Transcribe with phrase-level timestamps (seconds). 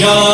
[0.00, 0.29] John.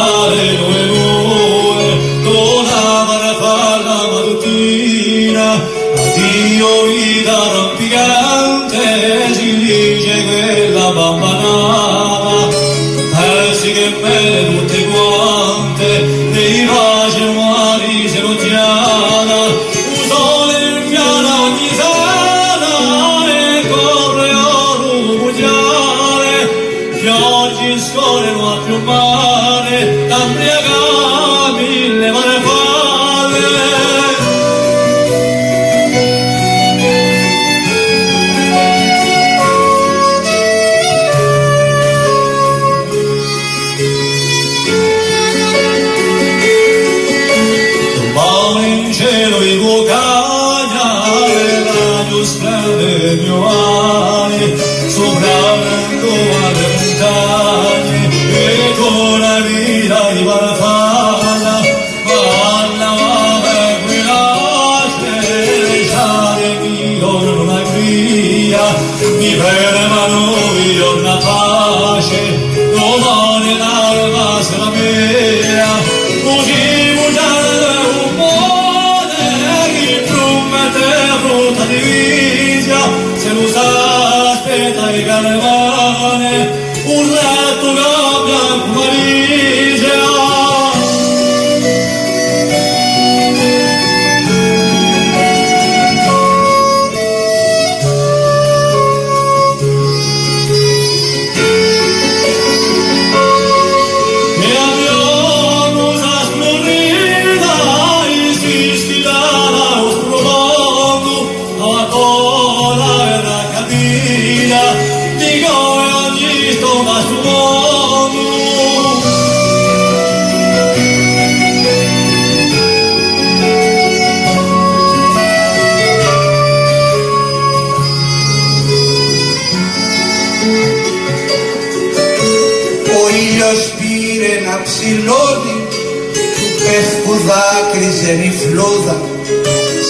[136.70, 138.96] λευκού δάκρυζεν η φλούδα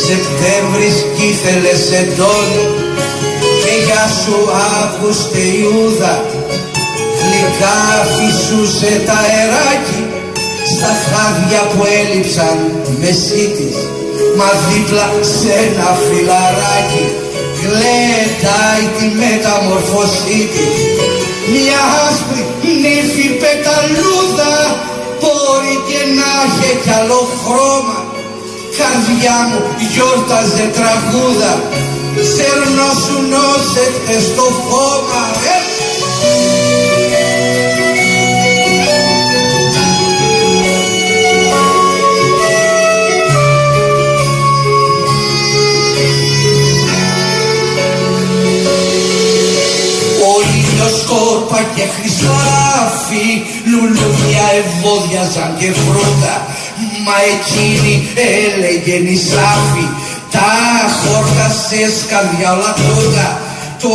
[0.07, 0.97] Σεπτέμβρης
[1.87, 2.65] σε εντόνι
[3.63, 4.39] και για σου
[4.81, 6.15] Αύγουστε Ιούδα
[7.27, 7.79] γλυκά
[8.17, 10.03] φυσούσε τα αεράκι.
[10.73, 12.59] Στα χάδια που έλειψαν
[13.01, 13.11] με
[13.57, 13.69] τη.
[14.39, 15.07] μα δίπλα
[15.39, 17.07] σε ένα φιλαράκι.
[17.63, 20.77] Γλέτάει τη μεταμορφωσή της.
[21.53, 22.43] Μια άσπρη
[22.83, 24.55] νύφη πεταλούδα
[25.21, 27.99] μπορεί και να έχει καλό χρώμα.
[28.79, 29.61] Καρδιά μου
[29.93, 31.53] γιόρταζε τραγούδα.
[32.35, 35.23] Σέρνο σου νόσευτε στο χώμα.
[35.55, 35.77] Ε!
[50.37, 50.61] Όλοι
[51.75, 56.35] και χρυσάφι λουλούδια ευώδιαζαν και φρούτα.
[57.05, 57.95] Μα εκείνη
[58.43, 58.97] έλεγε
[59.31, 59.87] σαφή,
[60.35, 60.53] Τα
[60.99, 63.29] χόρτασε σκαρδιά όλα τούτα.
[63.83, 63.93] Το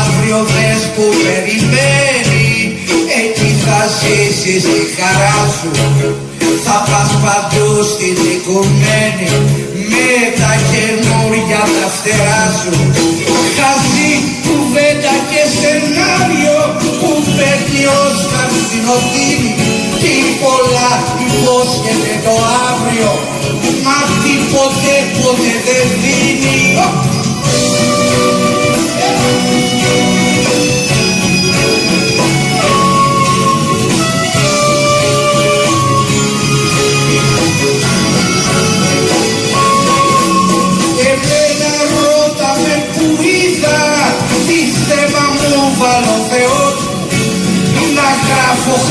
[0.00, 2.52] αύριο δες που περιμένει
[3.20, 5.70] Εκεί θα ζήσεις τη χαρά σου.
[6.64, 9.28] Θα πας παντού στην οικουμένη
[9.90, 12.74] Με τα καινούρια τα φτερά σου.
[13.56, 14.12] Χαζή
[14.44, 16.58] κουβέντα και σενάριο
[17.02, 17.86] που φεύγει
[18.18, 19.52] στην καρσινοτήνη
[20.00, 20.90] τι πολλά
[21.26, 22.34] υπόσχεται το
[22.70, 23.12] αύριο
[23.84, 27.21] μα τιποτε ποτέ δεν δίνει.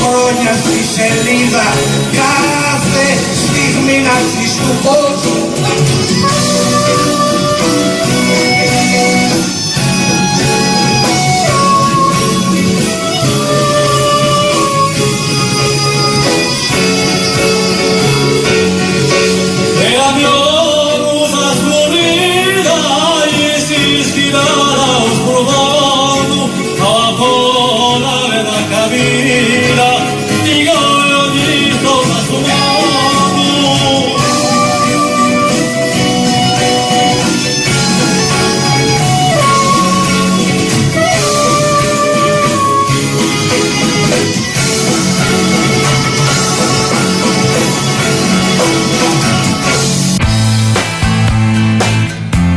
[0.02, 1.66] χρόνια στη σελίδα.
[2.20, 3.06] Κάθε
[3.42, 6.41] στιγμή να ζεις του κόσμου.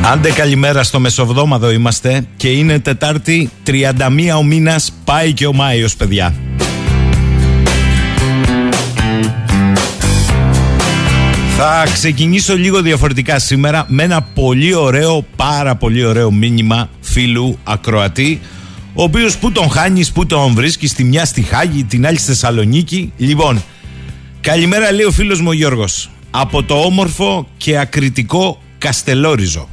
[0.07, 3.92] Άντε καλημέρα στο Μεσοβδόμαδο είμαστε και είναι Τετάρτη 31
[4.38, 6.36] ο μήνας πάει και ο Μάιος παιδιά.
[11.57, 18.42] Θα ξεκινήσω λίγο διαφορετικά σήμερα με ένα πολύ ωραίο, πάρα πολύ ωραίο μήνυμα φίλου ακροατή
[18.94, 22.28] ο οποίος που τον χάνεις, που τον βρίσκεις τη μια στη Χάγη, την άλλη στη
[22.28, 23.13] Θεσσαλονίκη.
[23.18, 23.63] Λοιπόν,
[24.42, 29.69] καλημέρα λέει ο φίλος μου ο Γιώργος από το όμορφο και ακριτικό Καστελόριζο.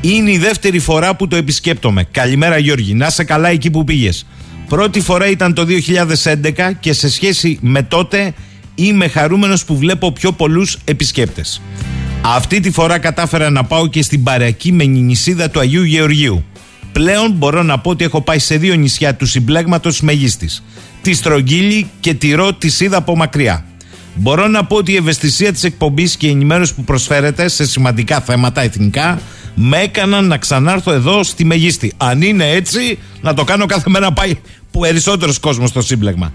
[0.00, 2.04] Είναι η δεύτερη φορά που το επισκέπτομαι.
[2.10, 4.26] Καλημέρα Γιώργη, να σε καλά εκεί που πήγες.
[4.68, 8.34] Πρώτη φορά ήταν το 2011 και σε σχέση με τότε
[8.74, 11.62] είμαι χαρούμενος που βλέπω πιο πολλούς επισκέπτες.
[12.22, 16.44] Αυτή τη φορά κατάφερα να πάω και στην παρακή με νησίδα του Αγίου Γεωργίου.
[16.92, 20.62] Πλέον μπορώ να πω ότι έχω πάει σε δύο νησιά του συμπλέγματος Μεγίστης.
[21.02, 23.64] Τη Στρογγύλη και τη Ρο τη είδα από μακριά.
[24.18, 28.20] Μπορώ να πω ότι η ευαισθησία της εκπομπής και η ενημέρωση που προσφέρεται σε σημαντικά
[28.20, 29.20] θέματα εθνικά
[29.54, 31.92] με έκαναν να ξανάρθω εδώ στη Μεγίστη.
[31.96, 34.34] Αν είναι έτσι, να το κάνω κάθε μέρα πάει
[34.70, 36.32] περισσότερος κόσμος στο σύμπλεγμα.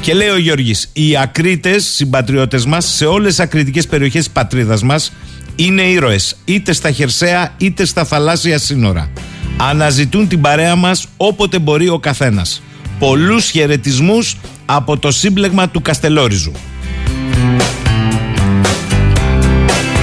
[0.00, 4.82] Και λέει ο Γιώργης, οι ακρίτες συμπατριώτες μας σε όλες τις ακριτικές περιοχές της πατρίδας
[4.82, 5.12] μας
[5.56, 9.10] είναι ήρωες, είτε στα χερσαία είτε στα θαλάσσια σύνορα.
[9.56, 12.62] Αναζητούν την παρέα μας όποτε μπορεί ο καθένας.
[12.98, 14.36] Πολλούς χαιρετισμούς
[14.66, 16.52] από το σύμπλεγμα του Καστελόριζου.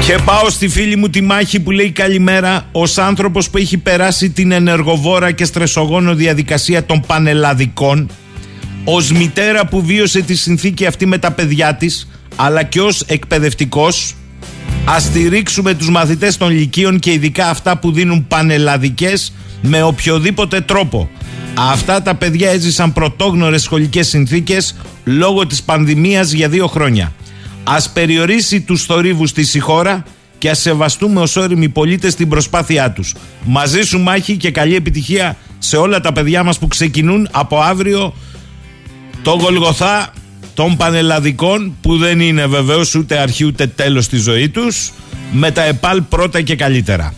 [0.09, 4.29] Και πάω στη φίλη μου τη μάχη που λέει καλημέρα ως άνθρωπος που έχει περάσει
[4.29, 8.09] την ενεργοβόρα και στρεσογόνο διαδικασία των πανελλαδικών
[8.83, 14.15] ως μητέρα που βίωσε τη συνθήκη αυτή με τα παιδιά της αλλά και ως εκπαιδευτικός
[14.85, 21.09] ας στηρίξουμε τους μαθητές των λυκείων και ειδικά αυτά που δίνουν πανελλαδικές με οποιοδήποτε τρόπο.
[21.71, 27.13] Αυτά τα παιδιά έζησαν πρωτόγνωρες σχολικές συνθήκες λόγω της πανδημίας για δύο χρόνια.
[27.63, 30.03] Ας περιορίσει τους θορύβους στη χώρα
[30.37, 33.15] και ας σεβαστούμε ως όριμοι πολίτες την προσπάθειά τους.
[33.45, 38.13] Μαζί σου μάχη και καλή επιτυχία σε όλα τα παιδιά μας που ξεκινούν από αύριο
[39.21, 40.13] το Γολγοθά
[40.53, 44.91] των Πανελλαδικών που δεν είναι βεβαίως ούτε αρχή ούτε τέλος στη ζωή τους
[45.31, 47.13] με τα ΕΠΑΛ πρώτα και καλύτερα.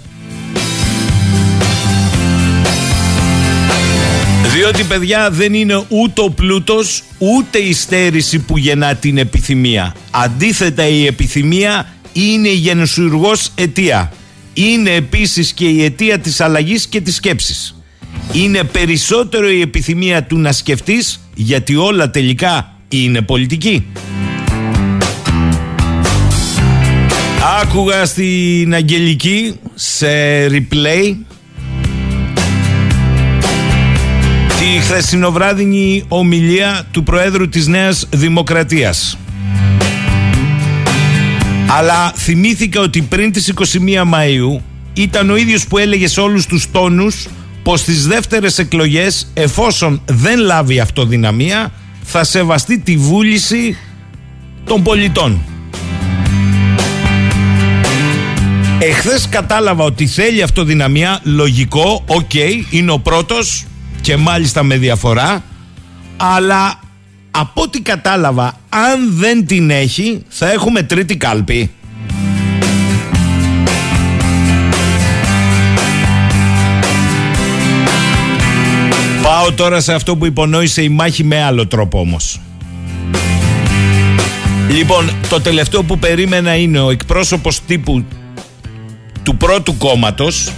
[4.53, 9.95] Διότι παιδιά δεν είναι ούτε ο πλούτος ούτε η στέρηση που γεννά την επιθυμία.
[10.11, 14.11] Αντίθετα η επιθυμία είναι η γενεσουργός αιτία.
[14.53, 17.75] Είναι επίσης και η αιτία της αλλαγής και της σκέψης.
[18.33, 23.85] Είναι περισσότερο η επιθυμία του να σκεφτείς γιατί όλα τελικά είναι πολιτική.
[27.61, 30.07] Άκουγα στην Αγγελική σε
[30.45, 31.15] replay
[34.61, 39.17] τη χθεσινοβράδινη ομιλία του Προέδρου της Νέας Δημοκρατίας.
[41.67, 44.61] Αλλά θυμήθηκα ότι πριν τις 21 Μαΐου
[44.93, 47.27] ήταν ο ίδιος που έλεγε σε όλους τους τόνους
[47.63, 51.71] πως στις δεύτερες εκλογές εφόσον δεν λάβει αυτοδυναμία
[52.03, 53.77] θα σεβαστεί τη βούληση
[54.65, 55.41] των πολιτών.
[58.79, 62.33] Εχθές κατάλαβα ότι θέλει αυτοδυναμία, λογικό, οκ,
[62.69, 63.65] είναι ο πρώτος
[64.01, 65.43] και μάλιστα με διαφορά
[66.17, 66.79] αλλά
[67.31, 71.71] από ό,τι κατάλαβα αν δεν την έχει θα έχουμε τρίτη κάλπη.
[79.23, 82.39] Πάω τώρα σε αυτό που υπονόησε η μάχη με άλλο τρόπο όμως.
[84.69, 88.05] Λοιπόν, το τελευταίο που περίμενα είναι ο εκπρόσωπος τύπου
[89.23, 90.51] του πρώτου κόμματος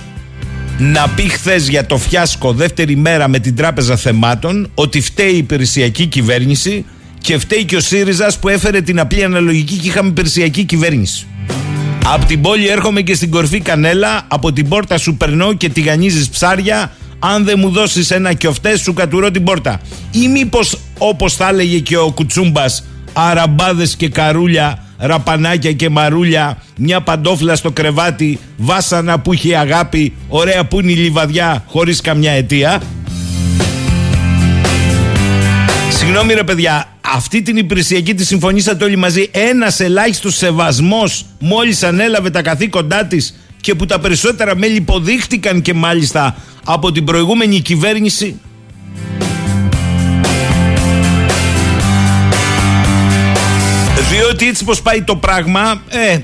[0.78, 5.38] να πει χθες για το φιάσκο δεύτερη μέρα με την Τράπεζα Θεμάτων ότι φταίει η
[5.38, 6.86] υπηρεσιακή κυβέρνηση
[7.20, 11.28] και φταίει και ο ΣΥΡΙΖΑ που έφερε την απλή αναλογική και είχαμε υπηρεσιακή κυβέρνηση.
[12.06, 16.30] Από την πόλη έρχομαι και στην κορφή Κανέλα, από την πόρτα σου περνώ και τηγανίζεις
[16.30, 16.92] ψάρια.
[17.20, 19.82] Αν δεν μου δώσεις ένα κιοφτέ, σου κατουρώ την πόρτα.
[20.12, 27.02] Ή μήπως όπως θα έλεγε και ο Κουτσούμπας, αραμπάδες και καρούλια ραπανάκια και μαρούλια, μια
[27.02, 32.82] παντόφλα στο κρεβάτι, βάσανα που έχει αγάπη, ωραία που είναι η λιβαδιά χωρίς καμιά αιτία.
[35.90, 39.30] Συγγνώμη ρε παιδιά, αυτή την υπηρεσιακή τη συμφωνήσατε όλοι μαζί.
[39.32, 45.74] Ένας ελάχιστος σεβασμός μόλις ανέλαβε τα καθήκοντά της και που τα περισσότερα μέλη υποδείχτηκαν και
[45.74, 48.40] μάλιστα από την προηγούμενη κυβέρνηση.
[54.10, 56.18] Διότι έτσι πως πάει το πράγμα, ε,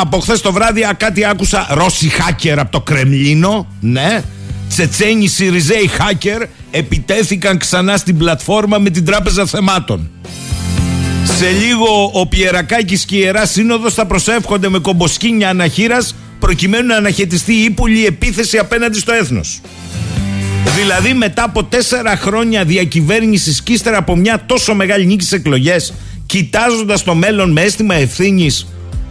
[0.00, 4.22] από χθες το βράδυ κάτι άκουσα Ρώσοι hacker από το Κρεμλίνο, ναι.
[4.68, 10.10] Τσετσένοι Σιριζέοι hacker επιτέθηκαν ξανά στην πλατφόρμα με την Τράπεζα Θεμάτων.
[11.38, 16.96] Σε λίγο ο Πιερακάκης και η Ιερά Σύνοδος θα προσεύχονται με κομποσκίνια αναχείρας προκειμένου να
[16.96, 19.60] αναχαιτιστεί η ύπουλη επίθεση απέναντι στο έθνος.
[20.76, 25.94] Δηλαδή μετά από τέσσερα χρόνια διακυβέρνησης και ύστερα από μια τόσο μεγάλη νίκη σε εκλογές
[26.26, 28.66] κοιτάζοντας το μέλλον με αίσθημα ευθύνης,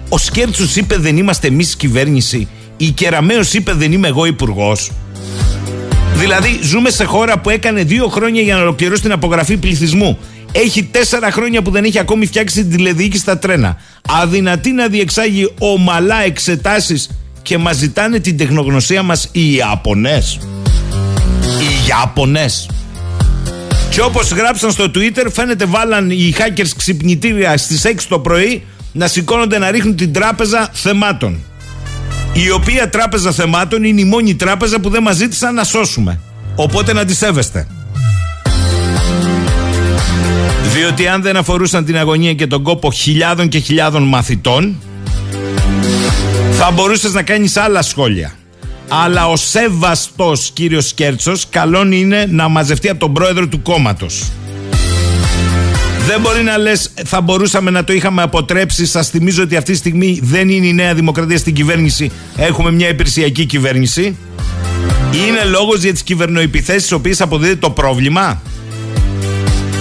[0.09, 4.91] ο Σκέρτσος είπε δεν είμαστε εμείς κυβέρνηση η Κεραμέως είπε δεν είμαι εγώ υπουργός.
[6.15, 10.17] Δηλαδή ζούμε σε χώρα που έκανε δύο χρόνια για να ολοκληρώσει την απογραφή πληθυσμού
[10.51, 13.77] έχει τέσσερα χρόνια που δεν έχει ακόμη φτιάξει την τηλεδιοίκηση στα τρένα.
[14.09, 17.09] Αδυνατεί να διεξάγει ομαλά εξετάσεις
[17.41, 20.39] και μας ζητάνε την τεχνογνωσία μας οι Ιάπωνες.
[21.41, 22.69] Οι Ιάπωνες.
[23.95, 29.07] Και όπως γράψαν στο Twitter φαίνεται βάλαν οι hackers ξυπνητήρια στις 6 το πρωί να
[29.07, 31.43] σηκώνονται να ρίχνουν την τράπεζα θεμάτων.
[32.33, 36.19] Η οποία τράπεζα θεμάτων είναι η μόνη τράπεζα που δεν μας ζήτησαν να σώσουμε.
[36.55, 37.67] Οπότε να τη σέβεστε.
[40.73, 44.75] Διότι αν δεν αφορούσαν την αγωνία και τον κόπο χιλιάδων και χιλιάδων μαθητών
[46.51, 48.33] θα μπορούσες να κάνεις άλλα σχόλια.
[48.87, 54.23] Αλλά ο σεβαστός κύριος Σκέρτσος καλόν είναι να μαζευτεί από τον πρόεδρο του κόμματος.
[56.07, 58.85] Δεν μπορεί να λες θα μπορούσαμε να το είχαμε αποτρέψει.
[58.85, 62.11] Σας θυμίζω ότι αυτή τη στιγμή δεν είναι η Νέα Δημοκρατία στην κυβέρνηση.
[62.37, 64.17] Έχουμε μια υπηρεσιακή κυβέρνηση.
[65.11, 68.41] Είναι λόγος για τις κυβερνοεπιθέσεις, οι οποίες αποδίδεται το πρόβλημα.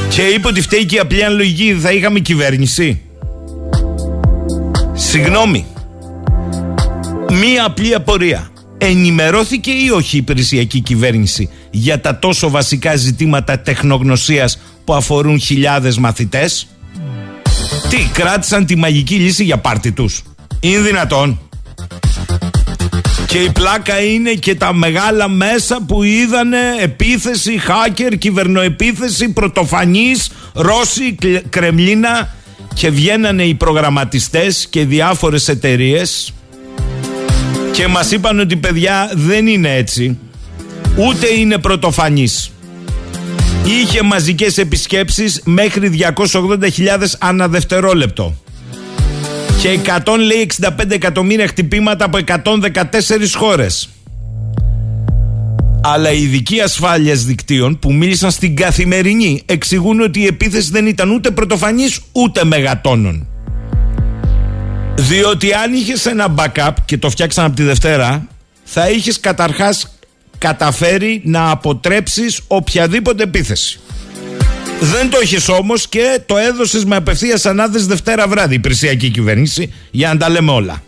[0.09, 3.01] Και είπε ότι φταίει και η απλή αναλογική, θα είχαμε κυβέρνηση.
[4.93, 5.67] Συγγνώμη.
[7.33, 8.49] Μία απλή απορία.
[8.87, 15.99] Ενημερώθηκε ή όχι η υπηρεσιακή κυβέρνηση για τα τόσο βασικά ζητήματα τεχνογνωσίας που αφορούν χιλιάδες
[15.99, 16.67] μαθητές;
[17.89, 20.23] Τι, κράτησαν τη μαγική λύση για πάρτι τους;
[20.61, 21.41] Είναι δυνατόν.
[23.27, 31.17] Και η πλάκα είναι και τα μεγάλα μέσα που είδανε επίθεση, hacker, κυβερνοεπίθεση, πρωτοφανής, Ρώσοι,
[31.49, 32.35] Κρεμλίνα
[32.75, 36.33] και βγαίνανε οι προγραμματιστές και διάφορες εταιρείες
[37.75, 40.19] και μας είπαν ότι παιδιά δεν είναι έτσι
[40.97, 42.53] ούτε είναι πρωτοφανής
[43.65, 45.91] είχε μαζικές επισκέψεις μέχρι
[46.33, 46.69] 280.000
[47.19, 48.35] ανά δευτερόλεπτο
[49.61, 49.79] και
[50.61, 53.89] 165 εκατομμύρια χτυπήματα από 114 χώρες.
[55.83, 61.11] Αλλά οι ειδικοί ασφάλειας δικτύων που μίλησαν στην καθημερινή εξηγούν ότι η επίθεση δεν ήταν
[61.11, 63.27] ούτε πρωτοφανής ούτε μεγατόνων.
[64.97, 68.27] Διότι αν είχες ένα backup και το φτιάξαν από τη Δευτέρα,
[68.65, 69.97] θα είχες καταρχάς
[70.39, 73.81] καταφέρει να αποτρέψεις οποιαδήποτε επίθεση.
[74.81, 79.73] Δεν το έχει όμως και το έδωσες με απευθείας ανάδε Δευτέρα βράδυ η υπηρεσιακή κυβέρνηση
[79.91, 80.83] για να τα λέμε όλα.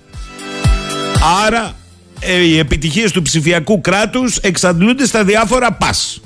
[1.47, 1.77] Άρα
[2.21, 6.21] ε, οι επιτυχίες του ψηφιακού κράτους εξαντλούνται στα διάφορα πας.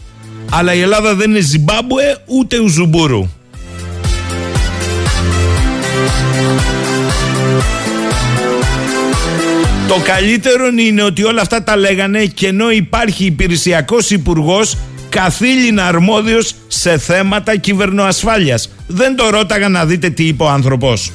[0.51, 3.29] Αλλά η Ελλάδα δεν είναι Ζιμπάμπουε ούτε Ουζουμπουρού.
[9.91, 14.77] Το καλύτερο είναι ότι όλα αυτά τα λέγανε και ενώ υπάρχει υπηρεσιακός υπουργός
[15.09, 18.71] καθήλυνα αρμόδιος σε θέματα κυβερνοασφάλειας.
[18.87, 21.13] Δεν το ρώταγα να δείτε τι είπε ο άνθρωπος.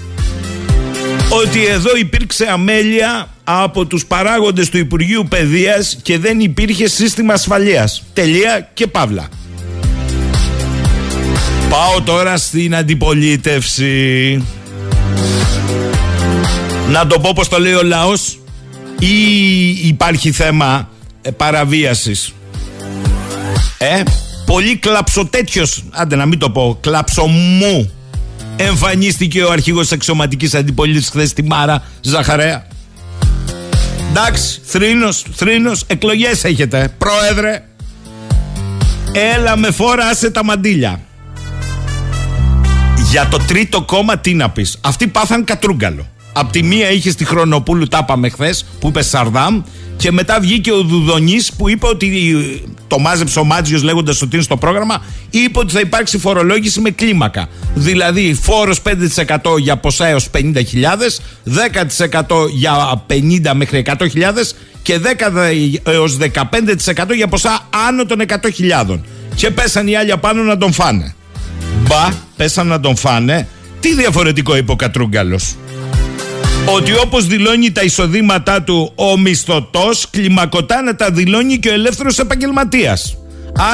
[1.29, 8.03] Ότι εδώ υπήρξε αμέλεια από τους παράγοντες του Υπουργείου Παιδείας και δεν υπήρχε σύστημα ασφαλείας.
[8.13, 9.27] Τελεία και παύλα.
[11.69, 14.43] Πάω τώρα στην αντιπολίτευση.
[16.89, 18.37] Να το πω πως το λέει ο λαός
[18.99, 20.89] ή υπάρχει θέμα
[21.21, 22.33] ε, παραβίασης;
[23.77, 24.03] Ε,
[24.45, 27.91] πολύ κλαψοτέτιος, άντε να μην το πω, κλαψομού
[28.55, 32.67] εμφανίστηκε ο αρχηγός αξιωματικής αντιπολίτης χθες στη Μάρα Ζαχαρέα.
[34.09, 37.63] Εντάξει, θρήνος, θρήνος, εκλογές έχετε, πρόεδρε.
[39.35, 40.99] Έλα με φόρα, άσε τα μαντίλια.
[43.11, 44.77] Για το τρίτο κόμμα τι να πεις.
[44.81, 46.07] Αυτοί πάθαν κατρούγκαλο.
[46.37, 49.61] Απ' τη μία είχες τη Χρονοπούλου, τα είπαμε χθες, που είπε Σαρδάμ,
[49.97, 52.07] και μετά βγήκε ο Δουδονής που είπε ότι
[52.87, 56.89] το μάζεψε ο Μάτζιος λέγοντας ότι είναι στο πρόγραμμα, είπε ότι θα υπάρξει φορολόγηση με
[56.89, 57.47] κλίμακα.
[57.75, 60.61] Δηλαδή φόρος 5% για ποσά έως 50.000,
[62.25, 64.05] 10% για 50 μέχρι 100.000
[64.81, 65.01] και 10
[65.83, 68.19] έως 15% για ποσά άνω των
[68.87, 68.99] 100.000.
[69.35, 71.15] Και πέσαν οι άλλοι απάνω να τον φάνε.
[71.87, 73.47] Μπα, πέσαν να τον φάνε.
[73.79, 75.55] Τι διαφορετικό είπε ο Κατρούγκαλος;
[76.65, 82.19] Ότι όπως δηλώνει τα εισοδήματά του ο μισθωτός κλιμακωτά να τα δηλώνει και ο ελεύθερος
[82.19, 83.17] επαγγελματίας.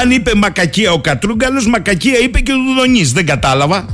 [0.01, 3.11] Αν είπε μακακία ο Κατρούγκαλος, μακακία είπε και ο Δουδονής.
[3.11, 3.85] Δεν κατάλαβα.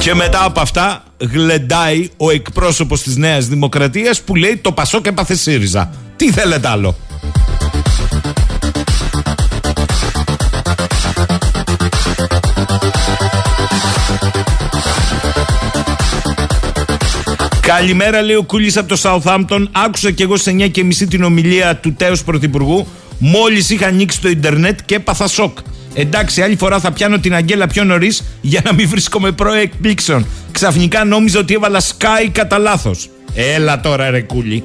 [0.00, 5.34] Και μετά από αυτά γλεντάει ο εκπρόσωπος της Νέας Δημοκρατίας που λέει το Πασόκ έπαθε
[5.34, 5.90] ΣΥΡΙΖΑ.
[6.16, 6.96] Τι θέλετε άλλο;
[17.76, 19.66] Καλημέρα, λέει ο Κούλης από το Southampton.
[19.72, 22.86] Άκουσα κι εγώ σε 9 και μισή την ομιλία του τέο Πρωθυπουργού.
[23.18, 25.58] Μόλις είχα ανοίξει το Ιντερνετ και έπαθα σοκ.
[25.94, 30.26] Εντάξει, άλλη φορά θα πιάνω την Αγγέλα πιο νωρίς για να μην βρίσκομαι προεκπλήξεων.
[30.52, 33.08] Ξαφνικά νόμιζα ότι έβαλα Sky κατά λάθος.
[33.34, 34.64] Έλα τώρα, ρε Κούλη.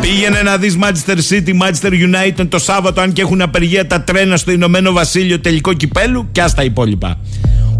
[0.00, 4.36] Πήγαινε να δεις Manchester City, Manchester United το Σάββατο, αν και έχουν απεργία τα τρένα
[4.36, 7.18] στο Ηνωμένο Βασίλειο τελικό κυπέλου και άστα υπόλοιπα.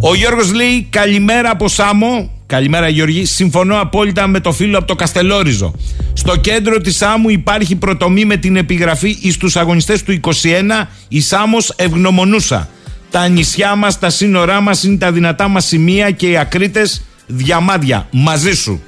[0.01, 2.40] Ο Γιώργος λέει καλημέρα από Σάμο.
[2.51, 3.25] Καλημέρα Γιώργη.
[3.25, 5.75] Συμφωνώ απόλυτα με το φίλο από το Καστελόριζο.
[6.13, 11.21] Στο κέντρο της Σάμου υπάρχει προτομή με την επιγραφή εις τους αγωνιστές του 21 η
[11.21, 12.69] Σάμος ευγνωμονούσα.
[13.11, 18.09] Τα νησιά μας, τα σύνορά μας είναι τα δυνατά μας σημεία και οι ακρίτες διαμάδια.
[18.11, 18.83] Μαζί σου.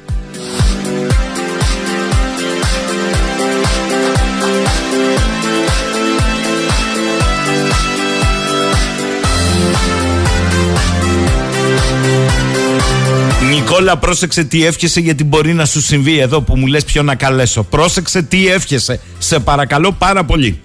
[13.50, 17.14] Νικόλα, πρόσεξε τι εύχεσαι γιατί μπορεί να σου συμβεί εδώ που μου λες ποιο να
[17.14, 17.62] καλέσω.
[17.62, 19.00] Πρόσεξε τι εύχεσαι.
[19.18, 20.60] Σε παρακαλώ πάρα πολύ.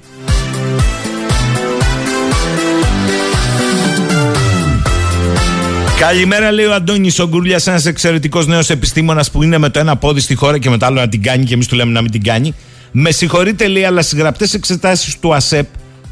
[6.00, 10.20] Καλημέρα, λέει ο Αντώνης Ογκουρλιάς, ένας εξαιρετικός νέος επιστήμονας που είναι με το ένα πόδι
[10.20, 12.12] στη χώρα και με το άλλο να την κάνει και εμείς του λέμε να μην
[12.12, 12.54] την κάνει.
[12.92, 15.68] Με συγχωρείτε, λέει, αλλά στις γραπτές εξετάσεις του ΑΣΕΠ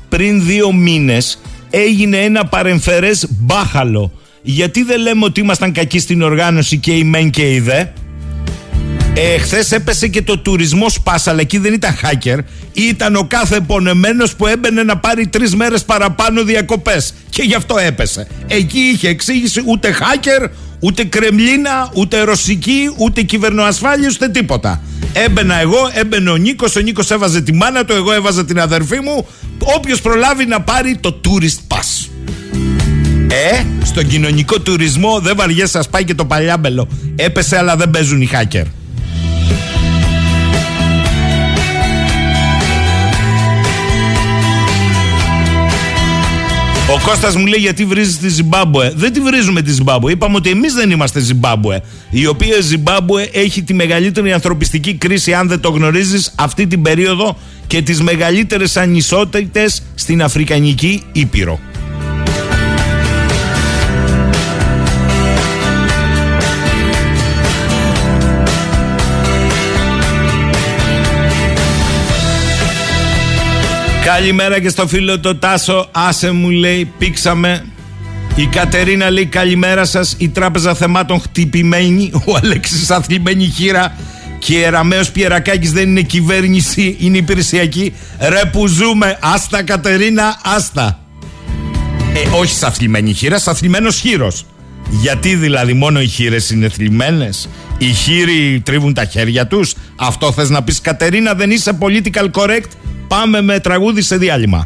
[0.10, 4.12] πριν δύο μήνες έγινε ένα παρεμφερές μπάχαλο
[4.48, 7.84] γιατί δεν λέμε ότι ήμασταν κακοί στην οργάνωση και η μεν και η δε;
[9.18, 12.38] Ε, Χθες έπεσε και το τουρισμό σπάσα, αλλά εκεί δεν ήταν hacker.
[12.74, 17.14] Ήταν ο κάθε πονεμένος που έμπαινε να πάρει τρεις μέρες παραπάνω διακοπές.
[17.30, 18.28] Και γι' αυτό έπεσε.
[18.48, 24.82] Εκεί είχε εξήγηση ούτε hacker, ούτε κρεμλίνα, ούτε ρωσική, ούτε κυβερνοασφάλεια, ούτε τίποτα.
[25.14, 29.00] Έμπαινα εγώ, έμπαινε ο Νίκος, ο Νίκος έβαζε τη μάνα του, εγώ έβαζα την αδερφή
[29.00, 29.28] μου.
[29.76, 32.10] Όποιος προλάβει να πάρει το tourist pass.
[33.28, 36.88] Ε, στον κοινωνικό τουρισμό δεν βαριέσαι, σας πάει και το παλιάμπελο.
[37.16, 38.64] Έπεσε, αλλά δεν παίζουν οι hacker.
[46.94, 50.12] Ο Κώστας μου λέει γιατί βρίζεις τη Ζιμπάμπουε; Δεν τη βρίζουμε τη Ζιμπάμπουε.
[50.12, 51.82] Είπαμε ότι εμείς δεν είμαστε Ζιμπάμπουε.
[52.10, 57.38] Η οποία Ζιμπάμπουε έχει τη μεγαλύτερη ανθρωπιστική κρίση, αν δεν το γνωρίζεις, αυτή την περίοδο
[57.68, 61.60] και τις μεγαλύτερες ανισότητες στην Αφρικανική Ήπειρο.
[74.06, 75.90] Καλημέρα και στο φίλο το Τάσο.
[75.92, 77.66] Άσε μου λέει, πήξαμε.
[78.36, 80.16] Η Κατερίνα λέει καλημέρα σας.
[80.18, 82.12] Η τράπεζα θεμάτων χτυπημένη.
[82.26, 83.96] Ο Αλέξης αθλημένη χείρα.
[84.40, 87.94] Και η Εραμέος Πιερακάκης δεν είναι κυβέρνηση, είναι υπηρεσιακή.
[88.20, 91.00] Ρε που ζούμε, άστα Κατερίνα, άστα.
[92.14, 94.46] Ε, όχι σαν θλιμμένη χείρα, σαν θλιμμένος χείρος.
[95.02, 97.50] Γιατί δηλαδή μόνο οι χείρες είναι θλιμμένες.
[97.78, 99.76] Οι χείροι τρίβουν τα χέρια τους.
[99.96, 102.70] Αυτό θες να πεις Κατερίνα δεν είσαι political correct.
[103.08, 104.66] Πάμε με τραγούδι σε διάλειμμα.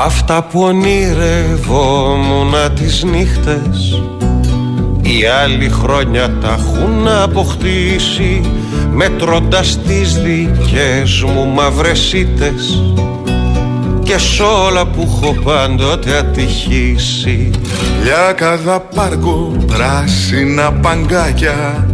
[0.00, 4.02] Αυτά που ονειρευόμουν τις νύχτες
[5.02, 8.40] Οι άλλοι χρόνια τα έχουν αποκτήσει
[8.92, 12.82] Μετρώντας τις δικές μου μαυρεσίτες
[14.08, 17.50] Και σ' όλα που έχω πάντοτε ατυχήσει.
[18.02, 21.86] Λιάκαδα πάρκο, πράσινα παγκάκια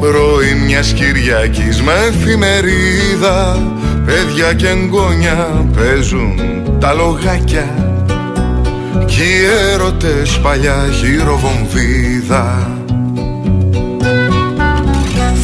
[0.00, 3.62] Πρωί μιας Κυριακής με εφημερίδα
[4.06, 6.40] Παιδιά και εγγόνια παίζουν
[6.80, 7.74] τα λογάκια.
[9.06, 12.70] Κι οι έρωτες παλιά χειροβομβίδα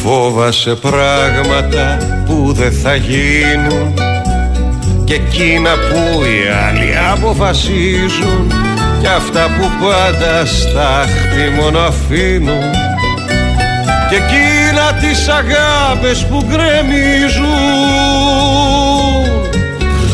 [0.03, 4.12] Φόβασε πράγματα που δεν θα γίνουν
[5.05, 8.51] Και εκείνα που οι άλλοι αποφασίζουν
[8.99, 12.71] Κι αυτά που πάντα στάχτη μόνο αφήνουν.
[14.09, 17.53] Και εκείνα τις αγάπες που γκρεμίζουν.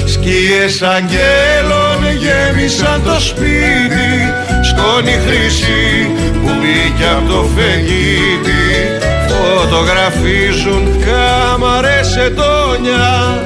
[0.06, 8.60] Σκιές αγγέλων γέμισαν το σπίτι σκόνη χρυσή που μπήκε από το φεγγίτι
[9.28, 13.42] φωτογραφίζουν κάμαρες ετώνια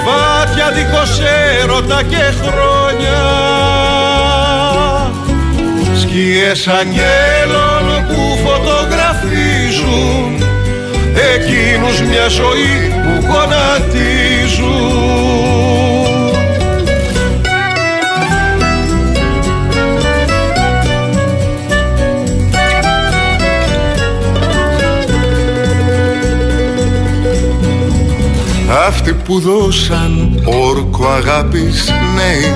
[0.00, 1.20] κρεβάτια δίχως
[1.62, 3.22] έρωτα και χρόνια.
[6.00, 10.44] Σκιές αγγέλων που φωτογραφίζουν
[11.34, 15.49] εκείνους μια ζωή που γονατίζουν
[29.24, 32.54] που δώσαν όρκο αγάπης νέοι.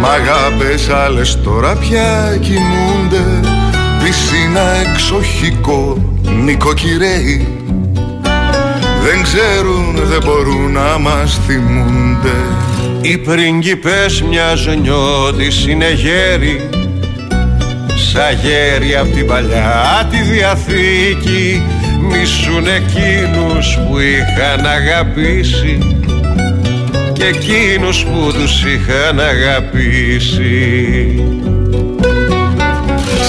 [0.00, 3.48] Μ' αγάπες άλλες τώρα πια κοιμούνται
[4.04, 5.96] Πισίνα εξοχικό
[6.44, 7.48] νοικοκυρέοι.
[9.02, 12.36] Δεν ξέρουν, δεν μπορούν να μας θυμούνται.
[13.00, 16.68] Οι πριγκιπές μιας νιώτης είναι γέροι.
[18.12, 21.62] Σαν γέροι απ' την παλιά τη Διαθήκη
[22.10, 25.78] Μισούν εκείνους που είχαν αγαπήσει
[27.12, 30.58] Και εκείνους που τους είχαν αγαπήσει.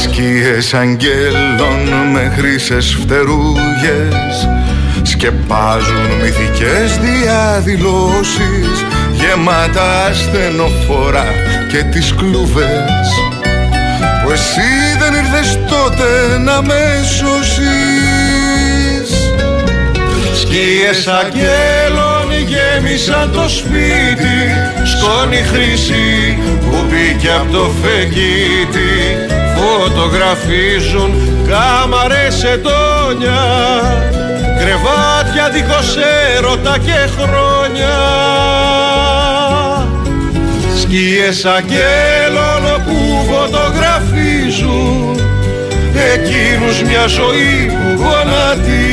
[0.03, 4.47] Σκίες αγγέλων με χρυσές φτερούγες
[5.01, 11.27] Σκεπάζουν μυθικές διαδηλώσεις Γεμάτα στενοφορά
[11.71, 13.09] και τις κλούβες
[14.23, 17.98] Που εσύ δεν ήρθες τότε να με σώσεις
[20.51, 24.39] Σκίες αγγέλων γέμισαν το σπίτι.
[24.83, 26.37] Σκόνη χρυσή
[26.71, 28.93] που μπήκε από το φεγγίτι.
[29.57, 31.11] Φωτογραφίζουν
[31.47, 33.41] κάμαρες ετώνια.
[34.59, 35.97] Κρεβάτια δίχως
[36.37, 37.97] έρωτα και χρόνια.
[40.81, 42.97] Σκίες αγγέλων που
[43.31, 45.19] φωτογραφίζουν.
[46.13, 48.88] Εκείνους μια ζωή που γονατίζουν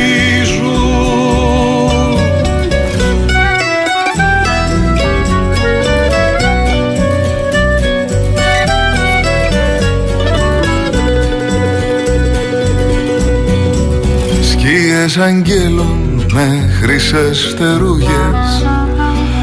[14.96, 18.66] Σκίες αγγέλων με χρυσές φτερούγες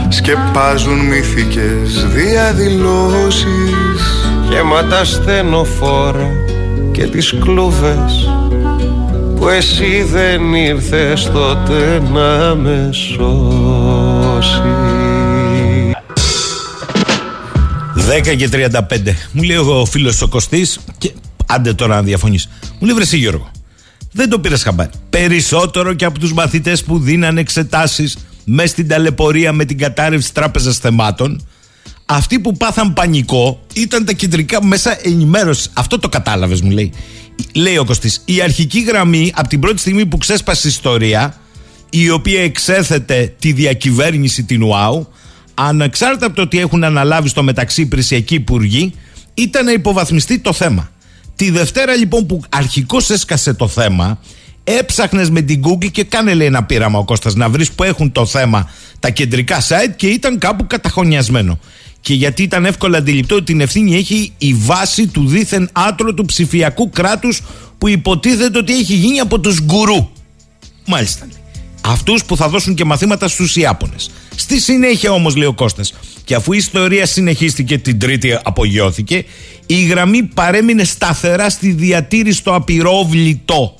[0.10, 3.48] Σκεπάζουν μυθικές διαδηλώσεις
[4.50, 6.32] Γεμάτα στενοφόρα
[6.92, 8.30] και τις κλούβες
[9.36, 14.62] που εσύ δεν ήρθες τότε να με σώσεις
[18.32, 19.16] 10 και 35.
[19.32, 21.12] Μου λέει ο φίλος ο Κωστής, και
[21.46, 22.50] άντε τώρα να διαφωνείς.
[22.80, 23.52] Μου λέει βρεσί Γιώργο.
[24.14, 24.90] Δεν το πήρες χαμπάρι.
[25.10, 30.78] Περισσότερο και από τους μαθητές που δίναν εξετάσεις μες στην ταλαιπωρία με την κατάρρευση τράπεζας
[30.78, 31.48] θεμάτων.
[32.06, 35.70] Αυτοί που πάθαν πανικό ήταν τα κεντρικά μέσα ενημέρωσης.
[35.74, 36.92] Αυτό το κατάλαβες, μου λέει.
[37.54, 38.22] Λέει ο Κωστής.
[38.26, 41.38] Η αρχική γραμμή από την πρώτη στιγμή που ξέσπασε η ιστορία,
[41.90, 45.06] η οποία εξέθετε τη διακυβέρνηση την ΟΑΟ,
[45.54, 48.94] ανεξάρτητα από το ότι έχουν αναλάβει στο μεταξύ υπηρεσιακοί υπουργοί,
[49.34, 50.92] ήταν να υποβαθμιστεί το θέμα.
[51.44, 54.20] Τη Δευτέρα λοιπόν που αρχικώς έσκασε το θέμα,
[54.64, 58.12] έψαχνες με την Google και κάνε λέει ένα πείραμα ο Κώστας να βρεις που έχουν
[58.12, 61.60] το θέμα τα κεντρικά site και ήταν κάπου καταχωνιασμένο.
[62.02, 66.90] Και γιατί ήταν εύκολα αντιληπτό ότι την ευθύνη έχει η βάση του δίθεν άτρωτου ψηφιακού
[66.90, 67.42] κράτους
[67.78, 70.10] που υποτίθεται ότι έχει γίνει από τους γκουρού.
[70.86, 71.28] Μάλιστα.
[71.82, 74.12] Αυτούς που θα δώσουν και μαθήματα στους Ιάπωνες.
[74.36, 75.94] Στη συνέχεια όμως, λέει ο Κώστας,
[76.24, 79.26] και αφού η ιστορία συνεχίστηκε την Τρίτη, απογειώθηκε,
[79.66, 83.76] η γραμμή παρέμεινε σταθερά στη διατήρηση στο απειρόβλητο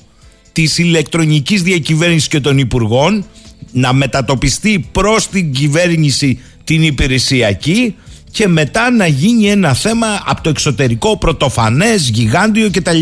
[0.52, 3.24] της ηλεκτρονικής διακυβέρνησης και των υπουργών,
[3.72, 7.94] να μετατοπιστεί προς την κυβέρνηση την υπηρεσιακή
[8.30, 13.00] και μετά να γίνει ένα θέμα από το εξωτερικό πρωτοφανές, γιγάντιο κτλ.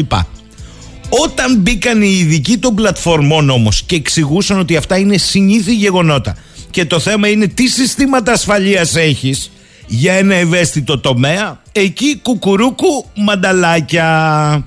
[1.08, 6.36] Όταν μπήκαν οι ειδικοί των πλατφορμών όμως και εξηγούσαν ότι αυτά είναι συνήθι γεγονότα
[6.72, 9.50] και το θέμα είναι τι συστήματα ασφαλείας έχεις
[9.86, 14.64] για ένα ευαίσθητο τομέα, εκεί κουκουρούκου μανταλάκια.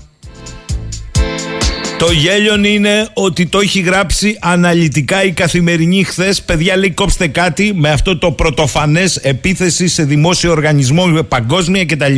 [1.98, 6.42] Το γέλιον είναι ότι το έχει γράψει αναλυτικά η καθημερινή χθες.
[6.42, 12.16] Παιδιά, λέει κόψτε κάτι με αυτό το πρωτοφανές επίθεση σε δημόσιο οργανισμό παγκόσμια κτλ.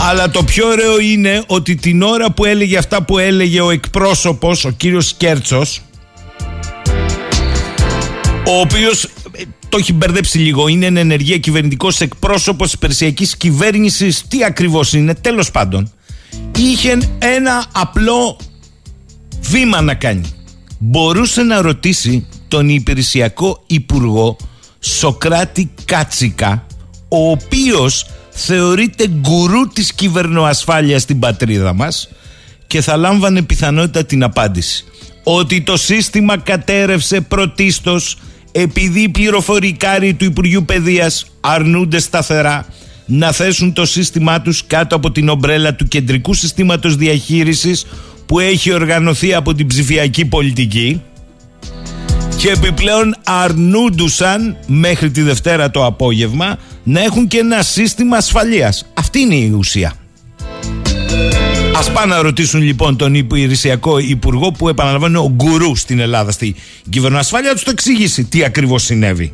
[0.00, 4.64] Αλλά το πιο ωραίο είναι ότι την ώρα που έλεγε αυτά που έλεγε ο εκπρόσωπος,
[4.64, 5.80] ο κύριος Σκέρτσος,
[8.46, 14.24] ο οποίος ε, το έχει μπερδέψει λίγο, είναι εν ενεργεία κυβερνητικός εκπρόσωπος της Περσιακής Κυβέρνησης,
[14.28, 15.92] τι ακριβώς είναι, τέλος πάντων.
[16.58, 18.38] Είχε ένα απλό
[19.40, 20.24] βήμα να κάνει.
[20.78, 24.36] Μπορούσε να ρωτήσει τον υπηρεσιακό υπουργό
[24.80, 26.66] Σοκράτη Κάτσικα,
[27.08, 32.08] ο οποίος θεωρείται γκουρού της κυβερνοασφάλειας στην πατρίδα μας
[32.66, 34.84] και θα λάμβανε πιθανότητα την απάντηση
[35.28, 38.18] ότι το σύστημα κατέρευσε πρωτίστως
[38.58, 42.66] επειδή οι πληροφορικάροι του Υπουργείου Παιδείας αρνούνται σταθερά
[43.06, 47.86] να θέσουν το σύστημά τους κάτω από την ομπρέλα του κεντρικού συστήματος διαχείρισης
[48.26, 51.02] που έχει οργανωθεί από την ψηφιακή πολιτική
[52.36, 58.86] και επιπλέον αρνούντουσαν μέχρι τη Δευτέρα το απόγευμα να έχουν και ένα σύστημα ασφαλείας.
[58.94, 59.92] Αυτή είναι η ουσία.
[61.76, 66.54] Α πάνε να ρωτήσουν λοιπόν τον υπηρεσιακό υπουργό που επαναλαμβάνει ο γκουρού στην Ελλάδα στη
[66.88, 69.32] κυβερνοασφάλεια, τους το εξηγήσει τι ακριβώς συνέβη.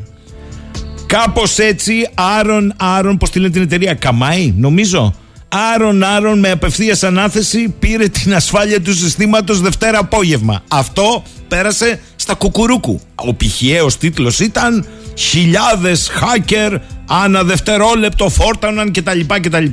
[1.06, 5.14] Κάπως έτσι, Άρον, Άρον, πώς τη λένε την εταιρεία, Καμάι, νομίζω.
[5.48, 10.62] Άρον, Άρον με απευθείας ανάθεση πήρε την ασφάλεια του συστήματος Δευτέρα απόγευμα.
[10.68, 13.00] Αυτό πέρασε στα κουκουρούκου.
[13.14, 19.20] Ο πηχιαίος τίτλος ήταν «Χιλιάδες hacker ανά δευτερόλεπτο φόρταναν κτλ.
[19.40, 19.64] κτλ.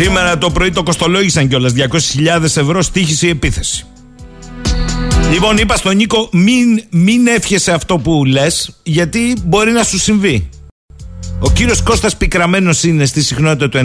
[0.00, 3.86] Σήμερα το πρωί το κοστολόγησαν κιόλας 200.000 ευρώ στήχησε η επίθεση.
[5.32, 10.48] Λοιπόν, είπα στον Νίκο, μην, μην εύχεσαι αυτό που λες, γιατί μπορεί να σου συμβεί.
[11.40, 13.78] Ο κύριος Κώστας Πικραμένος είναι στη συχνότητα του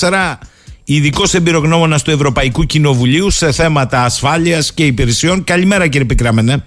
[0.00, 0.38] 984,
[0.84, 5.44] ειδικός εμπειρογνώμονας του Ευρωπαϊκού Κοινοβουλίου σε θέματα ασφάλειας και υπηρεσιών.
[5.44, 6.64] Καλημέρα, κύριε Πικραμένε.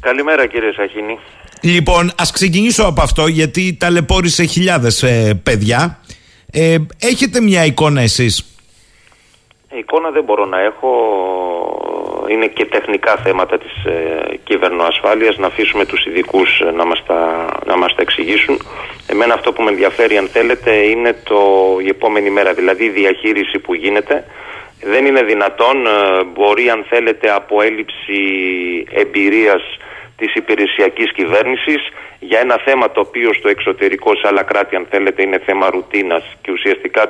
[0.00, 1.18] Καλημέρα, κύριε Σαχίνη.
[1.64, 6.00] Λοιπόν, ας ξεκινήσω από αυτό, γιατί ταλαιπώρησε χιλιάδες ε, παιδιά.
[6.52, 8.52] Ε, έχετε μια εικόνα εσείς;
[9.78, 10.90] Εικόνα δεν μπορώ να έχω.
[12.30, 17.46] Είναι και τεχνικά θέματα της ε, κυβερνοασφάλειας να αφήσουμε τους ειδικούς ε, να, μας τα,
[17.66, 18.62] να μας τα εξηγήσουν.
[19.06, 21.40] Εμένα αυτό που με ενδιαφέρει αν θέλετε είναι το,
[21.84, 24.24] η επόμενη μέρα, δηλαδή η διαχείριση που γίνεται.
[24.82, 28.20] Δεν είναι δυνατόν, ε, μπορεί αν θέλετε από έλλειψη
[28.90, 29.62] εμπειρίας
[30.22, 31.82] της υπηρεσιακής κυβέρνησης
[32.20, 36.24] για ένα θέμα το οποίο στο εξωτερικό σε άλλα κράτη αν θέλετε είναι θέμα ρουτίνας
[36.42, 37.02] και ουσιαστικά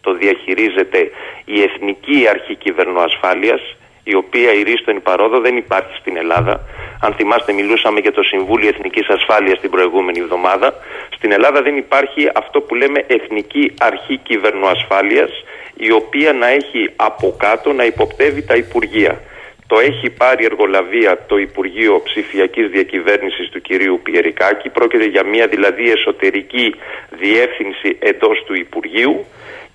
[0.00, 1.10] το διαχειρίζεται
[1.44, 3.62] η Εθνική Αρχή Κυβερνοασφάλειας
[4.04, 6.60] η οποία η ρίστον παρόδο δεν υπάρχει στην Ελλάδα.
[7.00, 10.74] Αν θυμάστε μιλούσαμε για το Συμβούλιο Εθνικής Ασφάλειας την προηγούμενη εβδομάδα.
[11.16, 15.30] Στην Ελλάδα δεν υπάρχει αυτό που λέμε Εθνική Αρχή Κυβερνοασφάλειας
[15.74, 19.20] η οποία να έχει από κάτω να υποπτεύει τα Υπουργεία.
[19.66, 24.68] Το έχει πάρει εργολαβία το Υπουργείο Ψηφιακής Διακυβέρνησης του κυρίου Πιερικάκη.
[24.68, 26.74] Πρόκειται για μια δηλαδή εσωτερική
[27.10, 29.24] διεύθυνση εντός του Υπουργείου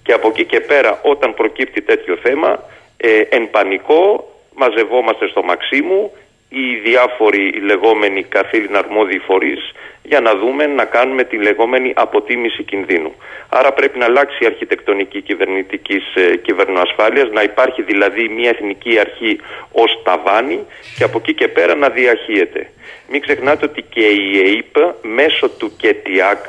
[0.03, 2.63] και από εκεί και πέρα όταν προκύπτει τέτοιο θέμα
[2.97, 6.11] ε, εν πανικό μαζευόμαστε στο Μαξίμου
[6.53, 9.71] οι διάφοροι λεγόμενοι καθήλυνα αρμόδιοι φορείς
[10.03, 13.13] για να δούμε να κάνουμε τη λεγόμενη αποτίμηση κινδύνου.
[13.49, 19.39] Άρα πρέπει να αλλάξει η αρχιτεκτονική κυβερνητικής ε, κυβερνοασφάλειας, να υπάρχει δηλαδή μια εθνική αρχή
[19.71, 20.59] ως ταβάνι
[20.97, 22.69] και από εκεί και πέρα να διαχείεται.
[23.09, 26.45] Μην ξεχνάτε ότι και η ΕΕΠ μέσω του ΚΕΤΙΑΚ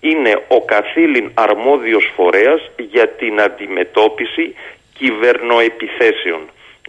[0.00, 4.54] είναι ο καθήλυν αρμόδιος φορέας για την αντιμετώπιση
[4.98, 6.40] κυβερνοεπιθέσεων.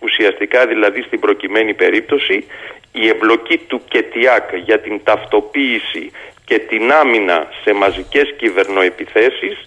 [0.01, 2.45] Ουσιαστικά δηλαδή στην προκειμένη περίπτωση
[2.91, 6.11] η εμπλοκή του ΚΕΤΙΑΚ για την ταυτοποίηση
[6.45, 9.57] και την άμυνα σε μαζικές κυβερνοεπιθέσεις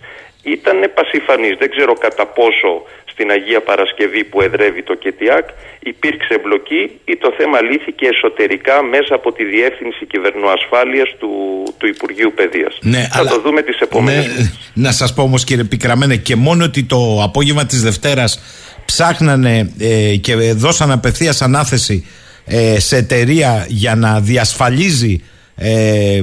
[0.42, 1.56] ήταν πασιφανής.
[1.58, 5.48] Δεν ξέρω κατά πόσο στην Αγία Παρασκευή που εδρεύει το ΚΕΤΙΑΚ
[5.80, 11.30] υπήρξε εμπλοκή ή το θέμα λύθηκε εσωτερικά μέσα από τη Διεύθυνση Κυβερνοασφάλειας του,
[11.78, 12.78] του Υπουργείου Παιδείας.
[12.80, 16.64] Ναι, Θα το δούμε τις επόμενες ναι, Να σας πω όμως κύριε Πικραμένε και μόνο
[16.64, 18.40] ότι το απόγευμα της Δευτέρας
[18.92, 22.06] ψάχνανε ε, και δώσαν απευθείας ανάθεση
[22.46, 25.22] ε, σε εταιρεία για να διασφαλίζει
[25.54, 26.20] ε,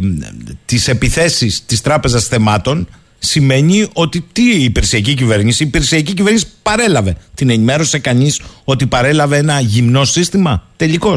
[0.66, 2.88] τις επιθέσεις της Τράπεζας Θεμάτων
[3.20, 7.18] σημαίνει ότι τι η υπηρεσιακή κυβέρνηση, η υπηρεσιακή κυβέρνηση παρέλαβε.
[7.36, 10.68] Την ενημέρωσε κανείς ότι παρέλαβε ένα γυμνό σύστημα.
[10.76, 11.14] Τελικώ.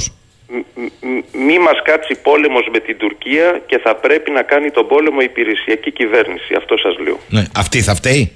[1.46, 5.24] Μη μας κάτσει πόλεμος με την Τουρκία και θα πρέπει να κάνει τον πόλεμο η
[5.24, 6.54] υπηρεσιακή κυβέρνηση.
[6.56, 7.18] Αυτό σας λέω.
[7.28, 7.44] Ναι.
[7.56, 8.32] Αυτή θα φταίει.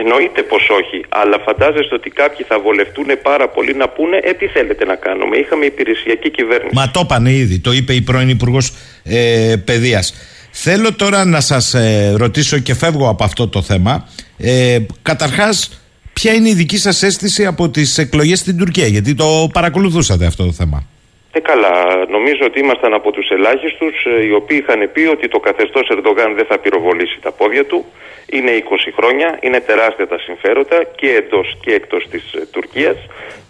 [0.00, 4.46] Εννοείται πως όχι, αλλά φαντάζεστε ότι κάποιοι θα βολευτούν πάρα πολύ να πούνε Ε, τι
[4.46, 5.36] θέλετε να κάνουμε.
[5.36, 6.74] Είχαμε υπηρεσιακή κυβέρνηση.
[6.74, 7.58] Μα το είπανε ήδη.
[7.58, 8.72] Το είπε η πρώην Υπουργός
[9.04, 10.14] ε, Παιδείας.
[10.50, 14.08] Θέλω τώρα να σας ε, ρωτήσω και φεύγω από αυτό το θέμα.
[14.38, 15.80] Ε, καταρχάς,
[16.12, 20.44] ποια είναι η δική σας αίσθηση από τις εκλογές στην Τουρκία, γιατί το παρακολουθούσατε αυτό
[20.44, 20.86] το θέμα.
[21.32, 21.74] Ε, καλά.
[22.10, 26.34] Νομίζω ότι ήμασταν από τους ελάχιστους ε, οι οποίοι είχαν πει ότι το καθεστώς Ερντογάν
[26.34, 27.84] δεν θα πυροβολήσει τα πόδια του.
[28.30, 32.96] Είναι 20 χρόνια, είναι τεράστια τα συμφέροντα και εντός και εκτός της ε, Τουρκίας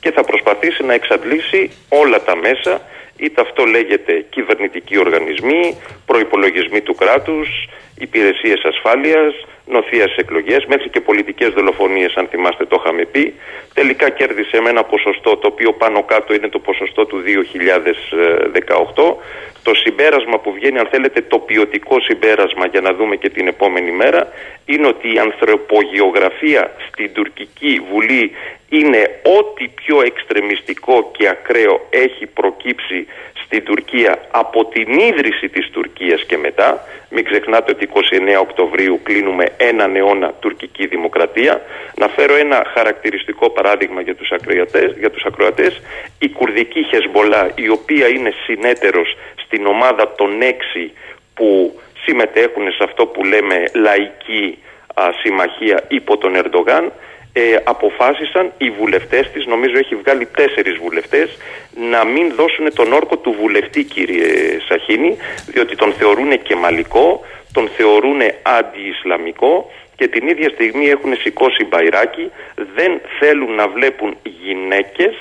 [0.00, 2.80] και θα προσπαθήσει να εξαντλήσει όλα τα μέσα
[3.16, 7.48] είτε αυτό λέγεται κυβερνητικοί οργανισμοί, προϋπολογισμοί του κράτους,
[7.98, 8.64] υπηρεσίες
[9.66, 13.34] ασφάλειας, νοθείας εκλογές, μέχρι και πολιτικές δολοφονίες αν θυμάστε το είχαμε πει.
[13.74, 19.16] Τελικά κέρδισε με ένα ποσοστό το οποίο πάνω κάτω είναι το ποσοστό του 2018.
[19.62, 23.90] Το συμπέρασμα που βγαίνει, αν θέλετε το ποιοτικό συμπέρασμα για να δούμε και την επόμενη
[23.90, 24.28] μέρα,
[24.64, 28.32] είναι ότι η ανθρωπογεωγραφία στην τουρκική βουλή
[28.68, 33.06] είναι ό,τι πιο εξτρεμιστικό και ακραίο έχει προκύψει
[33.46, 36.86] στην Τουρκία από την ίδρυση της Τουρκίας και μετά.
[37.10, 37.98] Μην ξεχνάτε ότι 29
[38.40, 41.62] Οκτωβρίου κλείνουμε έναν αιώνα τουρκική δημοκρατία.
[41.96, 45.80] Να φέρω ένα χαρακτηριστικό παράδειγμα για τους, ακροατές, για τους ακροατές.
[46.18, 50.92] Η κουρδική Χεσμολά η οποία είναι συνέτερος στην ομάδα των έξι
[51.34, 54.58] που συμμετέχουν σε αυτό που λέμε λαϊκή
[55.22, 56.92] συμμαχία υπό τον Ερντογάν
[57.32, 61.36] ε, αποφάσισαν οι βουλευτές της, νομίζω έχει βγάλει τέσσερις βουλευτές,
[61.90, 65.16] να μην δώσουν τον όρκο του βουλευτή κύριε Σαχίνη,
[65.46, 67.24] διότι τον θεωρούν και μαλικό,
[67.56, 72.30] τον θεωρούν αντι-Ισλαμικό και την ίδια στιγμή έχουν σηκώσει μπαϊράκι,
[72.76, 75.14] δεν θέλουν να βλέπουν γυναίκες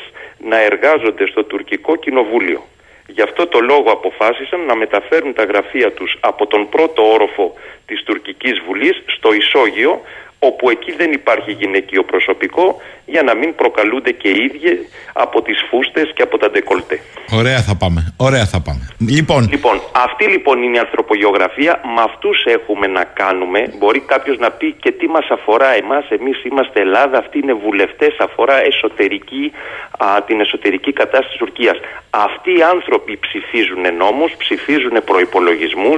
[0.50, 2.62] να εργάζονται στο τουρκικό κοινοβούλιο.
[3.08, 7.54] Γι' αυτό το λόγο αποφάσισαν να μεταφέρουν τα γραφεία τους από τον πρώτο όροφο
[7.86, 10.02] της τουρκικής βουλής στο Ισόγειο
[10.40, 15.58] όπου εκεί δεν υπάρχει γυναικείο προσωπικό για να μην προκαλούνται και οι ίδιοι από τις
[15.70, 17.00] φούστες και από τα ντεκολτέ.
[17.32, 18.14] Ωραία θα πάμε.
[18.18, 18.84] Ωραία θα πάμε.
[19.10, 21.82] Λοιπόν, Λοιπόν, αυτή λοιπόν είναι η ανθρωπογεωγραφία.
[21.96, 23.74] Με αυτούς έχουμε να κάνουμε.
[23.78, 26.06] Μπορεί κάποιος να πει και τι μας αφορά εμάς.
[26.10, 27.18] Εμείς είμαστε Ελλάδα.
[27.18, 28.16] Αυτοί είναι βουλευτές.
[28.20, 29.52] Αφορά εσωτερική,
[29.98, 31.78] α, την εσωτερική κατάσταση της Τουρκίας.
[32.10, 35.96] Αυτοί οι άνθρωποι ψηφίζουν νόμους, ψηφίζουν προπολογισμού.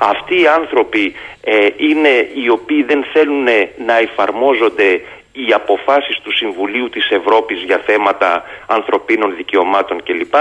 [0.00, 3.46] Αυτοί οι άνθρωποι ε, είναι οι οποίοι δεν θέλουν
[3.88, 4.88] να εφαρμόζονται
[5.32, 10.34] οι αποφάσεις του Συμβουλίου της Ευρώπης για θέματα ανθρωπίνων δικαιωμάτων κλπ.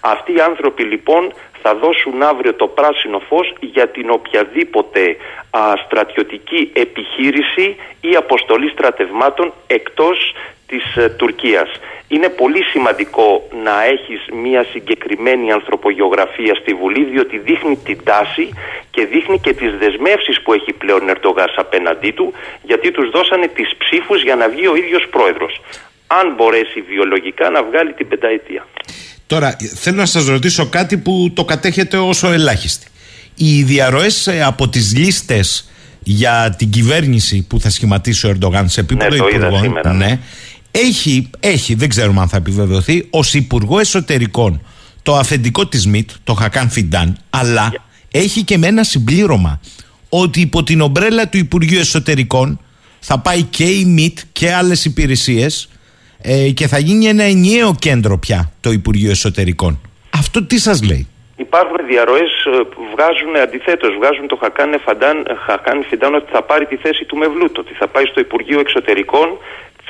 [0.00, 1.32] Αυτοί οι άνθρωποι λοιπόν
[1.62, 5.16] θα δώσουν αύριο το πράσινο φως για την οποιαδήποτε
[5.50, 10.34] α, στρατιωτική επιχείρηση ή αποστολή στρατευμάτων εκτός
[10.70, 11.68] της ε, Τουρκίας.
[12.08, 13.28] Είναι πολύ σημαντικό
[13.64, 18.44] να έχεις μια συγκεκριμένη ανθρωπογεωγραφία στη Βουλή διότι δείχνει την τάση
[18.94, 23.68] και δείχνει και τις δεσμεύσεις που έχει πλέον Ερντογάς απέναντί του γιατί τους δώσανε τις
[23.82, 25.60] ψήφους για να βγει ο ίδιος πρόεδρος.
[26.06, 28.66] Αν μπορέσει βιολογικά να βγάλει την πενταετία.
[29.26, 32.86] τώρα θέλω να σας ρωτήσω κάτι που το κατέχετε όσο ελάχιστη.
[33.34, 35.70] Οι διαρροές ε, από τις λίστες
[36.02, 39.92] για την κυβέρνηση που θα σχηματίσει ο Ερντογάν σε επίπεδο Ναι, το είδα υπουργών σήμερα,
[39.92, 40.06] ναι.
[40.06, 40.18] ναι,
[40.70, 44.62] έχει, έχει, δεν ξέρουμε αν θα επιβεβαιωθεί, ως Υπουργό Εσωτερικών
[45.02, 47.72] το αφεντικό της ΜΙΤ, το Χακάν Φιντάν, αλλά
[48.10, 49.60] έχει και με ένα συμπλήρωμα
[50.08, 52.60] ότι υπό την ομπρέλα του Υπουργείου Εσωτερικών
[53.00, 55.68] θα πάει και η ΜΙΤ και άλλες υπηρεσίες
[56.22, 59.80] ε, και θα γίνει ένα ενιαίο κέντρο πια το Υπουργείο Εσωτερικών.
[60.10, 61.08] Αυτό τι σας λέει;
[61.46, 62.32] Υπάρχουν διαρροές
[62.70, 63.90] που βγάζουν αντιθέτως.
[64.00, 67.86] Βγάζουν το Χακάν Φαντάν, Χακάν Φιντάν ότι θα πάρει τη θέση του Μευλούτ, ότι θα
[67.88, 69.28] πάει στο Υπουργείο Εξωτερικών.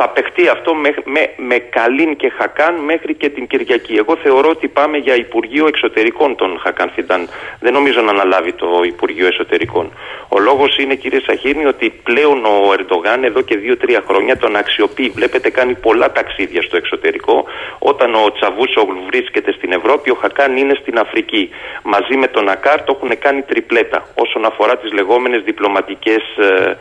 [0.03, 3.95] Θα παιχτεί αυτό με, με, με Καλίν και Χακάν μέχρι και την Κυριακή.
[3.95, 7.29] Εγώ θεωρώ ότι πάμε για Υπουργείο Εξωτερικών των Χακάν Φιντάν.
[7.61, 9.93] Δεν νομίζω να αναλάβει το Υπουργείο Εσωτερικών.
[10.29, 15.09] Ο λόγος είναι, κύριε Σαχίνη, ότι πλέον ο Ερντογάν εδώ και δύο-τρία χρόνια τον αξιοποιεί.
[15.15, 17.45] Βλέπετε, κάνει πολλά ταξίδια στο εξωτερικό.
[17.79, 21.51] Όταν ο Τσαβούσογλου βρίσκεται στην Ευρώπη, ο Χακάν είναι στην Αφρική.
[21.83, 26.77] Μαζί με τον Ακάρ το έχουν κάνει τριπλέτα όσον αφορά τις λεγόμενες διπλωματικές ε,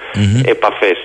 [0.45, 0.97] επαφές.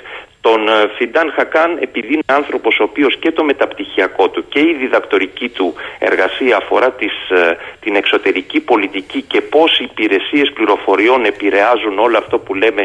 [0.46, 4.76] Τον ε, Φιντάν Χακάν, επειδή είναι άνθρωπος ο οποίος και το μεταπτυχιακό του και η
[4.80, 11.98] διδακτορική του εργασία αφορά τις, ε, την εξωτερική πολιτική και πώς οι υπηρεσίες πληροφοριών επηρεάζουν
[11.98, 12.82] όλο αυτό που λέμε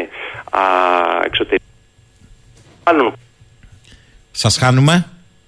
[0.50, 0.62] α,
[1.24, 1.64] εξωτερική.
[2.86, 3.12] Μάλλον
[4.30, 4.92] Σας χάνουμε.
[4.92, 5.04] μην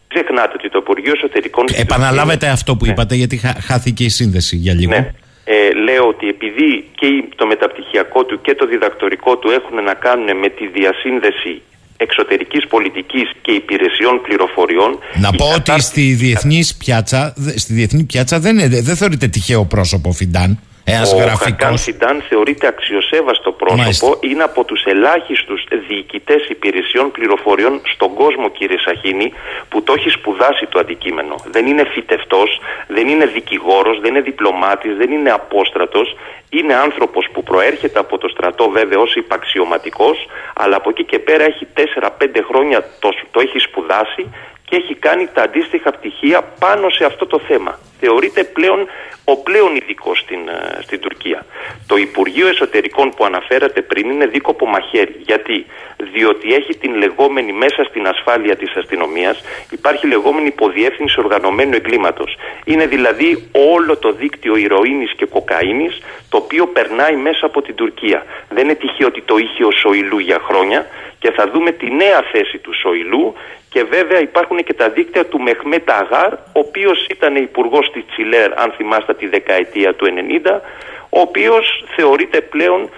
[0.09, 1.69] ξεχνάτε ότι το Υπουργείο Εσωτερικών.
[1.69, 2.93] στην Επαναλάβετε Τουρκία- αυτό που Ναι.
[2.93, 4.91] είπατε γιατί χα- χάθηκε η σύνδεση για λίγο.
[4.91, 5.11] Ναι.
[5.45, 9.95] Ε, λέω ότι επειδή και η- το μεταπτυχιακό του και το διδακτορικό του έχουν να
[9.95, 11.63] κάνουν με τη διασύνδεση
[12.03, 17.73] εξωτερικής πολιτικής και υπηρεσιών πληροφοριών Να η πω ότι κατάσταση- στη διεθνής πιάτσα, δε- στη
[17.73, 20.59] διεθνή πιάτσα δεν, είναι, δεν θεωρείται τυχαίο πρόσωπο Φιντάν.
[20.85, 21.45] Ένας Ο γραφικό.
[21.45, 23.83] Χακάν Φιντάν θεωρείται αξιοσέβαστο πρόσωπο.
[23.83, 24.17] Μάλιστα.
[24.21, 29.33] Είναι από τους ελάχιστους διοικητές υπηρεσιών πληροφοριών στον κόσμο, κύριε Σαχίνη,
[29.69, 31.35] που το έχει σπουδάσει το αντικείμενο.
[31.51, 36.17] Δεν είναι φυτευτός, δεν είναι δικηγόρος, δεν είναι διπλωμάτης, δεν είναι απόστρατος.
[36.51, 41.45] Είναι άνθρωπος που προέρχεται από το στρατό, βέβαια, ως υπαξιωματικός, αλλά από εκεί και πέρα
[41.45, 44.31] έχει 4-5 χρόνια το, το έχει σπουδάσει
[44.73, 47.79] και έχει κάνει τα αντίστοιχα πτυχία πάνω σε αυτό το θέμα.
[48.01, 48.89] Θεωρείται πλέον
[49.25, 51.47] ο πλέον ειδικό στην, ε, στην Τουρκία.
[51.87, 55.15] Το Υπουργείο Εσωτερικών που αναφέρατε πριν είναι δίκοπο μαχαίρι.
[55.19, 55.67] Γιατί;
[56.13, 62.37] Διότι έχει την λεγόμενη μέσα στην ασφάλεια της αστυνομίας υπάρχει λεγόμενη υποδιεύθυνση οργανωμένου εγκλήματος.
[62.65, 65.99] Είναι δηλαδή όλο το δίκτυο ηρωίνης και κοκαίνης
[66.29, 68.27] το οποίο περνάει μέσα από την Τουρκία.
[68.49, 70.87] Δεν είναι τυχαίο ότι το είχε ο Σοηλού για χρόνια
[71.19, 73.35] και θα δούμε τη νέα θέση του Σοηλού
[73.73, 78.59] και βέβαια υπάρχουν και τα δίκτυα του Μεχμέτ Αγάρ, ο οποίος ήταν υπουργός της Τσιλέρ,
[78.63, 80.61] αν θυμάστε τη δεκαετία του 90,
[81.09, 82.91] ο οποίος θεωρείται πλέον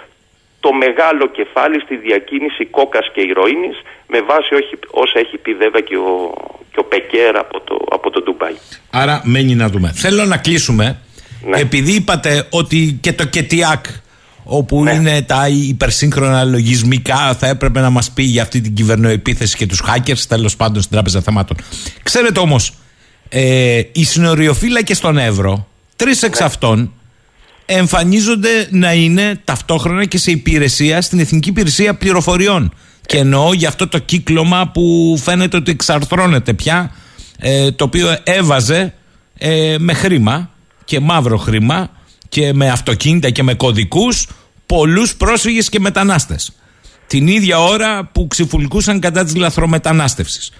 [0.60, 5.80] το μεγάλο κεφάλι στη διακίνηση κόκας και ηρωίνης με βάση όχι, όσα έχει πει βέβαια
[5.80, 6.34] και ο,
[6.72, 8.56] και ο Πεκέρ από το, από το Ντουμπάι.
[8.90, 9.92] Άρα μένει να δούμε.
[9.94, 10.98] Θέλω να κλείσουμε.
[11.44, 11.58] Ναι.
[11.60, 13.84] Επειδή είπατε ότι και το ΚΕΤΙΑΚ
[14.44, 14.92] όπου Ναι.
[14.92, 19.82] είναι τα υπερσύγχρονα λογισμικά θα έπρεπε να μας πει για αυτή την κυβερνοεπίθεση και τους
[19.88, 21.56] hackers τέλος πάντων στην Τράπεζα Θεμάτων.
[22.02, 22.72] Ξέρετε όμως,
[23.28, 26.44] ε, οι συνοριοφύλακες στον Εύρο, τρεις εξ Ναι.
[26.46, 26.92] αυτών
[27.66, 32.72] εμφανίζονται να είναι ταυτόχρονα και σε υπηρεσία στην Εθνική Υπηρεσία Πληροφοριών.
[33.06, 36.90] Και εννοώ για αυτό το κύκλωμα που φαίνεται ότι εξαρθρώνεται πια,
[37.38, 38.94] ε, το οποίο έβαζε
[39.38, 40.50] ε, με χρήμα
[40.84, 41.90] και μαύρο χρήμα
[42.34, 44.28] και με αυτοκίνητα και με κωδικούς
[44.66, 46.52] πολλούς πρόσφυγες και μετανάστες.
[47.06, 50.52] Την ίδια ώρα που ξυφουλκούσαν κατά της λαθρομετανάστευσης.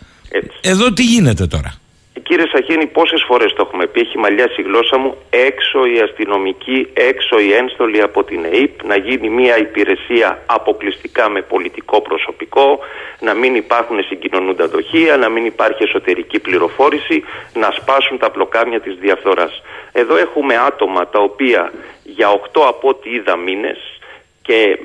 [0.61, 1.75] Εδώ τι γίνεται τώρα;
[2.23, 6.89] Κύριε Σαχίνη, πόσες φορές το έχουμε πει, έχει μαλλιάσει η γλώσσα μου, έξω η αστυνομική,
[6.93, 12.79] έξω η ένστολη από την ΕΕΠ, να γίνει μια υπηρεσία αποκλειστικά με πολιτικό προσωπικό,
[13.21, 18.95] να μην υπάρχουν συγκοινωνούντα δοχεία, να μην υπάρχει εσωτερική πληροφόρηση, να σπάσουν τα πλοκάμια της
[18.95, 19.63] διαφθοράς.
[19.93, 23.79] Εδώ έχουμε άτομα τα οποία για 8 από ό,τι είδα μήνες
[24.43, 24.79] και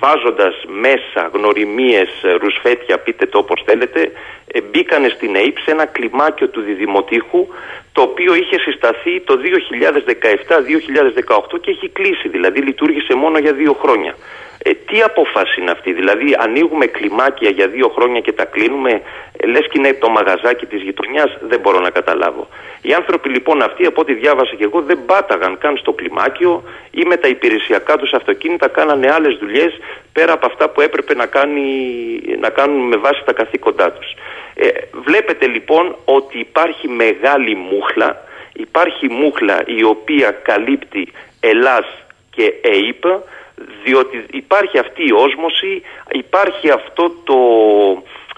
[0.00, 2.08] βάζοντας μέσα γνωριμίες,
[2.40, 4.12] ρουσφέτια, πείτε το όπως θέλετε,
[4.46, 7.46] ε, μπήκανε στην ΑΕΠ σε ένα κλιμάκιο του διδημοτήχου
[7.92, 14.16] το οποίο είχε συσταθεί το 2017-2018 και έχει κλείσει, δηλαδή λειτουργήσε μόνο για δύο χρόνια.
[14.66, 19.02] Ε, τι απόφαση είναι αυτή, δηλαδή ανοίγουμε κλιμάκια για δύο χρόνια και τα κλείνουμε,
[19.36, 22.48] ε, λες και είναι το μαγαζάκι της γειτονιάς, δεν μπορώ να καταλάβω.
[22.82, 27.02] Οι άνθρωποι λοιπόν αυτοί, από ό,τι διάβασα και εγώ, δεν πάταγαν καν στο κλιμάκιο ή
[27.06, 29.72] με τα υπηρεσιακά τους αυτοκίνητα κάνανε άλλες δουλειές
[30.12, 31.66] πέρα από αυτά που έπρεπε να, κάνει,
[32.40, 34.14] να κάνουν με βάση τα καθήκοντά τους.
[34.54, 41.86] Ε, βλέπετε λοιπόν ότι υπάρχει μεγάλη μούχλα, υπάρχει μούχλα η οποία καλύπτει Ελλάς
[42.30, 43.04] και ΕΙΠ,
[43.84, 47.36] διότι υπάρχει αυτή η όσμωση, υπάρχει αυτό το,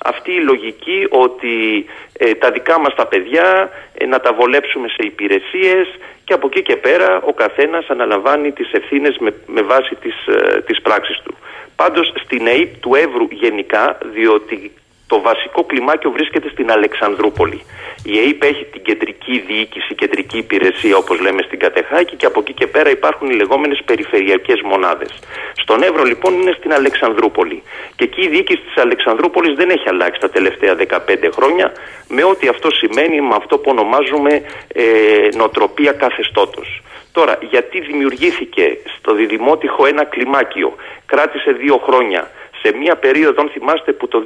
[0.03, 1.87] αυτή η λογική ότι
[2.19, 5.87] ε, τα δικά μας τα παιδιά ε, να τα βολέψουμε σε υπηρεσίες
[6.25, 10.61] και από εκεί και πέρα ο καθένας αναλαμβάνει τις ευθύνες με, με βάση τις, ε,
[10.67, 11.37] τις πράξεις του.
[11.77, 14.73] Πάντως στην ΕΕΠ του Εύρου γενικά, διότι
[15.07, 17.61] το βασικό κλιμάκιο βρίσκεται στην Αλεξανδρούπολη.
[18.05, 22.53] Η ΕΕΠ έχει την κεντρική διοίκηση, κεντρική υπηρεσία όπως λέμε στην Κατεχάκη και από εκεί
[22.53, 25.13] και πέρα υπάρχουν οι λεγόμενες περιφερειακές μονάδες.
[25.63, 27.63] Στον Εύρο λοιπόν είναι στην Αλεξανδρούπολη.
[27.97, 30.99] Και εκεί η διοίκηση της Αλεξανδρούπολης δεν έχει αλλάξει τα τελευταία 15
[31.33, 31.73] χρόνια
[32.09, 34.43] με ό,τι αυτό σημαίνει με αυτό που ονομάζουμε
[34.73, 34.83] ε,
[35.37, 36.83] νοτροπία καθεστώτος.
[37.13, 40.75] Τώρα, γιατί δημιουργήθηκε στο Διδημότυχο ένα κλιμάκιο,
[41.07, 42.31] κράτησε δύο χρόνια,
[42.67, 44.23] σε μια περίοδο, αν θυμάστε, που το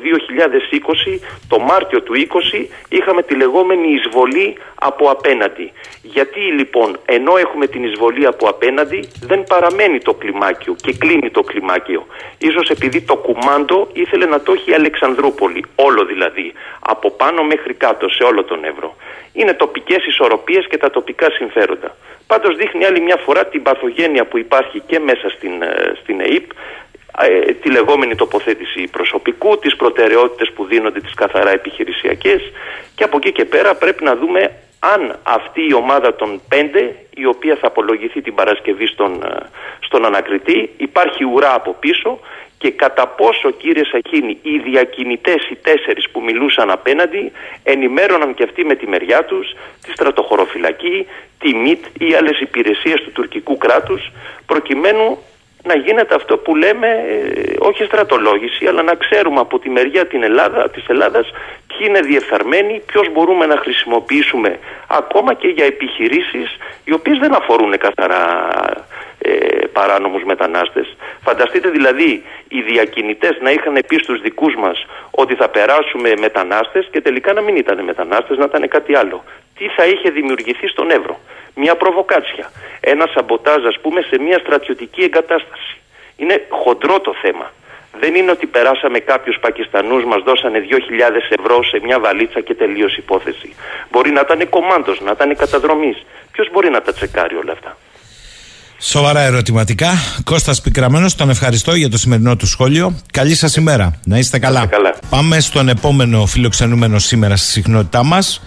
[1.12, 1.18] 2020,
[1.49, 5.72] το Μάρτιο του 20, είχαμε τη λεγόμενη εισβολή από απέναντι.
[6.03, 11.43] Γιατί λοιπόν, ενώ έχουμε την εισβολή από απέναντι, δεν παραμένει το κλιμάκιο και κλείνει το
[11.43, 12.07] κλιμάκιο.
[12.38, 17.74] Ίσως επειδή το κουμάντο ήθελε να το έχει η Αλεξανδρούπολη, όλο δηλαδή, από πάνω μέχρι
[17.74, 18.97] κάτω σε όλο τον Εύρο.
[19.32, 21.97] Είναι τοπικές ισορροπίες και τα τοπικά συμφέροντα.
[22.26, 26.51] Πάντως δείχνει άλλη μια φορά την παθογένεια που υπάρχει και μέσα στην, ε, στην ΕΕΠ,
[26.51, 26.89] ε,
[27.62, 32.52] τη λεγόμενη τοποθέτηση προσωπικού, τις προτεραιότητες που δίνονται τις καθαρά επιχειρησιακές
[32.94, 34.50] και από εκεί και πέρα πρέπει να δούμε
[34.80, 39.36] αν αυτή η ομάδα των πέντε η οποία θα απολογηθεί την Παρασκευή στον, ε,
[39.80, 42.18] στον ανακριτή υπάρχει ουρά από πίσω
[42.58, 47.32] και κατά πόσο κύριε Σαχίνη οι διακινητές οι τέσσερις που μιλούσαν απέναντι
[47.62, 51.06] ενημέρωναν και αυτοί με τη μεριά τους τη στρατοχωροφυλακή,
[51.38, 54.11] τη ΜΙΤ ή άλλες υπηρεσίες του τουρκικού κράτους
[54.46, 55.18] προκειμένου
[55.62, 60.22] να γίνεται αυτό που λέμε ε, όχι στρατολόγηση αλλά να ξέρουμε από τη μεριά την
[60.22, 61.30] Ελλάδα, της Ελλάδας
[61.66, 67.78] ποιοι είναι διεφθαρμένοι, ποιος μπορούμε να χρησιμοποιήσουμε ακόμα και για επιχειρήσεις οι οποίες δεν αφορούν
[67.78, 68.24] καθαρά
[69.18, 69.30] ε,
[69.72, 70.96] παράνομους μετανάστες.
[71.22, 77.00] Φανταστείτε δηλαδή οι διακινητές να είχαν πει στους δικούς μας ότι θα περάσουμε μετανάστες και
[77.00, 79.24] τελικά να μην ήταν μετανάστες, να ήταν κάτι άλλο.
[79.61, 81.16] Τι θα είχε δημιουργηθεί στον Εύρο
[81.62, 82.46] μια προβοκάτσια.
[82.80, 85.74] Ένα σαμποτάζ, ας πούμε, σε μια στρατιωτική εγκατάσταση.
[86.16, 87.46] Είναι χοντρό το θέμα.
[88.00, 92.96] Δεν είναι ότι περάσαμε κάποιους Πακιστανούς, μας δώσανε 2.000 ευρώ σε μια βαλίτσα και τελείωσε
[92.98, 93.48] η υπόθεση.
[93.90, 95.96] Μπορεί να ήταν κομμάντος, να ήταν καταδρομής.
[96.32, 97.76] Ποιος μπορεί να τα τσεκάρει όλα αυτά;
[98.78, 99.90] Σοβαρά ερωτηματικά.
[100.24, 102.94] Κώστας Πικραμένος, τον ευχαριστώ για το σημερινό του σχόλιο.
[103.12, 104.00] Καλή σας ημέρα.
[104.04, 104.66] Να είστε καλά.
[104.66, 104.94] καλά.
[105.11, 108.42] Πάμε στον επόμενο φιλοξενούμενο σήμερα στη συχνότητά μας.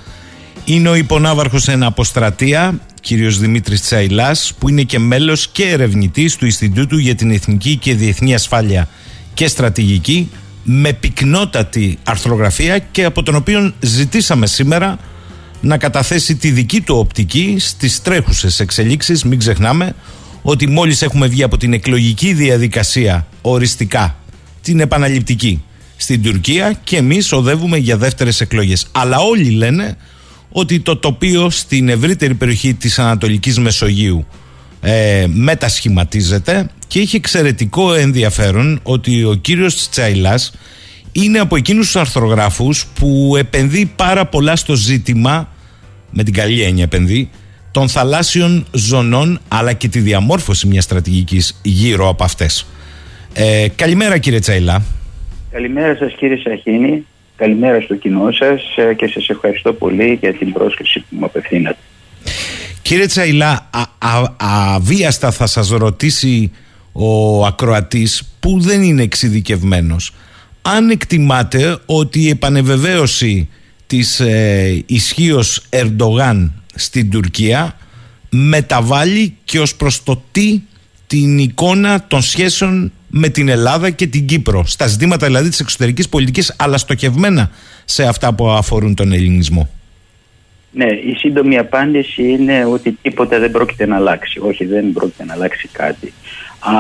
[0.65, 6.45] Είναι ο υπονάβαρχος εν αποστρατεία, κύριος Δημήτρης Τσαϊλάς, που είναι και μέλος και ερευνητής του
[6.45, 8.89] Ινστιτούτου για την Εθνική και Διεθνή Ασφάλεια
[9.33, 10.29] και Στρατηγική,
[10.63, 14.99] με πυκνότατη αρθρογραφία και από τον οποίο ζητήσαμε σήμερα
[15.61, 19.23] να καταθέσει τη δική του οπτική στις τρέχουσες εξελίξεις.
[19.23, 19.95] Μην ξεχνάμε
[20.41, 24.15] ότι μόλις έχουμε βγει από την εκλογική διαδικασία οριστικά,
[24.61, 25.63] την επαναληπτική,
[25.95, 28.87] στην Τουρκία και εμείς οδεύουμε για δεύτερες εκλογές.
[28.91, 29.97] Αλλά όλοι λένε
[30.55, 34.25] ότι το τοπίο στην ευρύτερη περιοχή της Ανατολικής Μεσογείου
[34.81, 40.53] ε, μετασχηματίζεται και έχει εξαιρετικό ενδιαφέρον ότι ο κύριος Τσάιλας
[41.11, 45.49] είναι από εκείνους τους αρθρογράφους που επενδύει πάρα πολλά στο ζήτημα
[46.09, 47.29] με την καλή έννοια επενδύει
[47.71, 52.67] των θαλάσσιων ζωνών αλλά και τη διαμόρφωση μιας στρατηγικής γύρω από αυτές.
[53.33, 54.83] Ε, καλημέρα κύριε Τσάιλα.
[55.51, 60.53] Καλημέρα σας κύριε Σαχίνη, καλημέρα στο κοινό σας ε, και σας ευχαριστώ πολύ για την
[60.53, 61.77] πρόσκληση που μου απευθύνατε.
[62.81, 63.69] Κύριε Τσαϊλά,
[64.37, 66.51] αβίαστα θα σας ρωτήσει
[66.91, 70.11] ο ακροατής που δεν είναι εξειδικευμένος
[70.65, 73.49] αν εκτιμάτε ότι η επανεβεβαίωση
[73.87, 77.77] της ε, ισχύως Ερντογάν στην Τουρκία
[78.29, 80.61] μεταβάλλει και ως προς το τι
[81.07, 86.09] την εικόνα των σχέσεων με την Ελλάδα και την Κύπρο στα ζητήματα δηλαδή της εξωτερικής
[86.09, 87.51] πολιτικής αλλά στοχευμένα
[87.85, 89.69] σε αυτά που αφορούν τον ελληνισμό.
[90.71, 94.39] Ναι, η σύντομη απάντηση είναι ότι τίποτα δεν πρόκειται να αλλάξει.
[94.39, 96.13] Όχι, δεν πρόκειται να αλλάξει κάτι.
[96.59, 96.73] Α,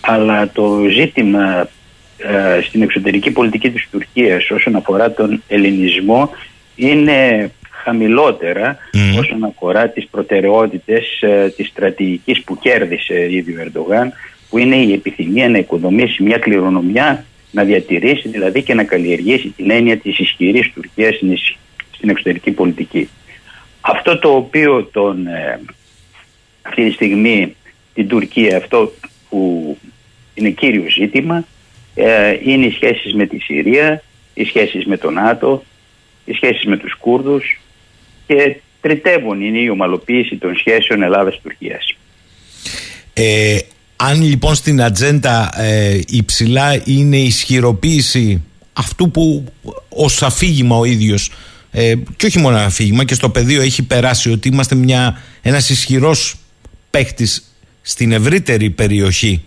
[0.00, 1.68] αλλά το ζήτημα
[2.16, 6.30] ε, στην εξωτερική πολιτική της Τουρκίας όσον αφορά τον ελληνισμό
[6.76, 8.76] είναι χαμηλότερα
[9.18, 14.12] όσον αφορά τις προτεραιότητες ε, της στρατηγικής που κέρδισε ήδη ο Ερντογάν
[14.54, 19.70] που είναι η επιθυμία να οικοδομήσει μια κληρονομιά να διατηρήσει δηλαδή και να καλλιεργήσει την
[19.70, 21.14] έννοια της ισχυρής Τουρκίας
[21.90, 23.08] στην εξωτερική πολιτική.
[23.80, 25.60] Αυτό το οποίο τον, ε,
[26.62, 27.56] αυτή τη στιγμή
[27.94, 28.92] την Τουρκία αυτό
[29.28, 29.78] που
[30.34, 31.44] είναι κύριο ζήτημα
[31.94, 34.02] ε, είναι οι σχέσεις με τη Συρία,
[34.34, 35.64] οι σχέσεις με τον ΝΑΤΟ,
[36.24, 37.60] οι σχέσεις με τους Κούρδους
[38.26, 41.96] και τριτεύουν είναι η ομαλοποίηση των σχέσεων Ελλάδας-Τουρκίας.
[43.14, 43.58] Ε,
[43.96, 48.42] αν λοιπόν στην ατζέντα ε, υψηλά είναι η ισχυροποίηση
[48.72, 49.44] αυτού που
[49.88, 51.30] ως αφήγημα ο ίδιος
[51.70, 56.34] ε, και όχι μόνο αφήγημα και στο πεδίο έχει περάσει ότι είμαστε μια, ένας ισχυρός
[56.90, 59.44] παίχτης στην ευρύτερη περιοχή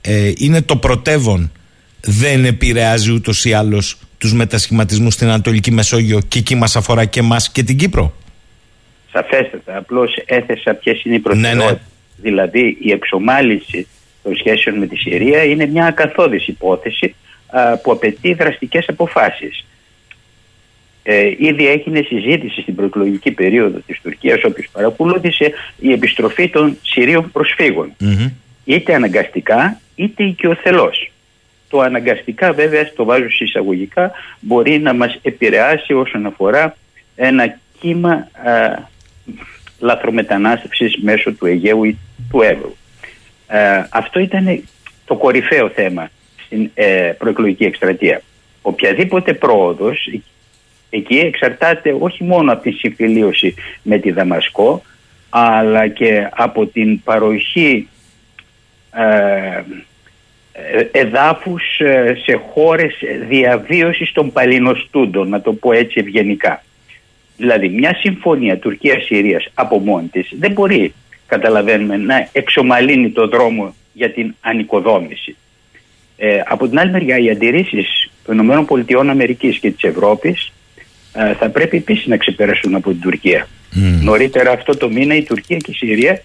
[0.00, 1.52] ε, είναι το πρωτεύον
[2.00, 7.20] δεν επηρεάζει ούτως ή άλλως τους μετασχηματισμούς στην Ανατολική Μεσόγειο και εκεί μας αφορά και
[7.20, 8.14] εμάς και την Κύπρο.
[9.12, 9.76] Σαφέστατα.
[9.76, 11.89] Απλώς έθεσα ποιες είναι οι προτεραιότητες.
[12.22, 12.30] Ναι, ναι.
[12.30, 13.86] Δηλαδή, η εξομάλυση
[14.22, 17.14] των σχέσεων με τη Συρία είναι μια ακαθόδης υπόθεση
[17.82, 19.64] που απαιτεί δραστικές αποφάσεις.
[21.02, 27.30] Ε, ήδη έγινε συζήτηση στην προεκλογική περίοδο της Τουρκίας όποιος παρακολούθησε η επιστροφή των Συρίων
[28.64, 31.12] είτε αναγκαστικά είτε οικειοθελώς.
[31.68, 34.10] Το αναγκαστικά βέβαια, το βάζω εισαγωγικά,
[34.40, 36.76] μπορεί να μας επηρεάσει όσον αφορά
[37.16, 38.88] ένα κύμα α,
[39.80, 41.98] λαθρομετανάστευσης μέσω του Αιγαίου ή
[42.30, 42.76] του Εύρου.
[43.90, 44.62] αυτό ήταν
[45.04, 46.10] το κορυφαίο θέμα
[46.44, 48.22] στην ε, προεκλογική εκστρατεία.
[48.62, 50.08] Οποιαδήποτε πρόοδος
[50.90, 54.82] εκεί εξαρτάται όχι μόνο από τη συμφιλίωση με τη Δαμασκό
[55.30, 57.88] αλλά και από την παροχή
[58.92, 59.62] ε,
[60.52, 62.94] ε, εδάφους ε, σε χώρες
[63.28, 66.62] διαβίωσης των παλινοστούντων, να το πω έτσι ευγενικά.
[67.40, 70.94] Δηλαδή μια συμφωνία Τουρκίας-Συρίας από μόνη της δεν μπορεί,
[71.26, 75.36] καταλαβαίνουμε, να εξομαλύνει το δρόμο για την ανοικοδόμηση.
[76.16, 78.84] Ε, από την άλλη μεριά οι αντιρρήσεις των ΗΠΑ
[79.60, 80.52] και της Ευρώπης
[81.12, 83.48] ε, θα πρέπει επίσης να ξεπεραστούν από την Τουρκία.
[84.02, 86.22] Νωρίτερα αυτό το μήνα η Τουρκία και η Συρία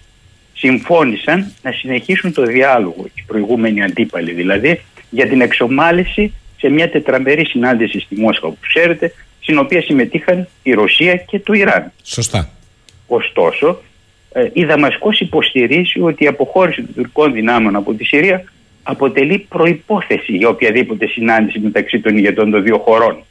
[0.54, 7.46] συμφώνησαν να συνεχίσουν το διάλογο, οι προηγούμενοι αντίπαλοι δηλαδή, για την εξομάλυση σε μια τετραμερή
[7.46, 9.14] συνάντηση στη Μόσχα, που ξέρετε,
[9.46, 11.92] στην οποία συμμετείχαν η Ρωσία και το Ιράν.
[12.04, 12.50] Σωστά.
[13.08, 13.82] Ωστόσο,
[14.32, 18.44] ε, η Δαμασκός υποστηρίζει ότι η αποχώρηση των τουρκικών δυνάμεων από τη Συρία
[18.84, 23.24] αποτελεί προϋπόθεση για οποιαδήποτε συνάντηση μεταξύ των ηγετών των δύο χωρών.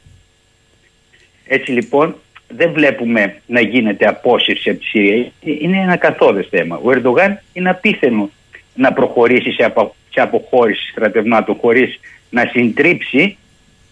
[1.47, 2.15] Έτσι λοιπόν
[2.47, 5.31] δεν βλέπουμε να γίνεται απόσυρση από τη Συρία.
[5.39, 6.79] Είναι ένα καθόδες θέμα.
[6.83, 8.29] Ο Ερντογάν είναι απίθανο
[8.75, 11.99] να προχωρήσει σε, απο, σε αποχώρηση στρατευμάτων χωρίς
[12.29, 13.37] να συντρίψει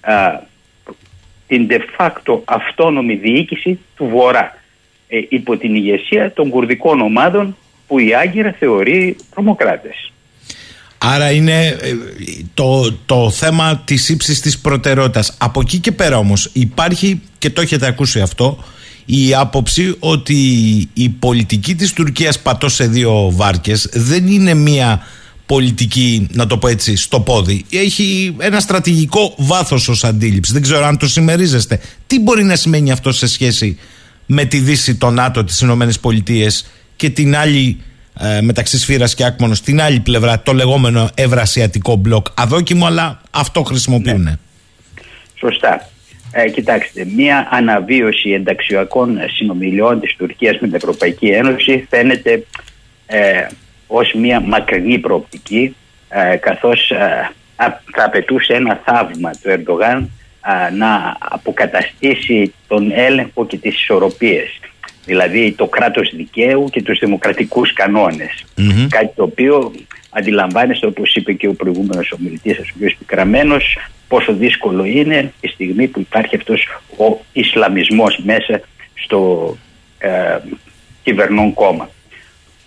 [0.02, 0.52] α,
[1.54, 4.58] την de facto αυτόνομη διοίκηση του Βορρά
[5.08, 10.12] ε, υπό την ηγεσία των κουρδικών ομάδων που η Άγκυρα θεωρεί τρομοκράτες.
[10.98, 11.96] Άρα είναι ε,
[12.54, 15.38] το, το θέμα της ύψης της προτεραιότητας.
[15.40, 18.64] Από εκεί και πέρα όμως υπάρχει, και το έχετε ακούσει αυτό,
[19.06, 20.36] η άποψη ότι
[20.94, 25.06] η πολιτική της Τουρκίας πατώ σε δύο βάρκες δεν είναι μία
[25.46, 27.66] πολιτική, να το πω έτσι, στο πόδι.
[27.72, 30.54] Έχει ένα στρατηγικό βάθος ως αντίληψη.
[30.54, 31.80] Δεν ξέρω αν το συμμερίζεστε.
[32.08, 33.80] Τι μπορεί να σημαίνει αυτό σε σχέση
[34.26, 36.66] με τη Δύση, το ΝΑΤΟ, τις Ηνωμένες Πολιτείες
[36.96, 37.82] και την άλλη
[38.20, 42.28] ε, μεταξύ Σφύρας και Άκμονος στην άλλη πλευρά το λεγόμενο ευρασιατικό μπλοκ.
[42.34, 44.22] Αδόκιμο, αλλά αυτό χρησιμοποιούν.
[44.22, 44.34] Ναι.
[45.40, 45.90] Σωστά.
[46.32, 52.46] Ε, κοιτάξτε, μια αναβίωση ενταξιακών συνομιλιών της Τουρκίας με την Ευρωπαϊκή Ένωση φαίνεται
[53.06, 53.48] ε,
[53.88, 55.76] ως μια μακρινή προοπτική
[56.10, 57.32] ε, καθώς ε,
[57.94, 60.10] θα απαιτούσε ένα θαύμα του Ερντογάν
[60.78, 64.60] να αποκαταστήσει τον έλεγχο και τις ισορροπίες
[65.06, 67.74] δηλαδή το κράτος δικαίου και τους δημοκρατικούς
[68.90, 69.72] Κάτι το οποίο
[70.10, 72.98] αντιλαμβάνεστε όπως είπε και ο προηγούμενος ομιλητής ο κ.
[72.98, 73.78] Πικραμένος
[74.08, 76.68] πόσο δύσκολο είναι τη στιγμή που υπάρχει αυτός
[76.98, 78.62] ο Ισλαμισμός μέσα
[78.94, 79.58] στο
[79.98, 80.38] ε,
[81.04, 81.90] κυβερνών κόμμα.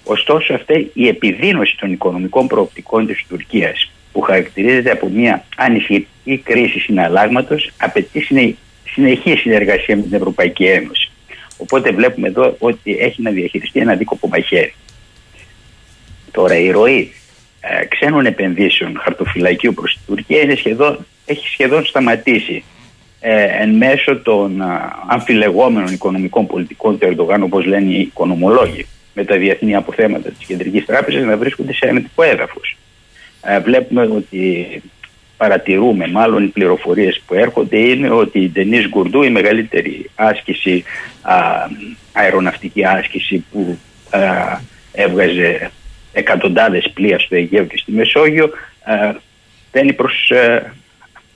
[0.09, 6.79] Ωστόσο αυτή η επιδείνωση των οικονομικών προοπτικών της Τουρκίας που χαρακτηρίζεται από μια ανησυχητική κρίση
[6.79, 8.27] συναλλάγματος απαιτεί
[8.85, 11.11] συνεχή συνεργασία με την Ευρωπαϊκή Ένωση.
[11.57, 14.75] Οπότε βλέπουμε εδώ ότι έχει να διαχειριστεί ένα δίκοπο μαχαίρι.
[16.31, 17.13] Τώρα η ροή
[17.61, 22.65] ε, ξένων επενδύσεων χαρτοφυλακίου προς την Τουρκία είναι σχεδόν, έχει σχεδόν σταματήσει
[23.21, 28.87] ε, εν μέσω των α, αμφιλεγόμενων οικονομικών πολιτικών του Ερντογάν όπως λένε οι οικονομολόγοι
[29.17, 32.77] με τα διεθνή αποθέματα της Κεντρικής Τράπεζας να βρίσκονται σε ανετικό έδαφος.
[33.43, 34.83] Ε, βλέπουμε ότι
[35.37, 40.85] παρατηρούμε, μάλλον οι πληροφορίες που έρχονται είναι ότι η Ντενής Γκουρντού, η μεγαλύτερη άσκηση,
[41.23, 41.37] α,
[42.13, 43.79] αεροναυτική άσκηση που
[44.11, 44.21] α,
[44.93, 45.71] έβγαζε
[46.13, 48.51] εκατοντάδες πλοία στο Αιγαίο και στη Μεσόγειο,
[48.83, 49.15] α,
[49.73, 50.33] μπαίνει προς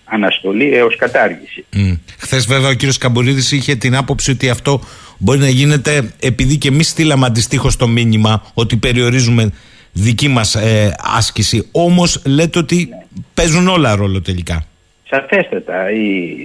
[0.05, 1.65] αναστολή έως κατάργηση.
[1.73, 1.99] Mm.
[2.19, 4.81] Χθες βέβαια ο κύριος Καμπουρίδης είχε την άποψη ότι αυτό
[5.21, 9.53] μπορεί να γίνεται επειδή και εμείς στείλαμε αντιστοίχως το μήνυμα ότι περιορίζουμε
[9.93, 11.69] δική μας ε, άσκηση.
[11.73, 12.89] Όμως λέτε ότι
[13.35, 14.67] παίζουν όλα ρόλο τελικά.
[15.09, 15.91] Σαφέστατα.
[15.91, 16.37] Οι...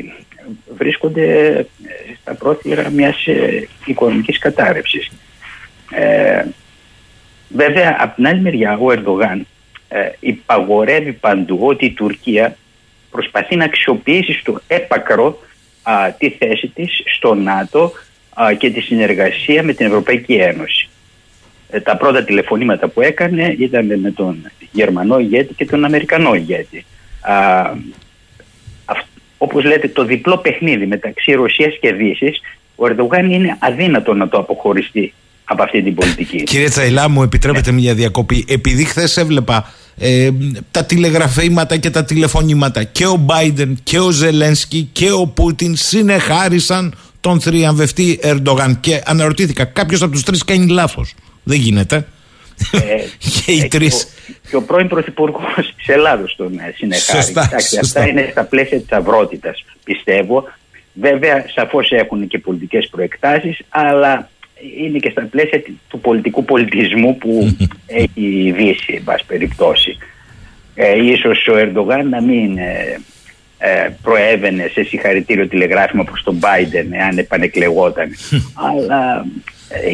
[0.77, 1.65] Βρίσκονται ε,
[2.21, 5.11] στα πρόθυρα μιας ε, οικονομικής κατάρρευσης.
[5.91, 6.45] Ε,
[7.49, 9.47] βέβαια, από την άλλη μεριά, ο Ερντογάν
[9.87, 12.57] ε, υπαγορεύει παντού ότι η Τουρκία
[13.11, 15.39] προσπαθεί να αξιοποιήσει στο έπακρο
[15.83, 17.91] α, τη θέση της στο ΝΑΤΟ
[18.57, 20.89] και τη συνεργασία με την Ευρωπαϊκή Ένωση.
[21.69, 26.85] Ε, τα πρώτα τηλεφωνήματα που έκανε ήταν με τον Γερμανό ηγέτη και τον Αμερικανό ηγέτη.
[27.21, 27.33] Α,
[29.37, 32.41] όπως λέτε το διπλό παιχνίδι μεταξύ Ρωσίας και Δύσης
[32.75, 35.13] ο Ερντογάν είναι αδύνατο να το αποχωριστεί
[35.43, 36.43] από αυτή την πολιτική.
[36.51, 40.29] Κύριε Τσαϊλά μου επιτρέπετε μια διακοπή επειδή χθες έβλεπα ε,
[40.71, 46.95] τα τηλεγραφήματα και τα τηλεφωνήματα και ο Μπάιντεν και ο Ζελένσκι και ο Πούτιν συνεχάρισαν
[47.25, 52.07] τον θριαμβευτή Ερντογάν και αναρωτήθηκα κάποιος από τους τρεις κάνει λάθος δεν γίνεται.
[52.71, 52.79] Ε,
[53.45, 54.07] και οι τρεις.
[54.49, 57.23] Και ο πρώην Πρωθυπουργός της Ελλάδος τον ε, συνεχάρει.
[57.23, 57.49] Σωστά,
[57.81, 60.43] Αυτά είναι στα πλαίσια της αυρότητας, πιστεύω.
[60.93, 64.29] Βέβαια, σαφώς έχουν και πολιτικές προεκτάσεις, αλλά
[64.83, 67.57] είναι και στα πλαίσια του πολιτικού πολιτισμού που
[68.01, 68.09] έχει
[68.45, 69.97] η Δύση, εν πάση περιπτώσει.
[70.75, 72.99] Ε, ίσως ο Ερντογάν να μην ε, ε,
[74.01, 78.09] προέβαινε σε συγχαρητήριο τηλεγράφημα προς τον Biden εάν επανεκλεγόταν.
[78.67, 79.25] αλλά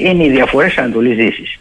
[0.03, 1.59] είναι οι διαφορές Ανατολής Δύσης.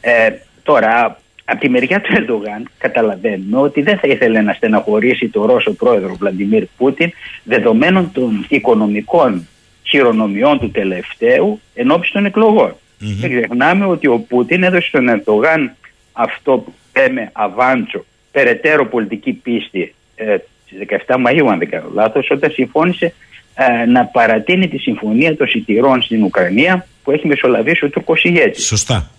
[0.00, 0.30] Ε,
[0.62, 5.72] τώρα, από τη μεριά του Ερντογάν καταλαβαίνουμε ότι δεν θα ήθελε να στεναχωρήσει το Ρώσο
[5.72, 7.10] πρόεδρο Βλαντιμίρ Πούτιν
[7.44, 9.48] δεδομένων των οικονομικών
[9.82, 12.70] χειρονομιών του τελευταίου ενώπιση των εκλογών.
[12.70, 13.16] Mm-hmm.
[13.20, 15.76] Δεν ξεχνάμε ότι ο Πούτιν έδωσε στον Ερντογάν
[16.12, 20.36] αυτό που λέμε αβάντσο, περαιτέρω πολιτική πίστη ε,
[20.70, 23.14] στις 17 Μαΐου αν δεν κάνω λάθος, όταν συμφώνησε
[23.54, 28.66] ε, να παρατείνει τη συμφωνία των σιτηρών στην Ουκρανία που έχει μεσολαβήσει ο Τούρκος ηγέτης.
[28.66, 29.10] Σωστά.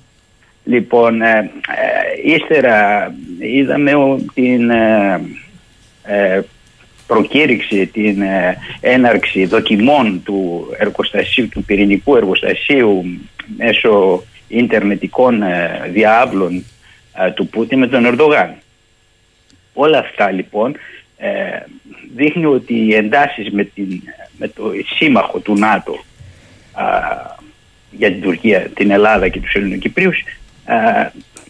[0.63, 1.51] Λοιπόν, ε,
[2.23, 3.91] ε, ύστερα είδαμε
[4.33, 5.21] την ε,
[6.03, 6.41] ε,
[7.07, 8.23] προκήρυξη, την
[8.79, 13.03] έναρξη δοκιμών του εργοστασίου, του πυρηνικού εργοστασίου
[13.57, 15.43] μέσω ίντερνετικών
[15.91, 16.65] διάβλων
[17.33, 18.55] του Πούτιν με τον Ερντογάν.
[19.73, 20.75] Όλα αυτά λοιπόν
[22.15, 24.01] δείχνει ότι οι εντάσεις με, την,
[24.37, 26.03] με το σύμμαχο του ΝΑΤΟ
[27.91, 30.23] για την Τουρκία, την Ελλάδα και τους Ελληνοκυπρίους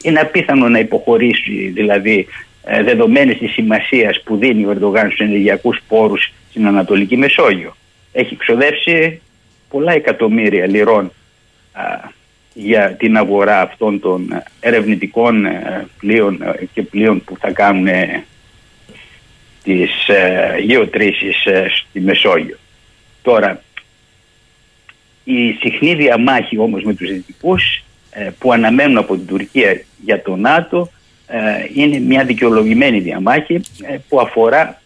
[0.02, 2.28] είναι απίθανο να υποχωρήσει δηλαδή
[2.64, 7.76] ε, δεδομένης της σημασίας που δίνει ο Ερντογάν στους ενεργειακούς πόρους στην Ανατολική Μεσόγειο.
[8.12, 9.22] Έχει ξοδέψει
[9.70, 11.12] πολλά εκατομμύρια λιρών
[12.54, 17.88] για την αγορά αυτών των ερευνητικών ε, πλοίων ε, και πλοίων που θα κάνουν
[19.64, 19.90] τις
[20.66, 21.36] γεωτρήσεις
[21.90, 22.58] στη Μεσόγειο.
[23.22, 23.64] Τώρα,
[25.24, 30.36] η συχνή διαμάχη όμως με τους δυτικούς ε, που αναμένουν από την Τουρκία για το
[30.36, 30.92] ΝΑΤΟ
[31.28, 31.40] ε,
[31.74, 34.82] είναι μια δικαιολογημένη διαμάχη ε, που αφορά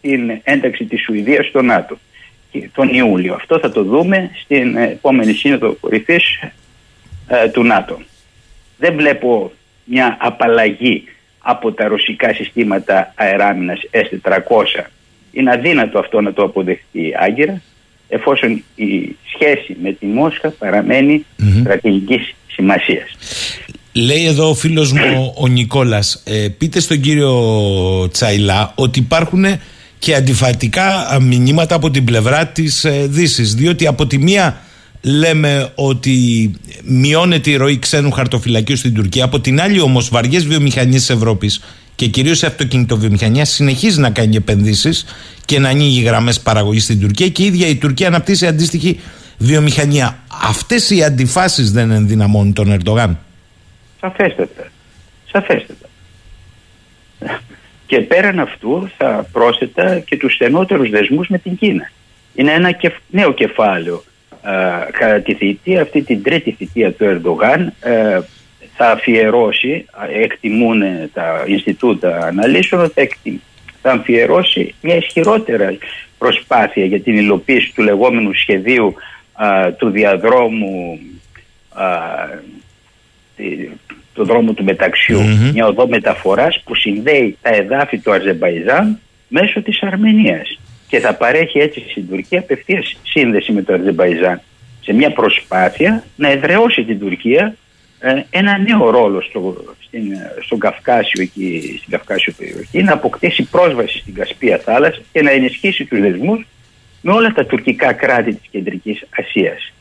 [0.00, 1.98] την ένταξη της Σουηδίας στο ΝΑΤΟ
[2.72, 3.34] τον Ιούλιο.
[3.34, 6.38] Αυτό θα το δούμε στην επόμενη σύνοδο κορυφής
[7.52, 8.00] του ΝΑΤΟ.
[8.78, 9.52] Δεν βλέπω
[9.84, 11.04] μια απαλλαγή
[11.48, 14.84] από τα ρωσικά συστήματα αεράμινας S-400.
[15.32, 17.62] Είναι αδύνατο αυτό να το αποδεχτεί Άγκυρα
[18.08, 21.60] εφόσον η σχέση με τη Μόσχα παραμένει mm-hmm.
[21.60, 23.08] στρατηγικής σημασίας.
[23.92, 27.34] Λέει εδώ ο φίλος μου ο Νικόλας, ε, πείτε στον κύριο
[28.12, 29.44] Τσαϊλά ότι υπάρχουν
[29.98, 34.60] και αντιφατικά μηνύματα από την πλευρά της ε, Δύσης, διότι από τη μία
[35.06, 36.50] λέμε ότι
[36.84, 41.62] μειώνεται η ροή ξένου χαρτοφυλακίου στην Τουρκία, από την άλλη όμως βαριές βιομηχανίες της Ευρώπης
[41.94, 45.06] και κυρίως η αυτοκινητοβιομηχανία συνεχίζει να κάνει επενδύσεις
[45.44, 49.00] και να ανοίγει γραμμές παραγωγής στην Τουρκία και η ίδια η Τουρκία αναπτύσσει αντίστοιχη
[49.38, 50.18] βιομηχανία.
[50.42, 53.18] Αυτές οι αντιφάσεις δεν ενδυναμώνουν τον Ερντογάν.
[54.00, 54.70] Σαφέστατα.
[55.32, 55.88] Σαφέστατα.
[57.86, 61.90] Και πέραν αυτού θα πρόσθετα και τους στενότερους δεσμούς με την Κίνα.
[62.34, 62.76] Είναι ένα
[63.10, 64.04] νέο κεφάλαιο
[64.90, 68.20] κατά τη θητεία, αυτή την τρίτη θητεία του Ερντογάν ε,
[68.76, 69.84] θα αφιερώσει,
[70.22, 70.82] εκτιμούν
[71.12, 73.06] τα Ινστιτούτα Αναλύσεων, θα,
[73.82, 75.76] θα αφιερώσει μια ισχυρότερα
[76.18, 78.94] προσπάθεια για την υλοποίηση του λεγόμενου σχεδίου
[79.76, 80.98] του διαδρόμου
[84.14, 85.20] του δρόμου του μεταξιου
[85.52, 91.58] μια οδό μεταφοράς που συνδέει τα εδάφη του Αζερμπαϊζάν μέσω της Αρμενίας και θα παρέχει
[91.58, 94.40] έτσι στην Τουρκία απευθείας σύνδεση με το Αζερμπαϊζάν
[94.80, 97.56] σε μια προσπάθεια να εδραιώσει την Τουρκία
[97.98, 100.02] ε, ένα νέο ρόλο στο, στην,
[100.44, 105.84] στον Καυκάσιο εκεί, στην Καυκάσιο περιοχή, να αποκτήσει πρόσβαση στην Κασπία θάλασσα και να ενισχύσει
[105.84, 106.46] τους δεσμούς
[107.00, 109.72] με όλα τα τουρκικά κράτη της Κεντρικής Ασίας.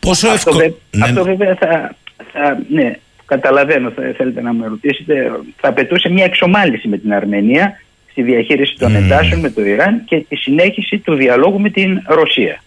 [0.00, 0.78] Πόσο αυτό, εύκολο...
[0.90, 1.04] ναι.
[1.04, 1.94] αυτό βέβαια θα,
[2.32, 2.92] θα, ναι,
[3.24, 7.80] καταλαβαίνω, θα θέλετε να με ρωτήσετε, θα απαιτούσε μια εξομάλυση με την Αρμενία
[8.10, 8.96] στη διαχείριση των mm.
[8.96, 12.62] εντάσεων με το Ιράν και τη συνέχιση του διαλόγου με την Ρωσία.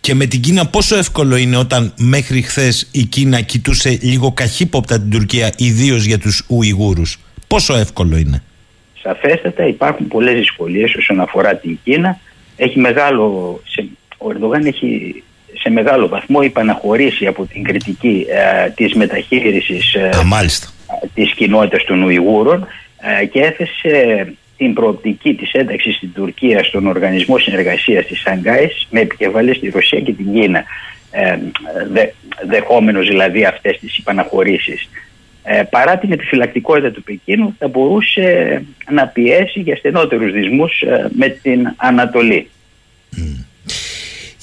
[0.00, 5.00] Και με την Κίνα πόσο εύκολο είναι όταν μέχρι χθες η Κίνα κοιτούσε λίγο καχύποπτα
[5.00, 8.42] την Τουρκία ιδίως για τους Ουιγούρους; Πόσο εύκολο είναι;
[9.02, 12.18] Σαφέστατα υπάρχουν πολλές δυσκολίες όσον αφορά την Κίνα.
[12.56, 13.86] Έχει μεγάλο, σε,
[14.18, 15.22] ο Ερντογάν έχει
[15.58, 20.10] σε μεγάλο βαθμό υπαναχωρήσει από την κριτική ε, της μεταχείρισης ε,
[21.14, 22.66] της κοινότητας των Ουιγούρων
[23.20, 29.00] ε, και έθεσε την προοπτική της ένταξης στην Τουρκία στον Οργανισμό Συνεργασίας της Σανγκάης με
[29.00, 30.64] επικεφαλή στη Ρωσία και την Κίνα
[31.10, 31.38] ε,
[31.90, 32.06] δε,
[32.46, 34.88] δεχόμενος δηλαδή αυτές τις υπαναχωρήσεις.
[35.42, 41.28] Ε, παρά την επιφυλακτικότητα του Πεκίνου θα μπορούσε να πιέσει για στενότερους δυσμούς ε, με
[41.28, 42.48] την Ανατολή.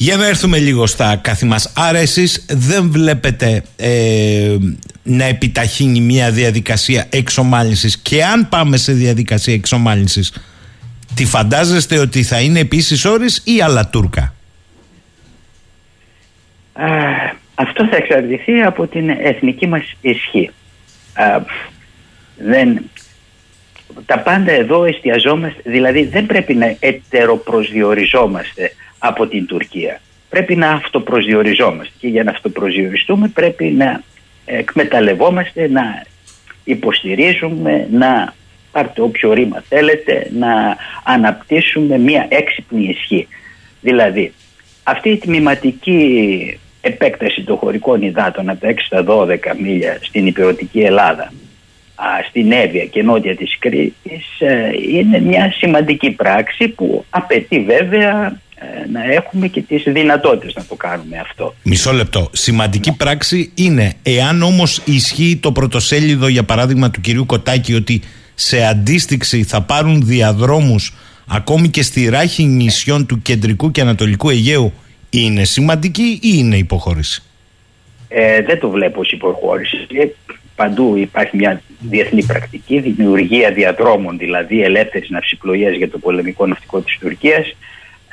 [0.01, 1.73] Για να έρθουμε λίγο στα κάθε μας.
[1.75, 4.57] Άρα εσείς δεν βλέπετε ε,
[5.03, 10.33] να επιταχύνει μια διαδικασία εξομάλυνσης και αν πάμε σε διαδικασία εξομάλυνσης
[11.15, 14.33] τι φαντάζεστε ότι θα είναι επίσης όρις ή άλλα Τούρκα;
[17.55, 20.51] αυτό θα εξαρτηθεί από την εθνική μας ισχύ.
[22.37, 22.89] δεν,
[24.05, 30.01] τα πάντα εδώ εστιαζόμαστε, δηλαδή δεν πρέπει να ετεροπροσδιοριζόμαστε από την Τουρκία.
[30.29, 34.03] Πρέπει να αυτοπροσδιοριζόμαστε και για να αυτοπροσδιοριστούμε πρέπει να
[34.45, 36.05] εκμεταλλευόμαστε, να
[36.63, 38.33] υποστηρίζουμε, να
[38.71, 43.27] πάρτε όποιο ρήμα θέλετε, να αναπτύσσουμε μια έξυπνη ισχύ.
[43.81, 44.33] Δηλαδή,
[44.83, 50.79] αυτή η τμηματική επέκταση των χωρικών υδάτων από τα 6 στα 12 μίλια στην υπηρετική
[50.79, 51.31] Ελλάδα,
[52.29, 58.89] στην Εύβοια και νότια της Κρήτης, ε, είναι μια σημαντική πράξη που απαιτεί βέβαια ε,
[58.91, 61.55] να έχουμε και τις δυνατότητες να το κάνουμε αυτό.
[61.63, 62.29] Μισό λεπτό.
[62.31, 68.01] Σημαντική πράξη είναι, εάν όμως ισχύει το πρωτοσέλιδο για παράδειγμα του κυρίου Κοτάκη ότι
[68.35, 70.93] σε αντίστοιξη θα πάρουν διαδρόμους
[71.27, 74.73] ακόμη και στη ράχη νησιών του κεντρικού και ανατολικού Αιγαίου
[75.09, 77.23] είναι σημαντική ή είναι υποχώρηση;
[78.07, 79.77] Ε, δεν το βλέπω ως υποχώρηση.
[80.62, 86.80] Ε, παντού υπάρχει μια διεθνή πρακτική, δημιουργία διαδρόμων, δηλαδή ελεύθερης ναυσιπλοείας για το πολεμικό ναυτικό
[86.80, 87.55] της Τουρκίας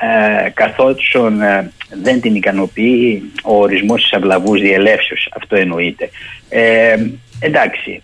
[0.01, 1.71] ε, καθώς ε,
[2.03, 5.29] δεν την ικανοποιεί ο ορισμός της αυλαβούς διελεύσεως.
[5.37, 6.11] Αυτό εννοείται.
[6.49, 6.97] Ε,
[7.41, 8.03] εντάξει,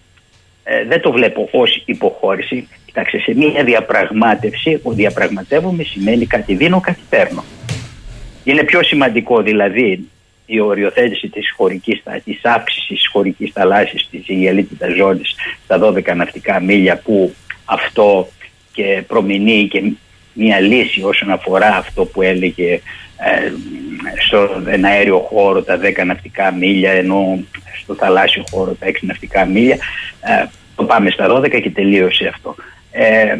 [0.64, 2.68] ε, δεν το βλέπω ως υποχώρηση.
[2.86, 7.44] Κοιτάξτε, σε μια διαπραγμάτευση, ο διαπραγματεύομαι σημαίνει κάτι δίνω, κάτι παίρνω.
[8.44, 10.08] Είναι πιο σημαντικό δηλαδή
[10.46, 15.34] η οριοθέτηση της χωρικής, της αύξησης της χωρικής θαλάσσης της ηγελίτητας ζώνης
[15.64, 17.34] στα 12 ναυτικά μίλια που
[17.64, 18.28] αυτό
[18.72, 19.92] και προμηνύει και
[20.32, 22.72] μια λύση όσον αφορά αυτό που έλεγε
[23.16, 23.52] ε,
[24.26, 27.44] στον αέριο χώρο τα 10 ναυτικά μίλια ενώ
[27.82, 29.78] στο θαλάσσιο χώρο τα 6 ναυτικά μίλια
[30.20, 32.54] ε, το πάμε στα 12 και τελείωσε αυτό.
[32.90, 33.36] Ε,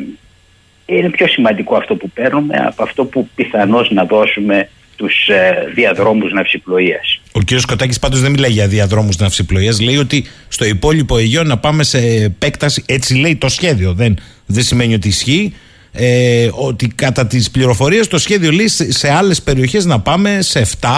[0.87, 6.33] είναι πιο σημαντικό αυτό που παίρνουμε από αυτό που πιθανώς να δώσουμε τους ε, διαδρόμους
[6.33, 7.21] ναυσιπλοείας.
[7.33, 7.59] Ο κ.
[7.59, 11.99] Σκοτάκης πάντως δεν μιλάει για διαδρόμους ναυσιπλοείας, λέει ότι στο υπόλοιπο Αιγαίο να πάμε σε
[11.99, 15.53] επέκταση, έτσι λέει το σχέδιο, δεν, δεν σημαίνει ότι ισχύει,
[15.93, 20.89] ε, ότι κατά τις πληροφορίες το σχέδιο λέει σε άλλες περιοχές να πάμε σε 7,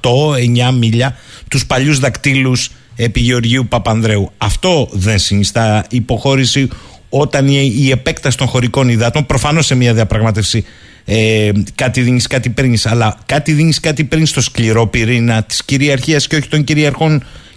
[0.00, 0.34] 8,
[0.70, 1.16] 9 μίλια
[1.48, 4.30] τους παλιούς δακτύλους επί Γεωργίου Παπανδρέου.
[4.38, 6.68] Αυτό δεν συνιστά υποχώρηση
[7.08, 10.64] όταν η, η επέκταση των χωρικών υδάτων, προφανώς σε μια διαπραγμάτευση
[11.06, 16.26] ε, κάτι δίνεις, κάτι παίρνεις, αλλά κάτι δίνεις, κάτι παίρνεις στο σκληρό πυρήνα της κυριαρχίας
[16.26, 16.64] και όχι των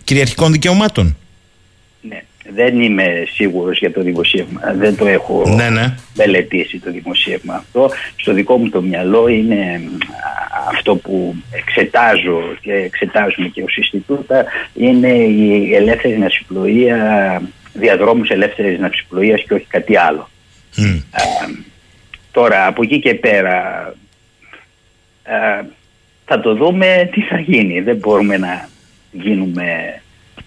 [0.04, 1.18] κυριαρχικών δικαιωμάτων.
[2.02, 2.22] Ναι.
[2.54, 4.62] δεν είμαι σίγουρος για το δημοσίευμα.
[4.78, 5.96] Δεν το έχω Ναι, ναι.
[6.16, 7.90] μελετήσει το δημοσίευμα αυτό.
[8.16, 9.82] Στο δικό μου το μυαλό είναι
[10.70, 17.42] αυτό που εξετάζω και εξετάζουμε και ως Ινστιτούτα είναι η ελεύθερη ναυσιπλοεία,
[17.74, 20.30] διαδρόμους ελεύθερης ναυσιπλοείας και όχι κάτι άλλο.
[22.40, 23.94] Τώρα από εκεί και πέρα
[26.26, 27.82] θα το δούμε τι θα γίνει.
[27.82, 28.70] Δεν μπορούμε να
[29.12, 29.64] γίνουμε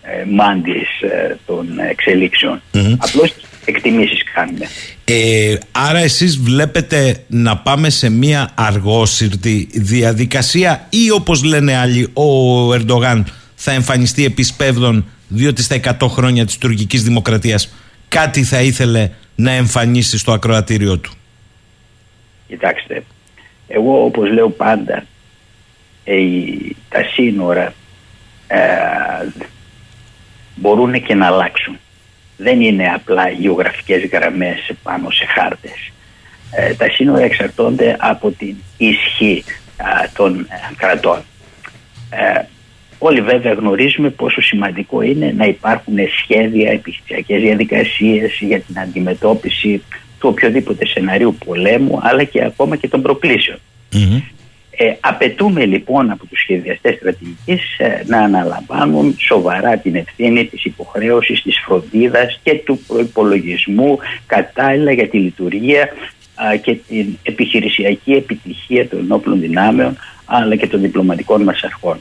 [0.03, 2.62] ε, μάντιες ε, των εξελίξεων.
[2.72, 2.97] Mm-hmm.
[2.99, 3.34] Απλώς
[3.64, 4.66] εκτιμήσεις κάνουμε.
[5.05, 12.72] Ε, άρα εσείς βλέπετε να πάμε σε μια αργόσυρτη διαδικασία ή όπως λένε άλλοι ο
[12.74, 17.74] Ερντογάν θα εμφανιστεί επισπεύδων διότι στα 100 χρόνια της τουρκικής δημοκρατίας
[18.09, 21.12] κάτι θα ήθελε να εμφανίσει στο ακροατήριο του.
[22.51, 23.03] Κοιτάξτε,
[23.68, 25.07] εγώ όπως λέω πάντα
[26.05, 26.16] ε,
[26.88, 27.74] τα σύνορα
[28.46, 28.61] ε,
[30.55, 31.78] μπορούν και να αλλάξουν.
[32.36, 35.92] Δεν είναι απλά γεωγραφικές γραμμές πάνω σε χάρτες.
[36.51, 39.44] Ε, τα σύνορα εξαρτώνται από την ισχύ
[40.16, 41.22] των ε, κρατών.
[42.11, 42.42] Ε,
[42.98, 49.82] όλοι βέβαια γνωρίζουμε πόσο σημαντικό είναι να υπάρχουν σχέδια, επιχειρησιακές διαδικασίες για την αντιμετώπιση
[50.21, 53.59] του οποιοδήποτε σενάριου πολέμου αλλά και ακόμα και των προκλησεων
[54.83, 61.43] ε, απαιτούμε λοιπόν από τους σχεδιαστές στρατηγικής ε, να αναλαμβάνουν σοβαρά την ευθύνη της υποχρέωσης,
[61.43, 65.89] της φροντίδας και του προϋπολογισμού κατάλληλα για τη λειτουργία
[66.62, 72.01] και την επιχειρησιακή επιτυχία των ενόπλων δυνάμεων αλλά και των διπλωματικών μας αρχών.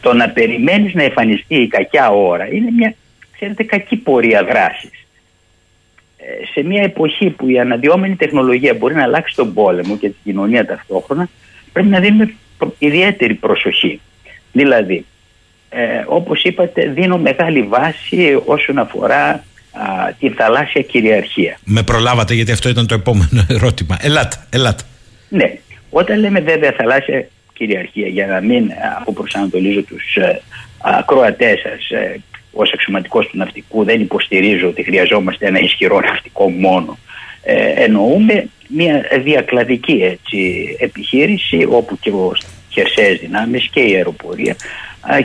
[0.00, 2.94] το να περιμένεις να εμφανιστεί η κακιά ώρα είναι μια
[3.32, 5.07] ξέρετε, κακή πορεία δράσης.
[6.20, 10.18] Ε, σε μια εποχή που η αναδυόμενη τεχνολογία μπορεί να αλλάξει τον πόλεμο και την
[10.24, 11.28] κοινωνία ταυτόχρονα
[11.72, 12.34] πρέπει να δίνουμε
[12.78, 14.00] ιδιαίτερη προσοχή.
[14.52, 15.04] Δηλαδή,
[15.68, 19.44] ε, όπως είπατε, δίνω μεγάλη βάση όσον αφορά
[20.18, 21.58] τη θαλάσσια κυριαρχία.
[21.64, 23.96] Με προλάβατε γιατί αυτό ήταν το επόμενο ερώτημα.
[24.00, 24.82] Ελάτε, ελάτε.
[25.28, 25.52] Ναι.
[25.90, 30.42] Όταν λέμε βέβαια θαλάσσια κυριαρχία για να μην αποπροσανατολίζω τους ε,
[30.78, 31.90] ακροατές σας
[32.52, 36.98] ε, ως αξιωματικός του ναυτικού δεν υποστηρίζω ότι χρειαζόμαστε ένα ισχυρό ναυτικό μόνο.
[37.42, 42.32] Ε, εννοούμε μια διακλαδική έτσι, επιχείρηση όπου και ο
[42.68, 44.56] χερσαίες δυνάμεις και η αεροπορία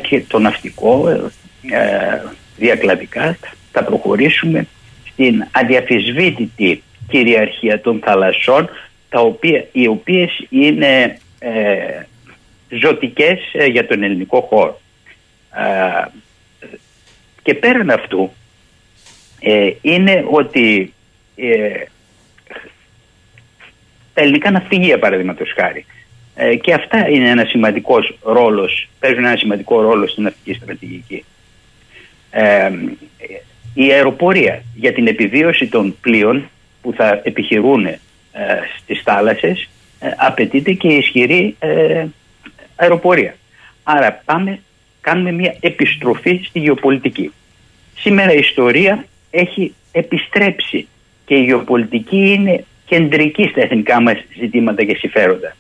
[0.02, 2.22] και το ναυτικό ε,
[2.58, 3.38] διακλαδικά
[3.72, 4.68] θα προχωρήσουμε
[5.12, 8.70] στην αδιαφυσβήτητη κυριαρχία των θαλασσών
[9.10, 12.04] τα οποία, οι οποίες είναι ε,
[12.70, 14.82] ζωτικές ε, για τον ελληνικό χώρο.
[17.44, 18.32] Ε, και πέραν αυτού
[19.82, 20.94] είναι ότι
[24.14, 25.86] τα ελληνικά ναυπηγεία παραδείγματος χάρη.
[26.36, 31.26] Ε, και αυτά είναι ένας σημαντικός ρόλος, παίζουν ένα σημαντικό ρόλο στην ναυτική στρατηγική.
[32.32, 32.72] Ε,
[33.74, 36.50] η αεροπορία για την επιβίωση των πλοίων
[36.82, 38.00] που θα επιχειρούν ε,
[38.82, 39.70] στις θάλασσες
[40.00, 42.06] ε, απαιτείται και ισχυρή ε,
[42.76, 43.36] αεροπορία.
[43.84, 44.60] Άρα πάμε,
[45.04, 47.32] κάνουμε μια επιστροφή στη γεωπολιτική.
[47.96, 50.88] Σήμερα η ιστορία έχει επιστρέψει
[51.26, 55.56] και η γεωπολιτική είναι κεντρική στα εθνικά μας ζητήματα και συμφέροντα.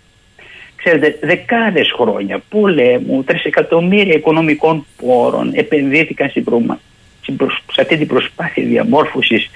[0.76, 6.46] Ξέρετε, δεκάδες χρόνια πολέμου, τρισεκατομμύρια οικονομικών πόρων επενδύθηκαν στην
[7.72, 9.50] σε αυτή την προσπάθεια διαμόρφωσης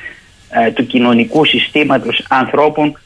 [0.49, 2.99] ε, του κοινωνικού συστήματος ανθρώπων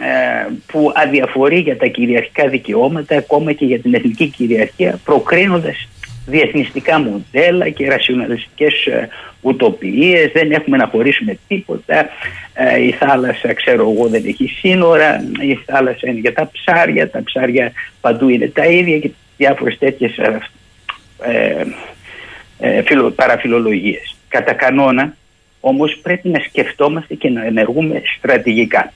[0.00, 5.88] ε, που αδιαφορεί για τα κυριαρχικά δικαιώματα ακόμα και για την εθνική κυριαρχία προκρίνοντας
[6.30, 9.08] διεθνιστικά μοντέλα και ρασιοναλιστικές ε,
[9.40, 12.08] ουτοπίες, δεν έχουμε να χωρίσουμε τίποτα,
[12.52, 17.22] ε, η θάλασσα ξέρω εγώ δεν έχει σύνορα, η θάλασσα είναι για τα ψάρια, τα
[17.22, 20.38] ψάρια παντού είναι τα ίδια και διάφορες τέτοιες ε,
[22.58, 22.82] ε, ε
[23.14, 24.16] παραφιλολογίες.
[24.28, 25.16] Κατά κανόνα
[25.60, 28.92] όμως πρέπει να σκεφτόμαστε και να ενεργούμε στρατηγικά.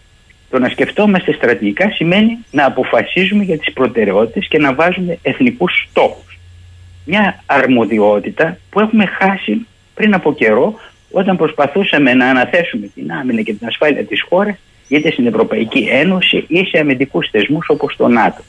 [0.51, 6.34] Το να σκεφτόμαστε στρατηγικά σημαίνει να αποφασίζουμε για τις προτεραιότητες και να βάζουμε εθνικούς στόχους
[7.05, 10.75] μια αρμοδιότητα που έχουμε χάσει πριν από καιρό
[11.11, 14.57] όταν προσπαθούσαμε να αναθέσουμε την άμυνα και την ασφάλεια της χώρας
[14.89, 18.43] είτε στην Ευρωπαϊκή Ένωση ή σε αμυντικούς θεσμούς όπως το ΝΑΤΟ.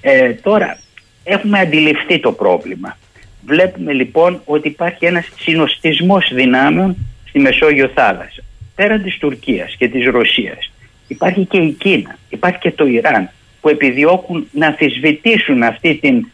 [0.00, 0.78] Ε, τώρα
[1.24, 2.98] έχουμε αντιληφθεί το πρόβλημα.
[3.46, 6.96] Βλέπουμε λοιπόν ότι υπάρχει ένας συνοστισμός δυνάμεων
[7.28, 8.42] στη Μεσόγειο θάλασσα.
[8.74, 10.70] Πέραν της Τουρκίας και της Ρωσίας
[11.06, 16.26] υπάρχει και η Κίνα, υπάρχει και το Ιράν που επιδιώκουν να αμφισβητήσουν αυτή την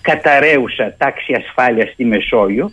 [0.00, 2.72] καταραίουσα τάξη ασφάλειας στη Μεσόγειο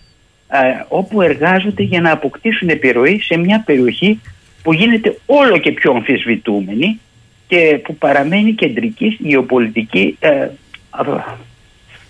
[0.87, 4.19] όπου εργάζονται για να αποκτήσουν επιρροή σε μια περιοχή
[4.63, 6.99] που γίνεται όλο και πιο αμφισβητούμενη
[7.47, 10.47] και που παραμένει κεντρική γεωπολιτική ε,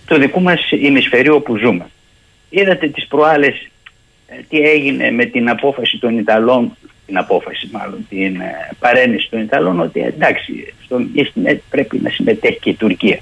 [0.06, 1.86] το δικού μας ημισφαιρίου όπου ζούμε.
[2.50, 3.70] Είδατε τις προάλλες
[4.26, 6.76] ε, τι έγινε με την απόφαση των Ιταλών,
[7.06, 12.58] την απόφαση μάλλον, την ε, παρένεση των Ιταλών ότι εντάξει, στον Ίστινετ πρέπει να συμμετέχει
[12.58, 13.18] και η Τουρκία.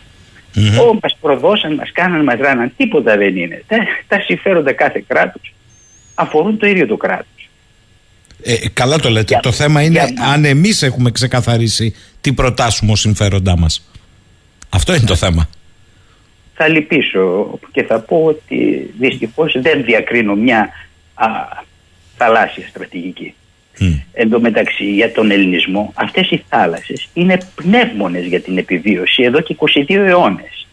[0.55, 0.89] Mm-hmm.
[0.89, 3.65] Ό, μας προδώσαν, μας κάναν, μας ράναν, τίποτα δεν είναι.
[3.67, 3.77] Τα,
[4.09, 5.53] τα συμφέροντα κάθε κράτους
[6.15, 7.49] αφορούν το ίδιο το κράτος.
[8.43, 9.39] Ε, καλά το λέτε.
[9.43, 10.01] το θέμα είναι
[10.33, 13.91] αν εμείς έχουμε ξεκαθαρίσει τι προτάσουμε ως συμφέροντά μας.
[14.69, 15.49] Αυτό είναι το θέμα.
[16.55, 20.69] Θα λυπήσω και θα πω ότι δυστυχώς δεν διακρίνω μια
[21.15, 21.27] α,
[22.17, 23.35] θαλάσσια στρατηγική.
[23.79, 24.03] Mm.
[24.13, 29.41] Εν τω μεταξύ για τον ελληνισμό αυτές οι θάλασσες είναι πνεύμονες για την επιβίωση εδώ
[29.41, 30.67] και 22 αιώνες.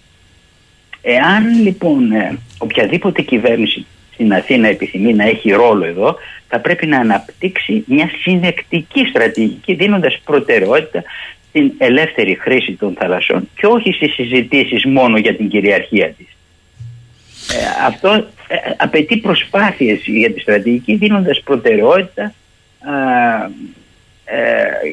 [1.02, 6.18] Εάν λοιπόν ε, οποιαδήποτε κυβέρνηση στην Αθήνα επιθυμεί να έχει ρόλο εδώ
[6.48, 11.04] θα πρέπει να αναπτύξει μια συνεκτική στρατηγική δίνοντας προτεραιότητα
[11.50, 16.28] στην ελεύθερη χρήση των θαλασσών και όχι στις συζητήσεις μόνο για την κυριαρχία της.
[17.56, 18.14] Ε, αυτό
[18.48, 22.34] ε, απαιτεί προσπάθειες για τη στρατηγική δίνοντας προτεραιότητα ε,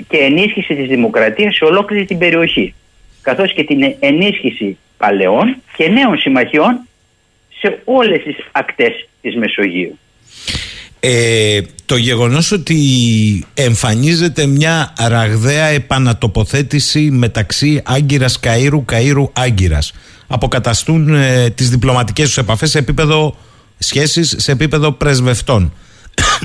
[0.09, 2.75] και ενίσχυση της δημοκρατίας σε ολόκληρη την περιοχή.
[3.23, 6.81] Καθώς και την ενίσχυση παλαιών και νέων συμμαχιών
[7.59, 9.99] σε όλες τις ακτές της Μεσογείου.
[11.01, 12.79] Ε, το γεγονός ότι
[13.55, 19.93] εμφανίζεται μια ραγδαία επανατοποθέτηση μεταξύ Άγκυρας Καΐρου, Καΐρου Άγκυρας.
[20.27, 23.37] Αποκαταστούν ε, τις διπλωματικές τους επαφές σε επίπεδο
[23.79, 25.73] σχέσεις, σε επίπεδο πρεσβευτών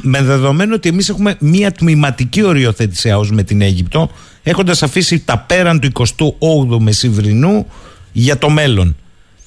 [0.01, 4.11] με δεδομένο ότι εμείς έχουμε μια τμηματική οριοθέτηση ΑΟΣ με την Αίγυπτο
[4.43, 5.91] έχοντας αφήσει τα πέραν του
[6.39, 7.67] 28ου μεσηβρινού
[8.11, 8.95] για το μέλλον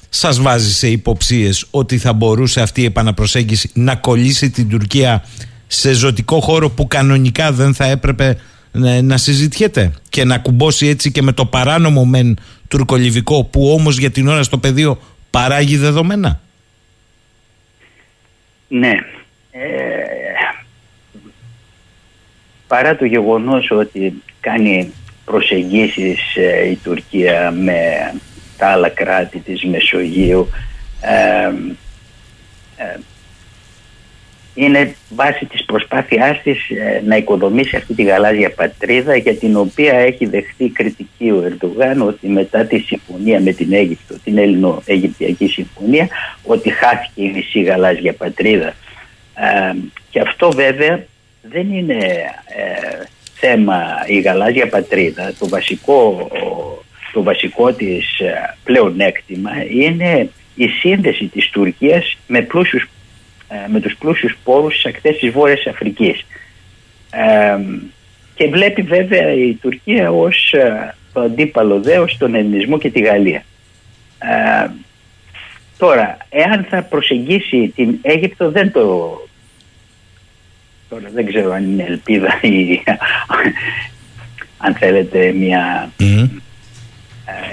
[0.09, 5.23] σας βάζει σε υποψίες ότι θα μπορούσε αυτή η επαναπροσέγγιση να κολλήσει την Τουρκία
[5.67, 8.37] σε ζωτικό χώρο που κανονικά δεν θα έπρεπε
[8.71, 13.97] να, να συζητιέται και να κουμπώσει έτσι και με το παράνομο μεν τουρκολιβικό που όμως
[13.97, 14.99] για την ώρα στο πεδίο
[15.29, 16.41] παράγει δεδομένα;
[18.67, 18.93] Ναι.
[19.51, 19.92] Ε,
[22.73, 24.93] παρά το γεγονός ότι κάνει
[25.25, 27.77] προσεγγίσεις ε, η Τουρκία με
[28.57, 30.49] τα άλλα κράτη της Μεσογείου
[31.01, 31.47] ε,
[32.83, 32.97] ε,
[34.53, 39.93] είναι βάση της προσπάθειάς της ε, να οικοδομήσει αυτή τη γαλάζια πατρίδα για την οποία
[39.93, 46.07] έχει δεχθεί κριτική ο Ερντογάν ότι μετά τη συμφωνία με την Αίγυπτο, την Έλληνο-Αιγυπτιακή συμφωνία
[46.43, 48.73] ότι χάθηκε η μισή γαλάζια πατρίδα.
[50.09, 51.05] Και αυτό βέβαια
[51.49, 51.99] δεν είναι
[53.33, 56.29] θέμα η γαλάζια πατρίδα το βασικό
[57.13, 62.89] το βασικό της ε, πλεονέκτημα είναι η σύνδεση της Τουρκίας με, πλούσιους,
[63.49, 66.25] ε, με τους πλούσιους πόρους στις ακτές της Βόρειας Αφρικής.
[67.11, 67.57] Ε,
[68.35, 70.53] και βλέπει βέβαια η Τουρκία ως
[71.13, 73.43] το αντίπαλο δέος στον ελληνισμό και τη Γαλλία.
[75.77, 79.17] τώρα, εάν θα προσεγγίσει την Αίγυπτο δεν το...
[80.93, 82.83] Τώρα δεν ξέρω αν είναι ελπίδα ή
[84.65, 85.91] αν θέλετε μια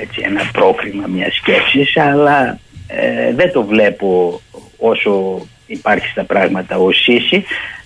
[0.01, 4.41] έτσι, ένα πρόκριμα μιας σκέψης, αλλά ε, δεν το βλέπω
[4.78, 7.45] όσο υπάρχει στα πράγματα ο ΣΥΣΥ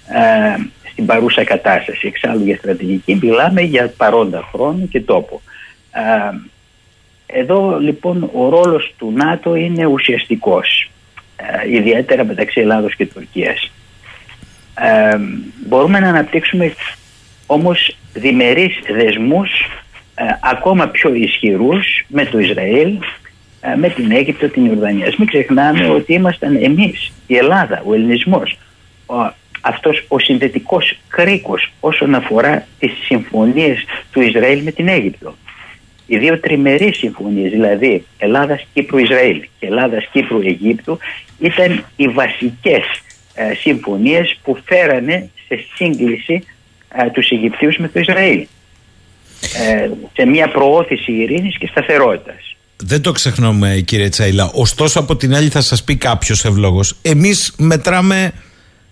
[0.08, 2.06] ε, στην παρούσα κατάσταση.
[2.06, 5.40] Εξάλλου για στρατηγική μιλάμε για παρόντα χρόνο και τόπο.
[5.90, 6.36] Ε,
[7.26, 10.90] εδώ λοιπόν ο ρόλος του ΝΑΤΟ είναι ουσιαστικός,
[11.70, 13.70] ιδιαίτερα μεταξύ Ελλάδος και Τουρκίας.
[15.66, 16.74] Μπορούμε να αναπτύξουμε
[17.46, 19.50] όμως διμερείς δεσμούς
[20.14, 22.98] ε, ακόμα πιο ισχυρούς με το Ισραήλ,
[23.60, 25.12] ε, με την Αίγυπτο, την Ιορδανία.
[25.18, 28.58] Μην ξεχνάμε ότι ήμασταν εμείς, η Ελλάδα, ο ελληνισμός,
[29.06, 29.14] ο,
[29.60, 35.34] αυτός ο συνδετικός κρίκος όσον αφορά τις συμφωνίες του Ισραήλ με την Αίγυπτο.
[36.06, 40.98] Οι δύο τριμερείς συμφωνίες, δηλαδή Ελλάδας, Κύπρου, Ισραήλ και Ελλάδας, Κύπρου, Αιγύπτου,
[41.38, 42.84] ήταν οι βασικές
[43.34, 46.44] ε, συμφωνίες που φέρανε σε σύγκληση
[46.94, 48.46] ε, τους Αιγυπτίους με το Ισραήλ.
[49.40, 52.56] Ε, σε μια προώθηση ειρήνης και σταθερότητας.
[52.76, 54.50] Δεν το ξεχνάμε κύριε Τσαϊλά.
[54.54, 56.96] Ωστόσο από την άλλη θα σας πει κάποιος ευλόγος.
[57.02, 58.32] Εμείς μετράμε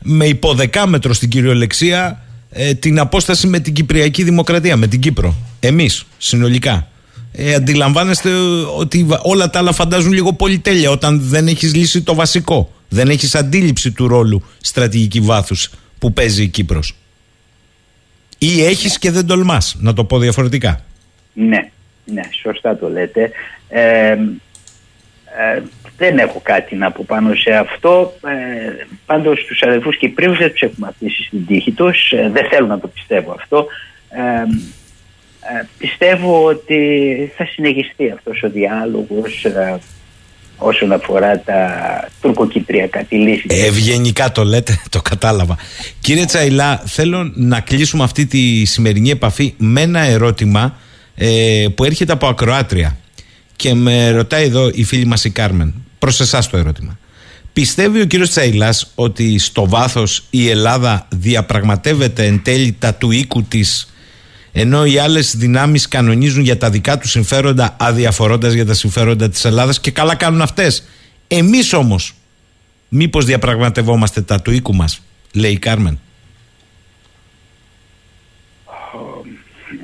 [0.02, 5.34] με υποδεκάμετρο στην κυριολεξία ε, την απόσταση με την Κυπριακή Δημοκρατία, με την Κύπρο.
[5.60, 6.86] Εμείς συνολικά.
[7.32, 8.30] Ε, αντιλαμβάνεστε
[8.76, 12.72] ότι όλα τα άλλα φαντάζουν λίγο πολυτέλεια όταν δεν έχεις λύσει το βασικό.
[12.92, 16.94] Δεν έχεις αντίληψη του ρόλου στρατηγική βάθους που παίζει η Κύπρος.
[18.38, 20.84] Ή έχεις και δεν τολμάς, να το πω διαφορετικά.
[21.32, 21.70] Ναι,
[22.04, 23.30] ναι, σωστά το λέτε.
[23.68, 25.62] Ε, ε,
[25.96, 28.14] δεν έχω κάτι να πω πάνω σε αυτό.
[28.26, 32.10] Ε, πάντως τους αδελφούς Κυπρίους δεν τους έχουμε αφήσει στην τύχη τους.
[32.10, 33.66] Ε, δεν θέλω να το πιστεύω αυτό.
[34.08, 34.44] Ε,
[35.78, 39.46] πιστεύω ότι θα συνεχιστεί αυτός ο διάλογος
[40.62, 41.58] όσον αφορά τα
[42.20, 43.46] τουρκοκυπριακά, τη λύση.
[43.48, 45.56] Ευγενικά το λέτε, το κατάλαβα.
[46.00, 50.76] Κύριε Τσαϊλά, θέλω να κλείσουμε αυτή τη σημερινή επαφή με ένα ερώτημα
[51.14, 52.96] ε, που έρχεται από ακροάτρια.
[53.56, 55.74] Και με ρωτάει εδώ η φίλη μας η Κάρμεν.
[55.98, 56.98] Προς εσάς το ερώτημα.
[57.52, 63.42] Πιστεύει ο κύριος Τσαϊλάς ότι στο βάθος η Ελλάδα διαπραγματεύεται εν τέλει τα του οίκου
[63.42, 63.92] της
[64.52, 69.44] ενώ οι άλλες δυνάμεις κανονίζουν για τα δικά τους συμφέροντα αδιαφορώντας για τα συμφέροντα της
[69.44, 70.88] Ελλάδας και καλά κάνουν αυτές.
[71.28, 72.14] Εμείς όμως
[72.88, 76.00] μήπως διαπραγματευόμαστε τα του οίκου μας, λέει η Κάρμεν.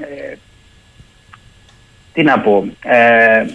[0.01, 0.37] Ε,
[2.13, 3.47] τι να πω, ε,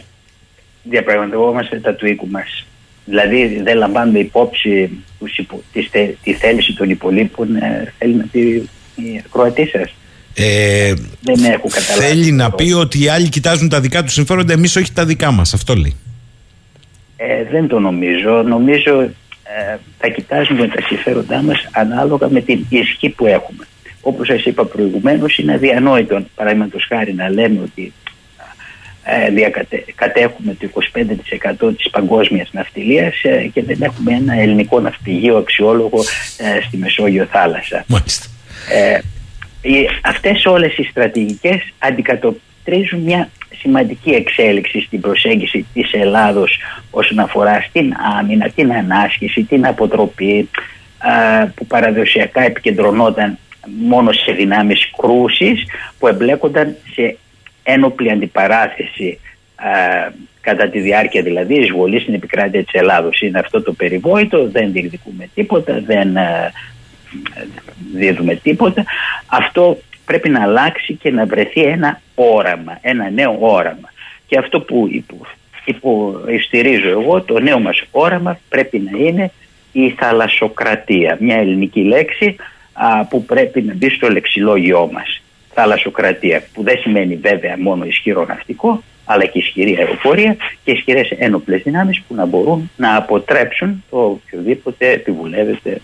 [0.84, 2.66] διαπραγματευόμαστε τα του οίκου μας.
[3.06, 4.90] Δηλαδή δεν λαμβάνουμε υπόψη
[5.20, 5.90] τους υπο, τη,
[6.24, 9.94] τη θέληση των υπολείπων, ε, θέλει να πει η ακροατή σας.
[10.36, 12.06] Ε, Δεν έχω καταλάβει.
[12.06, 15.32] θέλει να πει ότι οι άλλοι κοιτάζουν τα δικά τους συμφέροντα, εμείς όχι τα δικά
[15.32, 15.54] μας.
[15.54, 15.96] Αυτό λέει.
[17.18, 18.44] Ε, δεν το νομίζω.
[18.44, 23.68] Νομίζω ε, θα κοιτάζουμε τα συμφέροντά μας ανάλογα με την ισχύ που έχουμε.
[24.02, 27.94] Όπως σας είπα προηγουμένως είναι αδιανόητο παραδείγματος χάρη να λέμε ότι
[29.04, 30.70] ε, διακατε, κατέχουμε το
[31.70, 36.04] 25% της παγκόσμιας ναυτιλίας ε, και δεν έχουμε ένα ελληνικό ναυπηγείο αξιόλογο
[36.38, 37.84] ε, στη Μεσόγειο θάλασσα.
[37.88, 38.26] Μάλιστα.
[39.64, 46.58] Ε, οι- αυτές όλες οι στρατηγικές αντικατοπτρίζουν μια σημαντική εξέλιξη στην προσέγγιση της Ελλάδος
[46.92, 50.50] όσον αφορά στην άμυνα, την ανάσχεση, την αποτροπή
[50.98, 53.38] α, που παραδοσιακά επικεντρωνόταν
[53.88, 55.64] μόνο σε δυνάμεις κρούσης
[56.00, 57.18] που εμπλέκονταν σε
[57.64, 59.20] ένοπλη αντιπαράθεση
[59.56, 59.68] α,
[60.42, 63.22] κατά τη διάρκεια δηλαδή εισβολής στην επικράτεια της Ελλάδος.
[63.22, 66.52] Είναι αυτό το περιβόητο, δεν διεκδικούμε τίποτα, δεν α,
[67.94, 68.84] δίδουμε τίποτα.
[69.26, 73.92] Αυτό πρέπει να αλλάξει και να βρεθεί ένα όραμα, ένα νέο όραμα.
[74.28, 75.26] Και αυτό που υπο,
[75.66, 79.32] υποστηρίζω εγώ, το νέο μας όραμα πρέπει να είναι
[79.72, 81.18] η θαλασσοκρατία.
[81.20, 82.36] Μια ελληνική λέξη
[82.74, 85.22] α, που πρέπει να μπει στο λεξιλόγιό μας.
[85.54, 91.62] Θαλασσοκρατία που δεν σημαίνει βέβαια μόνο ισχυρό ναυτικό αλλά και ισχυρή αεροπορία και ισχυρές ένοπλες
[91.62, 95.82] δυνάμεις που να μπορούν να αποτρέψουν το οποιοδήποτε επιβουλεύεται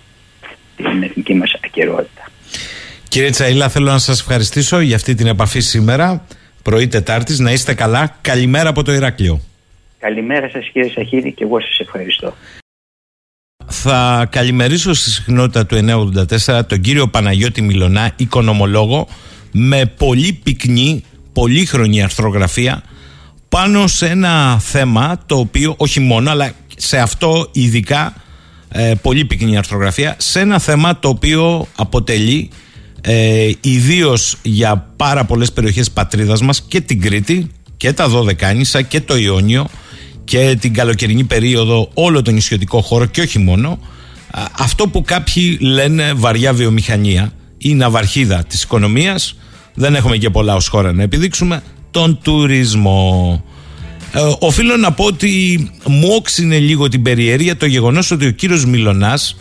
[0.84, 2.32] την εθνική μας ακαιρεότητα.
[3.08, 6.26] Κύριε Τσαϊλά, θέλω να σας ευχαριστήσω για αυτή την επαφή σήμερα,
[6.64, 7.40] πρωί Τετάρτης.
[7.40, 8.18] Να είστε καλά.
[8.22, 9.42] Καλημέρα από το Ηράκλειο.
[10.00, 12.34] Καλημέρα σας κύριε Σαχίδη και εγώ σας ευχαριστώ.
[13.66, 15.76] Θα καλημερίσω στη συχνότητα του
[16.48, 19.08] 984 τον κύριο Παναγιώτη Μιλωνά, οικονομολόγο,
[19.52, 21.04] με πολύ πυκνή,
[21.34, 22.84] πολύχρονη αρθρογραφία
[23.50, 28.14] πάνω σε ένα θέμα το οποίο, όχι μόνο, αλλά σε αυτό ειδικά
[28.72, 32.50] ε, πολύ πυκνή αρθρογραφία, σε ένα θέμα το οποίο αποτελεί
[33.02, 39.02] ε, ιδίως για πάρα πολλές περιοχές πατρίδας μας και την Κρήτη και τα Δωδεκάνησα και
[39.02, 39.68] το Ιόνιο
[40.24, 43.80] και την καλοκαιρινή περίοδο όλο τον νησιωτικό χώρο και όχι μόνο.
[44.32, 49.36] Α, αυτό που κάποιοι λένε βαριά βιομηχανία η ναυαρχίδα της οικονομίας
[49.74, 53.44] δεν έχουμε και πολλά ως χώρα να επιδείξουμε τον τουρισμό
[54.14, 58.66] ε, οφείλω να πω ότι μου όξινε λίγο την περιέργεια το γεγονός ότι ο κύριος
[58.66, 59.38] Μιλωνάς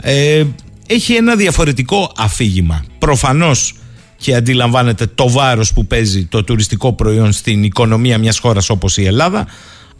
[0.00, 0.44] ε,
[0.86, 2.84] έχει ένα διαφορετικό αφήγημα.
[2.98, 3.74] Προφανώς
[4.16, 9.04] και αντιλαμβάνεται το βάρος που παίζει το τουριστικό προϊόν στην οικονομία μιας χώρας όπως η
[9.04, 9.46] Ελλάδα.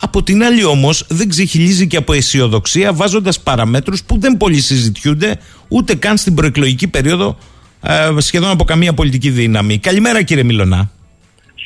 [0.03, 5.39] Από την άλλη όμως δεν ξεχυλίζει και από αισιοδοξία βάζοντας παραμέτρους που δεν πολύ συζητιούνται
[5.69, 7.39] ούτε καν στην προεκλογική περίοδο
[7.83, 9.79] ε, σχεδόν από καμία πολιτική δύναμη.
[9.79, 10.91] Καλημέρα κύριε Μιλωνά.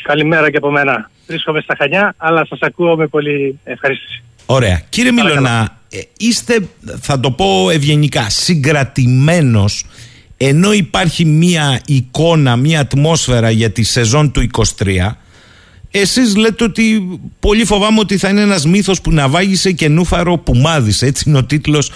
[0.02, 1.10] Καλημέρα και από μένα.
[1.27, 4.23] Βρίσκομαι στα Χανιά, αλλά σας ακούω με πολύ ευχαρίστηση.
[4.47, 4.83] Ωραία.
[4.89, 6.69] Κύριε Μιλωνά, ε, είστε,
[7.01, 9.85] θα το πω ευγενικά, συγκρατημένος
[10.37, 15.17] ενώ υπάρχει μία εικόνα, μία ατμόσφαιρα για τη σεζόν του 23
[15.97, 17.07] εσείς λέτε ότι
[17.41, 21.07] πολύ φοβάμαι ότι θα είναι ένας μύθος που ναυάγησε και νούφαρο που μάδισε.
[21.07, 21.91] Έτσι είναι ο τίτλος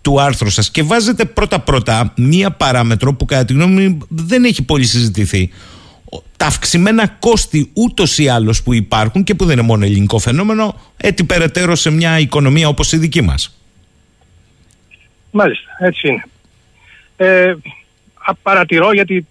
[0.00, 0.70] του άρθρου σας.
[0.70, 5.50] Και βάζετε πρώτα-πρώτα μία παράμετρο που κατά τη γνώμη μου δεν έχει πολύ συζητηθεί.
[6.36, 10.80] Τα αυξημένα κόστη ούτως ή άλλως που υπάρχουν και που δεν είναι μόνο ελληνικό φαινόμενο,
[10.96, 13.58] έτσι περαιτέρω σε μια οικονομία όπως η δική μας.
[15.30, 16.24] Μάλιστα, έτσι είναι.
[17.16, 17.54] Ε,
[18.14, 19.26] α- παρατηρώ γιατί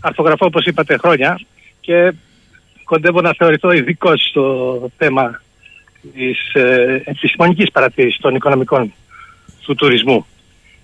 [0.00, 1.40] αρθογραφώ όπως είπατε χρόνια
[1.80, 2.12] και
[2.84, 5.42] κοντεύω να θεωρηθώ ειδικό στο θέμα
[6.14, 8.92] της ε, επιστημονικής παρατήρησης των οικονομικών
[9.64, 10.26] του τουρισμού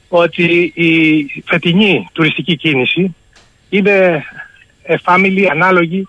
[0.08, 3.14] ότι η φετινή τουριστική κίνηση
[3.68, 4.24] είναι
[4.88, 6.08] εφάμιλη, ανάλογη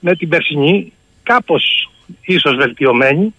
[0.00, 0.92] με την περσινή,
[1.22, 1.90] κάπως
[2.20, 3.34] ίσως βελτιωμένη,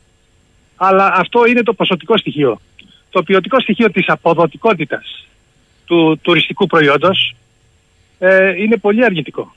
[0.75, 2.59] αλλά αυτό είναι το ποσοτικό στοιχείο.
[3.09, 5.27] Το ποιοτικό στοιχείο της αποδοτικότητας
[5.85, 7.35] του τουριστικού προϊόντος
[8.19, 9.55] ε, είναι πολύ αρνητικό.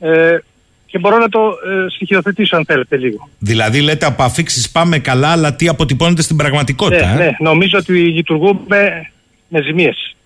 [0.00, 0.38] Ε,
[0.86, 3.28] και μπορώ να το ε, στοιχειοθετήσω αν θέλετε λίγο.
[3.38, 7.14] Δηλαδή λέτε από αφήξεις πάμε καλά, αλλά τι αποτυπώνεται στην πραγματικότητα.
[7.14, 9.10] Ναι, ε; ναι, νομίζω ότι λειτουργούμε
[9.48, 10.16] με ζημίες.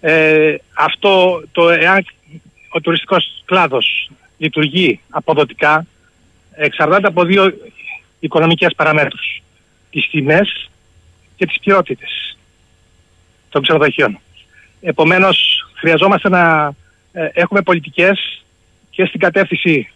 [0.00, 2.04] Ε, αυτό το εάν
[2.76, 5.86] ο τουριστικός κλάδος λειτουργεί αποδοτικά
[6.54, 7.54] εξαρτάται από δύο
[8.20, 9.42] οικονομικές παραμέτρους.
[9.90, 10.70] Τις τιμές
[11.36, 12.36] και τις ποιότητες
[13.48, 14.18] των ξενοδοχείων.
[14.80, 16.74] Επομένως χρειαζόμαστε να
[17.12, 18.44] ε, έχουμε πολιτικές
[18.90, 19.90] και στην κατεύθυνση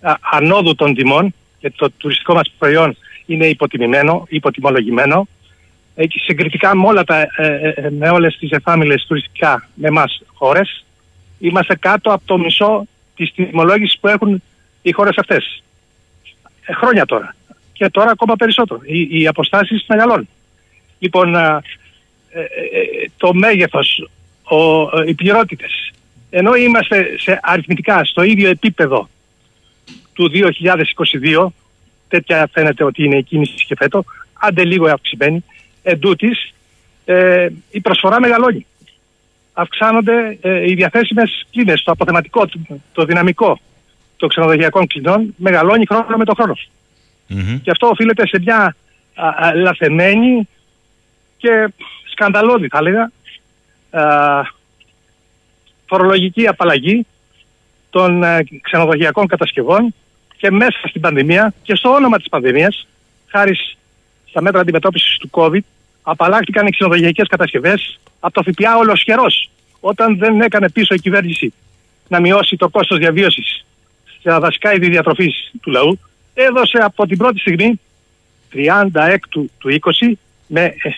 [0.00, 2.96] α, ανόδου των τιμών γιατί το τουριστικό μας προϊόν
[3.26, 5.28] είναι υποτιμημένο, υποτιμολογημένο
[5.94, 9.88] ε, και συγκριτικά με, όλα τα, ε, ε, ε, με όλες τις εφάμιλες τουριστικά με
[9.88, 10.85] εμάς χώρες
[11.38, 12.86] είμαστε κάτω από το μισό
[13.16, 14.42] της τιμολόγησης που έχουν
[14.82, 15.62] οι χώρες αυτές.
[16.64, 17.36] Ε, χρόνια τώρα.
[17.72, 18.80] Και τώρα ακόμα περισσότερο.
[18.84, 20.28] Οι, οι αποστάσεις μεγαλώνουν.
[20.98, 21.62] Λοιπόν, α,
[22.30, 24.08] ε, ε, ε, το μέγεθος,
[24.42, 25.92] ο, ε, οι πληρότητες.
[26.30, 29.08] Ενώ είμαστε σε αριθμητικά στο ίδιο επίπεδο
[30.12, 31.46] του 2022,
[32.08, 35.44] τέτοια φαίνεται ότι είναι η κίνηση και φέτο, άντε λίγο αυξημένη,
[35.82, 36.54] εν τούτης,
[37.04, 38.66] ε, η προσφορά μεγαλώνει.
[39.58, 42.58] Αυξάνονται ε, οι διαθέσιμες κλίνες, το αποθεματικό, το,
[42.92, 43.60] το δυναμικό
[44.16, 46.70] των ξενοδοχειακών κλινών μεγαλώνει χρόνο με το χρόνος.
[47.26, 47.60] Μμμ.
[47.62, 48.76] Και αυτό οφείλεται σε μια
[49.14, 50.48] α, α, λαθεμένη
[51.36, 51.72] και
[52.10, 53.10] σκανδαλώδη θα έλεγα
[53.90, 54.02] α,
[55.86, 57.06] φορολογική απαλλαγή
[57.90, 59.94] των ε, ξενοδοχειακών κατασκευών
[60.36, 62.86] και μέσα στην πανδημία και στο όνομα της πανδημίας
[63.26, 63.56] χάρη
[64.28, 65.60] στα μέτρα αντιμετώπισης του COVID
[66.08, 69.50] απαλλάχθηκαν οι ξενοδοχειακές κατασκευές από το ΦΠΑ ολοσχερός
[69.80, 71.52] όταν δεν έκανε πίσω η κυβέρνηση
[72.08, 73.64] να μειώσει το κόστος διαβίωσης
[74.18, 75.98] στα βασικά είδη διατροφής του λαού
[76.34, 77.80] έδωσε από την πρώτη στιγμή
[78.52, 80.12] 36 του, του 20
[80.46, 80.90] με ε,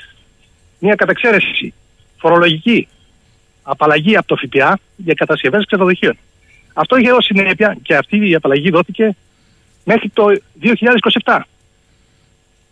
[0.78, 1.74] μια καταξαίρεση
[2.16, 2.89] φορολογική
[3.62, 6.18] απαλλαγή από το ΦΠΑ για κατασκευές ξενοδοχείων.
[6.72, 9.16] Αυτό είχε ως συνέπεια και αυτή η απαλλαγή δόθηκε
[9.85, 10.24] μέχρι το
[11.24, 11.40] 2027.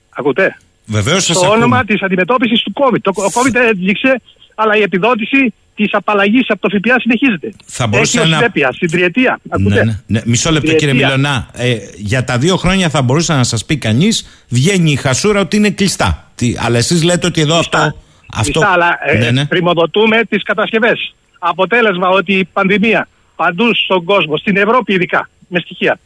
[0.08, 0.56] Ακούτε;
[0.86, 1.64] Βεβαίως σας Στο ακούμε.
[1.64, 2.98] όνομα της αντιμετώπισης του COVID.
[3.02, 4.20] Το ο COVID έληξε,
[4.54, 7.52] αλλά η επιδότηση της απαλλαγής από το ΦΠΑ συνεχίζεται.
[7.64, 9.40] Θα μπορούσε Έχει ως να- συνέπεια στην τριετία.
[9.48, 10.20] Ακούτε; Ναι, ναι, ναι.
[10.24, 11.06] Μισό λεπτό κύριε Τριετία.
[11.06, 11.48] Μιλωνά.
[11.52, 15.56] Ε, για τα δύο χρόνια θα μπορούσε να σας πει κανείς βγαίνει η χασούρα ότι
[15.56, 16.30] είναι κλειστά.
[16.34, 17.78] Τι, αλλά εσείς λέτε ότι εδώ Πιστά.
[17.82, 17.98] αυτό...
[18.34, 18.52] αυτό...
[18.60, 19.46] Πιστά, αλλά ε, ναι, ναι.
[19.46, 21.14] πρημοδοτούμε τις κατασκευές.
[21.38, 25.98] Αποτέλεσμα ότι η πανδημία παντού στον κόσμο, στην Ευρώπη ειδικά, με στοιχεία,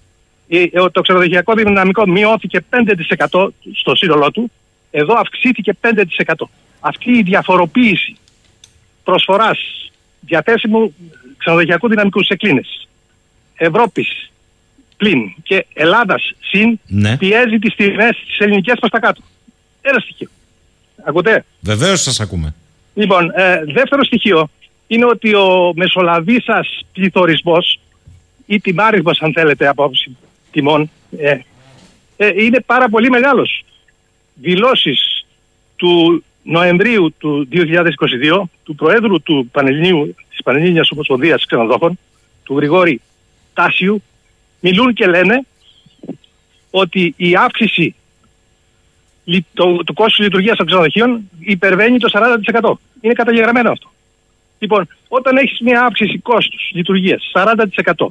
[0.47, 4.51] η- ε, το ξενοδοχειακό δυναμικό μειώθηκε 5% στο σύνολό του,
[4.91, 6.49] εδώ αυξήθηκε 5%.
[6.81, 8.17] Αυτή η διαφοροποίηση
[9.05, 9.59] προσφοράς
[10.21, 10.95] διαθέσιμου
[11.37, 12.89] ξενοδοχειακού δυναμικού σε κλίνες
[13.57, 14.31] Ευρώπης
[14.97, 17.17] πλην και Ελλάδας συν Ναι.
[17.17, 19.23] πιέζει τις τιμές της ελληνικές προς τα κάτω.
[19.83, 20.29] Ένα στοιχείο.
[21.05, 22.55] Ακούτε; Βεβαίως σας ακούμε.
[22.95, 24.51] Λοιπόν, ε, δεύτερο στοιχείο
[24.87, 27.81] είναι ότι ο μεσολαβήσας πληθωρισμός
[28.47, 30.17] ή τιμάριθμος αν θέλετε από άποψη
[30.51, 31.39] τιμών ε,
[32.17, 33.65] ε, είναι πάρα πολύ μεγάλος.
[34.41, 35.27] Δηλώσεις
[35.77, 41.99] του Νοεμβρίου του 2022 του Προέδρου του Πανελληνίου, της Πανελλήνιας Ομοσπονδίας Ξενοδόχων,
[42.43, 43.01] του Γρηγόρη
[43.55, 44.03] Τάσιου,
[44.61, 45.47] μιλούν και λένε
[46.71, 47.95] ότι η αύξηση
[49.25, 52.11] λει- το, το κόστος λειτουργίας των ξενοδοχείων υπερβαίνει το
[52.63, 52.73] 40%.
[53.01, 53.91] Είναι καταγεγραμμένο αυτό.
[54.59, 58.07] Λοιπόν, όταν έχεις μια αύξηση κόστους λειτουργίας 40%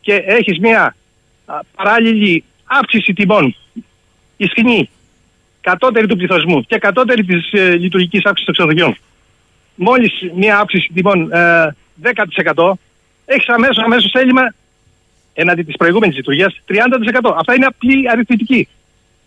[0.00, 0.96] και έχεις μια
[1.46, 3.56] α, παράλληλη αύξηση τιμών
[4.36, 4.90] ισχυνή
[5.70, 8.96] κατώτερη του πληθωρισμού και κατώτερη της ε, λειτουργικής αύξησης των ξενοδοχείων
[9.74, 11.76] μόλις μια αύξηση τιμών ε,
[12.54, 12.72] 10%
[13.24, 14.54] έχεις αμέσως, αμέσως έλλειμμα
[15.34, 16.74] έναντι της προηγούμενης λειτουργίας 30%.
[17.36, 18.68] Αυτά είναι απλή αριθμητική.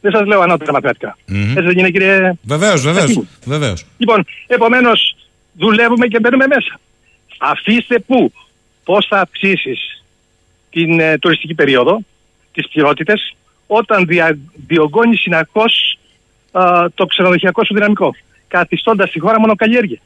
[0.02, 1.18] Δεν σας λέω ανώτερα μαθηματικά.
[1.28, 1.42] Μμμ.
[1.42, 3.10] Έτσι δεν είναι κύριε Βεβαίως, βεβαίως.
[3.10, 3.28] Εκεί.
[3.46, 3.86] βεβαίως.
[3.98, 5.16] Λοιπόν, επομένως
[5.54, 6.80] δουλεύουμε και μπαίνουμε μέσα.
[7.38, 8.32] Αφήστε πού,
[8.84, 10.04] πώς θα αυξήσεις
[10.70, 12.00] την ε, τουριστική περίοδο,
[12.52, 13.14] τις πληρότητε,
[13.68, 14.38] όταν δια,
[14.68, 15.64] διωγγώνει συνεχώ
[16.94, 18.16] το ξενοδοχειακό σου δυναμικό.
[18.48, 20.00] Καθιστώντας τη χώρα μονοκαλλιέργεια.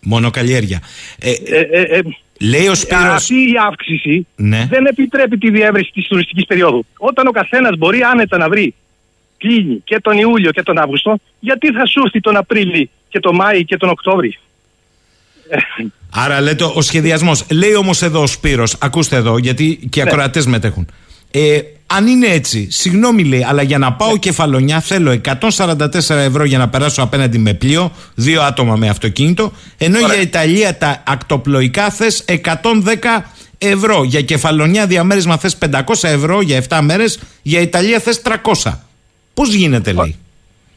[0.00, 0.82] Μονοκαλλιέργεια.
[1.18, 2.00] Ε, Ε, ε, ε,
[2.40, 3.02] λέει ο Σπύρος...
[3.04, 4.66] αυτή η αύξηση Ναι.
[4.70, 6.86] δεν επιτρέπει τη διεύρυνση της τουριστικής περίοδου.
[6.96, 8.74] Όταν ο καθένας μπορεί άνετα να βρει
[9.38, 13.34] κλίνη και τον Ιούλιο και τον Αύγουστο, γιατί θα σου έρθει τον Απρίλιο και τον
[13.34, 14.38] Μάη και τον Οκτώβρη;
[16.14, 17.46] Άρα λέτε ο σχεδιασμός.
[17.50, 20.10] Λέει όμως εδώ ο Σπύρος, ακούστε εδώ γιατί και οι Ναι.
[20.10, 20.86] ακροατές μετέχουν.
[21.34, 25.78] Ε, αν είναι έτσι, συγγνώμη λέει, αλλά για να πάω κεφαλονιά θέλω 144
[26.08, 30.12] ευρώ για να περάσω απέναντι με πλοίο, δύο άτομα με αυτοκίνητο, ενώ Ωραία.
[30.12, 32.34] για Ιταλία τα ακτοπλοϊκά θες 110
[33.58, 34.04] ευρώ.
[34.04, 38.78] Για κεφαλονιά διαμέρισμα θες 500 ευρώ για 7 μέρες, για Ιταλία θες 300.
[39.34, 40.16] Πώς γίνεται λέει;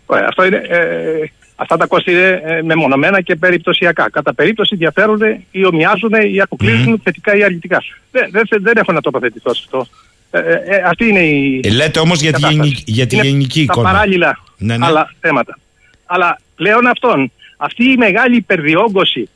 [0.05, 0.61] Ωραία, αυτό είναι.
[0.67, 4.09] Ε, Αυτά τα κόστη είναι ε, μεμονωμένα και περιπτωσιακά.
[4.09, 5.21] Κατά περίπτωση διαφέρουν
[5.51, 7.83] ή ομοιάζουν ή αποκλειουν θετικά ή αρνητικά.
[8.11, 9.87] Δεν, δεν, δεν έχω να τοποθετηθώ σε αυτό.
[10.35, 11.59] Ε, ε, ε, αυτή είναι η.
[11.63, 12.67] Ε, λέτε όμως για, τη κατάσταση.
[12.69, 13.91] γενική- για τη Είναι γενική τα εικόνα.
[13.91, 14.85] παράλληλα Ναι, ναι.
[14.85, 15.59] άλλα θέματα.
[16.05, 19.29] Αλλά πλέον αυτόν, αυτή η μεγάλη υπερδιόγκωση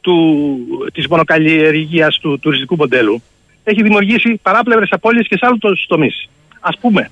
[0.00, 0.58] του,
[0.92, 3.22] της μονοκαλλιεργίας του τουριστικού μοντέλου
[3.64, 6.28] έχει δημιουργήσει παράπλευρες απώλειες και σε άλλους τομείς.
[6.60, 7.10] Ας πούμε,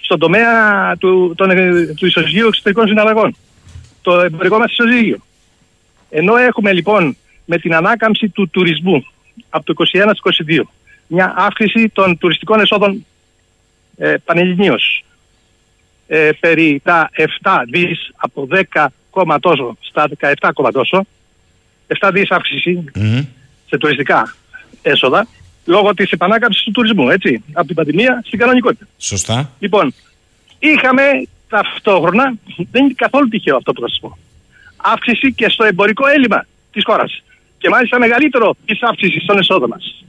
[0.00, 3.36] στον τομέα του, των, ε, του ισοζυγίου εξωτερικών συναλλαγών,
[4.02, 5.18] το εμπορικό μας ισοζύγιο.
[6.10, 9.06] Ενώ έχουμε λοιπόν με την ανάκαμψη του τουρισμού
[9.48, 10.62] από το 21 στο 22
[11.14, 13.06] μια αύξηση των τουριστικών εσόδων
[13.96, 15.04] ε, πανελληνίως
[16.06, 17.10] ε, περί τα
[17.42, 21.06] 7 δις από 10 κόμμα τόσο στα 17 κόμμα τόσο
[22.00, 23.24] 7 δις αύξηση Μμμ.
[23.66, 24.34] σε τουριστικά
[24.82, 25.26] έσοδα
[25.64, 28.86] λόγω της επανάκαμψης του τουρισμού, έτσι, από την πανδημία στην κανονικότητα.
[28.98, 29.50] Σωστά.
[29.58, 29.94] Λοιπόν,
[30.58, 31.02] είχαμε
[31.48, 32.34] ταυτόχρονα,
[32.70, 34.18] δεν είναι καθόλου τυχαίο αυτό που θα σας πω,
[34.76, 37.22] αύξηση και στο εμπορικό έλλειμμα της χώρας.
[37.58, 40.04] Και μάλιστα μεγαλύτερο της αύξησης των εσόδων μας.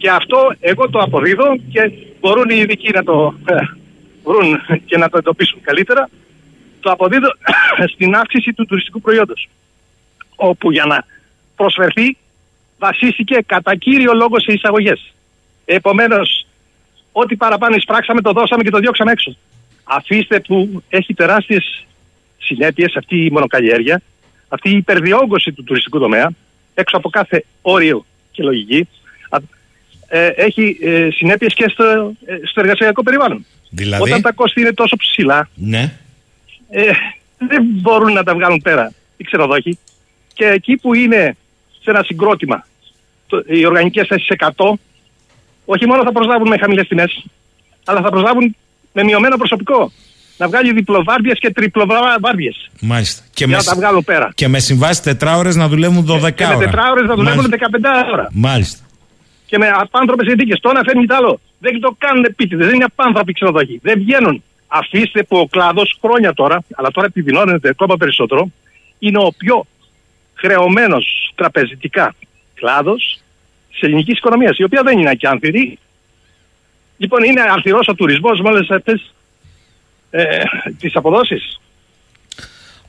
[0.00, 3.54] Και αυτό εγώ το αποδίδω και μπορούν οι ειδικοί να το ε,
[4.24, 6.08] βρουν και να το εντοπίσουν καλύτερα.
[6.80, 7.28] Το αποδίδω
[7.92, 9.48] στην αύξηση του τουριστικού προϊόντος.
[10.36, 11.04] Όπου για να
[11.56, 12.16] προσφερθεί
[12.78, 15.12] βασίστηκε κατά κύριο λόγο σε εισαγωγές.
[15.64, 16.46] Επομένως,
[17.12, 19.36] ό,τι παραπάνω εισπράξαμε το δώσαμε και το διώξαμε έξω.
[19.84, 21.86] Αφήστε που έχει τεράστιες
[22.38, 24.02] συνέπειες αυτή η μονοκαλλιέργεια,
[24.48, 26.30] αυτή η υπερδιόγκωση του τουριστικού τομέα,
[26.74, 28.99] έξω από κάθε όριο και λογική, α-
[30.12, 31.84] ε, έχει ε, συνέπειες και στο,
[32.24, 33.46] ε, στο εργασιακό περιβάλλον.
[33.70, 35.92] Δηλαδή; Όταν τα κόστη είναι τόσο ψηλά, Ναι.
[36.70, 36.90] ε,
[37.38, 39.78] δεν μπορούν να τα βγάλουν πέρα οι ξενοδόχοι.
[40.34, 41.36] Και εκεί που είναι
[41.82, 42.66] σε ένα συγκρότημα
[43.26, 44.72] το, οι οργανικές θέσεις 100,
[45.64, 47.24] όχι μόνο θα προσλάβουν με χαμηλές τιμές,
[47.84, 48.56] αλλά θα προσλάβουν
[48.92, 49.92] με μειωμένο προσωπικό.
[50.36, 53.22] Να βγάλει διπλοβάρδιες και τριπλοβάρδιες Μάλιστα.
[53.34, 54.30] Και για με, να τα βγάλουν πέρα.
[54.34, 56.58] και με συμβάσεις τετράωρες να δουλεύουν 12 Και με ώρα.
[56.64, 57.68] τετράωρες να δουλεύουν Μάλιστα.
[58.06, 58.28] 15 ώρα.
[58.32, 58.84] Μάλιστα.
[59.50, 60.60] Και με απάνθρωπες συνθήκες.
[60.60, 61.40] Το ένα φέρνει το άλλο.
[61.58, 62.66] Δεν το κάνουν επίτηδες.
[62.66, 63.80] Δεν είναι απάνθρωποι ξενοδοχοί.
[63.82, 64.42] Δεν βγαίνουν.
[64.66, 68.50] Αφήστε που ο κλάδος χρόνια τώρα, αλλά τώρα επιδεινώνεται ακόμα περισσότερο,
[68.98, 69.66] είναι ο πιο
[70.34, 72.14] χρεωμένος τραπεζιτικά
[72.54, 73.20] κλάδος
[73.70, 75.78] της ελληνικής οικονομίας, η οποία δεν είναι ακιάνθηρη.
[76.96, 79.14] Λοιπόν, είναι αρθυρός ο τουρισμός με όλες αυτές
[80.10, 80.42] ε,
[80.78, 81.60] τις αποδόσεις.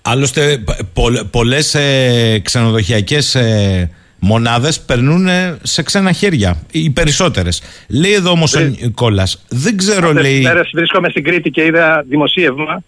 [0.02, 0.64] Άλλωστε,
[0.94, 3.92] πο, πολλές ε, ξενοδοχειακές ε,
[4.24, 6.58] μονάδες περνούν ε, σε ξένα χέρια.
[6.72, 7.62] Οι περισσότερες.
[7.88, 10.36] Λέει εδώ όμως ο Νικόλας, δεν ξέρω, Αυτές λέει.
[10.38, 12.84] τις μέρες βρίσκομαι στην Κρήτη και είδα δημοσίευμα,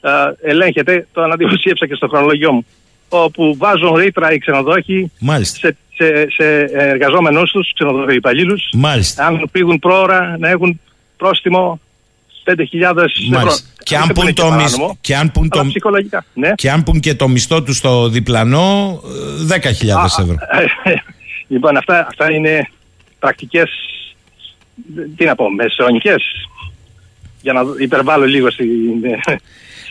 [0.00, 0.10] α,
[0.42, 2.66] ελέγχεται, το αναδημοσίευσα και στο χρονολογιό μου,
[3.08, 5.58] όπου βάζουν ρήτρα οι ξενοδόχοι Μάλιστα.
[5.58, 9.26] σε, σε, σε εργαζόμενους τους, ξενοδοχοί υπαλλήλους, Μάλιστα.
[9.26, 10.80] αν πήγουν πρόωρα να έχουν
[11.16, 11.80] πρόστιμο
[12.44, 13.04] 5.000 ευρώ.
[13.28, 13.66] Μάλιστα.
[13.82, 16.24] Και αν, Δεν πουν είναι το παράνομο, μισ- και, αν πουν αλλά το, ψυχολογικά.
[16.34, 16.50] Ναι.
[16.54, 19.00] και αν πουν και το μισθό τους στο διπλανό,
[19.40, 20.36] ε, 10.000 ευρώ.
[21.48, 22.68] λοιπόν, αυτά, αυτά είναι
[23.18, 23.70] πρακτικές,
[25.16, 26.22] τι να πω, μεσαιωνικές.
[27.42, 28.66] Για να υπερβάλλω λίγο στην...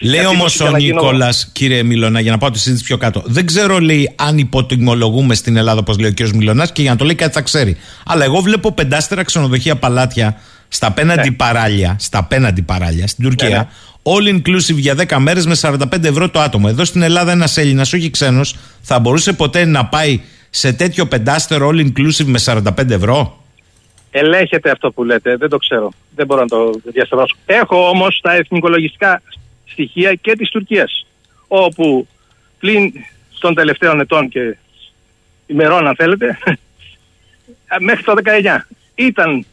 [0.03, 2.86] Λέει Γιατί όμως για ο να γίνω- Νικόλας, κύριε Μιλωνά, για να πάω τη συζήτηση
[2.86, 3.23] πιο κάτω.
[3.26, 6.98] Δεν ξέρω, λέει, αν υποτιμολογούμε στην Ελλάδα, όπως λέει ο κύριος Μιλωνά, και για να
[6.98, 7.78] το λέει κάτι θα ξέρει.
[8.06, 10.41] Αλλά εγώ βλέπω πεντάστερα ξενοδοχεία παλάτια
[10.73, 13.49] στα απέναντι παράλια, στα απέναντι παράλια στην Τουρκία.
[13.49, 13.68] Ναι, ναι.
[14.03, 16.65] All inclusive για 10 μέρες με 45 ευρώ το άτομο.
[16.69, 21.69] Εδώ στην Ελλάδα ένας Έλληνας, όχι ξένος, θα μπορούσε ποτέ να πάει σε τέτοιο πεντάστερο
[21.69, 23.43] all inclusive με 45 ευρώ;
[24.11, 25.91] Ελέγχεται αυτό που λέτε, δεν το ξέρω.
[26.15, 27.35] Δεν μπορώ να το διασταυρώσω.
[27.45, 29.22] Έχω όμως τα εθνικολογιστικά
[29.65, 31.06] στοιχεία και της Τουρκίας,
[31.48, 32.07] όπου
[32.60, 32.93] πλην
[33.39, 34.57] των τελευταίων ετών και
[35.45, 36.38] ημερών αν θέλετε,
[37.88, 38.57] μέχρι το 19
[38.95, 39.45] ήταν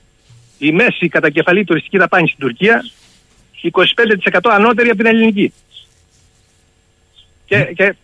[0.58, 2.84] η μέση κατακεφαλή τουριστική δαπάνη στην Τουρκία
[3.72, 5.52] 25% ανώτερη από την ελληνική.
[7.46, 7.94] Και, και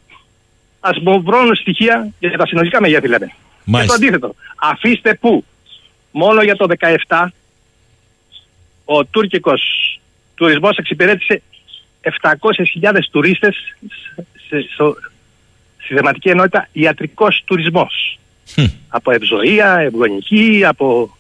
[0.81, 3.27] ας μου βρουν στοιχεία για τα συνολικά μεγέθη λέμε.
[3.27, 3.33] Και
[3.65, 3.95] το Μάλιστα.
[3.95, 4.35] αντίθετο.
[4.57, 5.45] Αφήστε που
[6.11, 6.67] μόνο για το
[7.07, 7.27] 17
[8.85, 9.63] ο τουρκικός
[10.35, 11.43] τουρισμός εξυπηρέτησε
[12.21, 13.57] 700.000 τουρίστες
[14.49, 14.97] σε, στο-
[15.85, 18.19] στη θεματική ενότητα ιατρικός τουρισμός.
[18.55, 18.65] Χμ.
[18.89, 21.17] Από ευζοία, ευγονική, από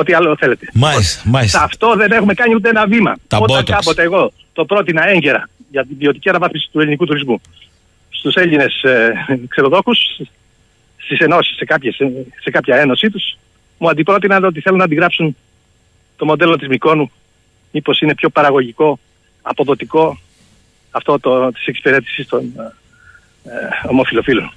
[0.00, 0.68] ό,τι άλλο θέλετε.
[0.72, 1.62] Μάλιστα, Σε μάλιστα.
[1.62, 3.16] αυτό δεν έχουμε κάνει ούτε ένα βήμα.
[3.28, 3.64] Τα Όταν Botox.
[3.64, 7.40] κάποτε εγώ το πρότεινα έγκαιρα για την ποιοτική αναβάθμιση του ελληνικού τουρισμού
[8.08, 9.12] στους Έλληνες ε,
[9.48, 9.98] ξενοδόχους,
[10.96, 12.06] στις ενώσεις, σε, κάποιες, ε,
[12.40, 13.38] σε κάποια ένωσή τους,
[13.78, 15.36] μου αντιπρότειναν ότι θέλουν να αντιγράψουν
[16.16, 17.10] το μοντέλο της Μικόνου,
[17.70, 18.98] μήπως είναι πιο παραγωγικό,
[19.42, 20.18] αποδοτικό
[20.90, 22.62] αυτό το, της εξυπηρέτησης των ε,
[23.50, 24.52] ε, ομοφιλοφίλων.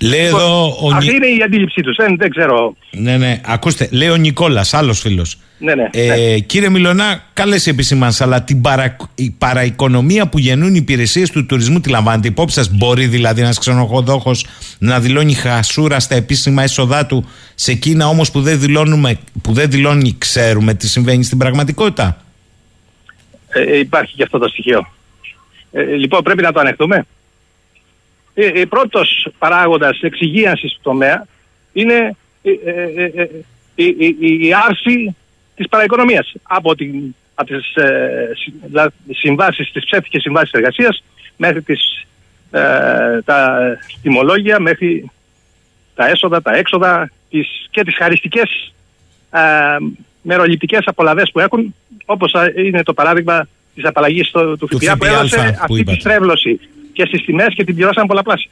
[0.00, 0.66] Λέει εδώ.
[0.66, 0.94] Ο...
[0.94, 1.96] Αυτή είναι η αντίληψή τους.
[1.96, 2.76] Δεν, δεν ξέρω.
[2.90, 3.40] Ναι, ναι.
[3.44, 5.38] Ακούστε, λέει ο Νικόλας, άλλος φίλος.
[5.58, 6.38] Ναι, ναι, Ε, ναι.
[6.38, 8.96] Κύριε Μιλωνά, καλές επισημάνσεις, αλλά την παρα...
[9.14, 13.58] η παραοικονομία που γεννούν οι υπηρεσίες του τουρισμού τη λαμβάνετε υπόψη σας; Μπορεί δηλαδή ένας
[13.58, 14.30] ξενοδόχο
[14.78, 19.70] να δηλώνει χασούρα στα επίσημα έσοδά του σε εκείνα όμως που, δεν δηλώνουμε- που δεν
[19.70, 22.24] δηλώνει, ξέρουμε τι συμβαίνει στην πραγματικότητα;
[23.48, 24.86] Ε, ε, υπάρχει και αυτό το στοιχείο.
[25.72, 27.06] Ε, λοιπόν, πρέπει να το ανεχτούμε;
[28.34, 31.26] Ε, ε, πρώτος παράγοντας εξυγίανσης του τομέα
[31.72, 33.28] είναι ε, ε, ε, ε,
[33.74, 35.16] η, η, η, η άρση
[35.54, 41.04] της παραοικονομίας από, την, από τις ε, συ- δα- συμβάσεις, τις ψεύτικες συμβάσεις εργασίας
[41.36, 42.04] μέχρι τις,
[42.50, 43.58] ε, τα
[44.02, 45.10] τιμολόγια, μέχρι
[45.94, 48.72] τα έσοδα, τα έξοδα τις, και τις χαριστικές
[49.30, 49.40] ε,
[50.22, 51.74] μεροληπτικές απολαβές που έχουν
[52.04, 55.42] όπως α, είναι το παράδειγμα της απαλλαγής στο- του Του ΦΠΑ που ΦΠΑ έδωσε που
[55.60, 56.00] αυτή τη είπατε.
[56.00, 56.60] στρέβλωση
[56.94, 58.50] και στις τιμές και την πληρώσαν πολλαπλάσια.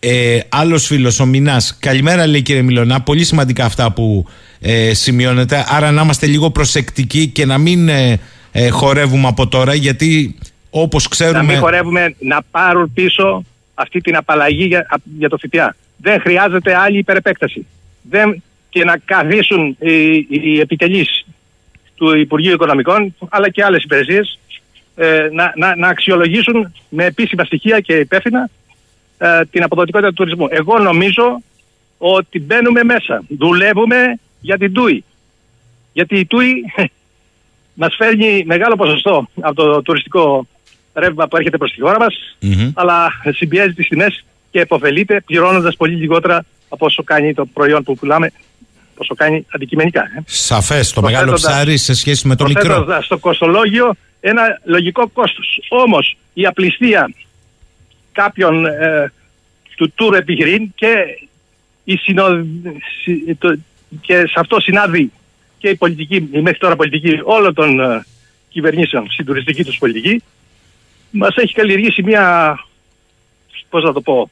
[0.00, 1.76] Ε, Άλλος φίλος, ο Μινάς.
[1.80, 3.00] Καλημέρα, λέει κύριε Μιλωνά.
[3.00, 4.26] Πολύ σημαντικά αυτά που
[4.60, 5.64] ε, σημειώνετε.
[5.68, 8.20] Άρα να είμαστε λίγο προσεκτικοί και να μην ε,
[8.52, 10.38] ε, χορεύουμε από τώρα, γιατί
[10.70, 11.42] όπως Να ξέρουμε.
[11.42, 13.42] μην χορεύουμε να πάρουν πίσω
[13.74, 15.76] αυτή την απαλλαγή για, α- για το ΦΠΑ.
[15.96, 17.66] Δεν χρειάζεται άλλη υπερεπέκταση.
[18.02, 21.24] Δεν, και να καθίσουν οι, οι επιτελείς
[21.94, 24.38] του Υπουργείου Οικονομικών αλλά και άλλες υπηρεσίες
[24.96, 28.48] ε, να, να, να αξιολογήσουν με επίσημα στοιχεία και υπεύθυνα
[29.18, 30.46] ε, την αποδοτικότητα του τουρισμού.
[30.50, 31.42] Εγώ νομίζω
[31.98, 33.22] ότι μπαίνουμε μέσα.
[33.28, 35.04] Δουλεύουμε για την ΤΟΥΗ.
[35.92, 36.64] Γιατί η ΤΟΥΗ
[37.80, 40.46] μας φέρνει μεγάλο ποσοστό από το τουριστικό
[40.94, 42.70] ρεύμα που έρχεται προς τη χώρα μας Μμμ.
[42.74, 47.94] αλλά συμπιέζει τις τιμές και επωφελείται πληρώνοντας πολύ λιγότερα από όσο κάνει το προϊόν που
[47.94, 48.32] πουλάμε,
[48.96, 50.00] όσο κάνει αντικειμενικά.
[50.00, 50.20] Ε.
[50.26, 52.62] Σαφές, το μεγάλο Προσθέτοντας- ψάρι σε σχέση με το μικρό.
[52.64, 55.60] Προσθέτοντας στο κοστολόγιο ένα λογικό κόστος.
[55.68, 57.10] Όμως η απληστία
[58.12, 59.12] κάποιων ε,
[59.76, 61.04] του tour επιχειρήν και,
[61.84, 62.46] η συνο...
[63.02, 63.58] συ- το-
[64.00, 65.12] και σε αυτό συνάδει
[65.58, 68.04] και η πολιτική, η μέχρι τώρα πολιτική όλων των ε,
[68.48, 70.22] κυβερνήσεων στην τουριστική τους πολιτική
[71.10, 72.58] μας έχει καλλιεργήσει μια
[73.68, 74.30] πώς να το πω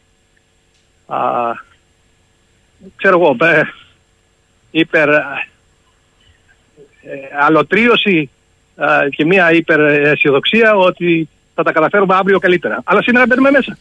[1.06, 1.19] α,
[2.97, 3.62] ξέρω εγώ ε,
[4.70, 5.23] υπερ ε,
[7.40, 8.28] αλωτρίωση ε,
[9.11, 12.81] και μια υπεραισιοδοξία ότι θα τα καταφέρουμε αύριο καλύτερα.
[12.85, 13.79] Αλλά σήμερα μπαίνουμε μέσα.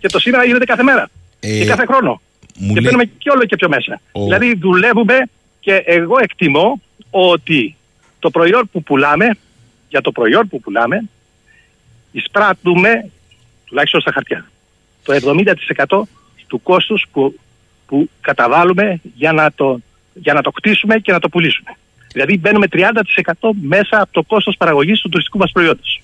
[0.00, 1.08] και το σήμερα γίνεται κάθε μέρα.
[1.40, 2.20] Ε, και κάθε χρόνο.
[2.58, 4.00] μου Και λέει- μπαίνουμε και όλο και πιο μέσα.
[4.12, 5.18] Ο- Δηλαδή δουλεύουμε
[5.60, 6.80] και εγώ εκτιμώ
[7.10, 7.76] ότι
[8.18, 9.30] το προϊόν που πουλάμε,
[9.88, 11.02] για το προϊόν που πουλάμε,
[12.12, 13.10] εισπράττουμε,
[13.64, 14.46] τουλάχιστον στα χαρτιά,
[15.02, 16.08] το 70%
[16.46, 17.38] του κόστους που,
[17.86, 19.78] που καταβάλουμε για να, το,
[20.14, 21.70] για να το κτίσουμε και να το πουλήσουμε.
[22.16, 22.78] Δηλαδή μπαίνουμε 30%
[23.62, 26.00] μέσα από το κόστος παραγωγής του τουριστικού μας προϊόντος.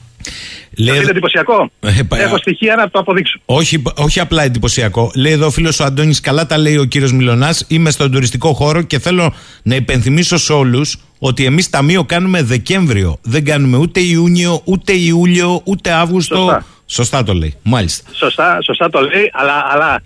[0.78, 3.38] Λέει- Είναι εντυπωσιακό; Ε, πα- Έχω στοιχεία να το αποδείξω.
[3.44, 5.10] όχι, όχι απλά εντυπωσιακό.
[5.16, 7.54] Λέει εδώ ο φίλος ο Αντώνης, καλά τα λέει ο κύριος Μιλονά.
[7.68, 13.18] Είμαι στον τουριστικό χώρο και θέλω να υπενθυμίσω σε όλους ότι εμείς ταμείο κάνουμε Δεκέμβριο.
[13.22, 16.36] Δεν κάνουμε ούτε Ιούνιο, ούτε Ιούλιο, ούτε Αύγουστο.
[16.36, 16.64] Σωστά.
[16.86, 17.54] Σωστά το λέει.
[17.62, 18.10] Μάλιστα.
[18.14, 19.98] Σωστά, σωστά το λέει, αλλά, αλλά α, α,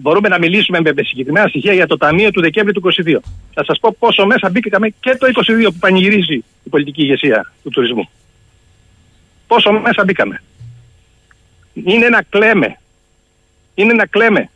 [0.00, 3.16] μπορούμε να μιλήσουμε με, με συγκεκριμένα στοιχεία για το Ταμείο του Δεκέμβρη του 22.
[3.54, 7.70] Θα σας πω πόσο μέσα μπήκαμε και το 22 που πανηγυρίζει η πολιτική ηγεσία του
[7.70, 8.08] τουρισμού.
[9.46, 10.42] Πόσο μέσα μπήκαμε.
[11.72, 12.78] Είναι ένα κλέμε.
[13.74, 14.50] Είναι ένα κλέμε.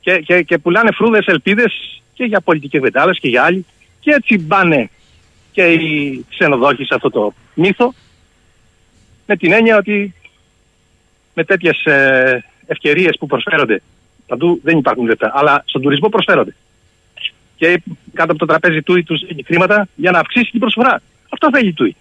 [0.00, 3.66] Και, και, και πουλάνε φρούδες ελπίδες και για πολιτικές βεντάλες και για άλλοι.
[4.00, 4.90] Και έτσι μπάνε
[5.52, 7.94] και οι ξενοδόχοι σε αυτό το μύθο
[9.26, 10.14] με την έννοια ότι
[11.34, 13.82] με τέτοιες ε, ευκαιρίες που προσφέρονται.
[14.26, 16.54] Παντού δεν υπάρχουν λεφτά, αλλά στον τουρισμό προσφέρονται.
[17.56, 17.82] Και
[18.12, 21.00] κάτω από το τραπέζι του τους δίνει χρήματα για να αυξήσει την προσφορά.
[21.28, 21.96] Αυτό θέλει του.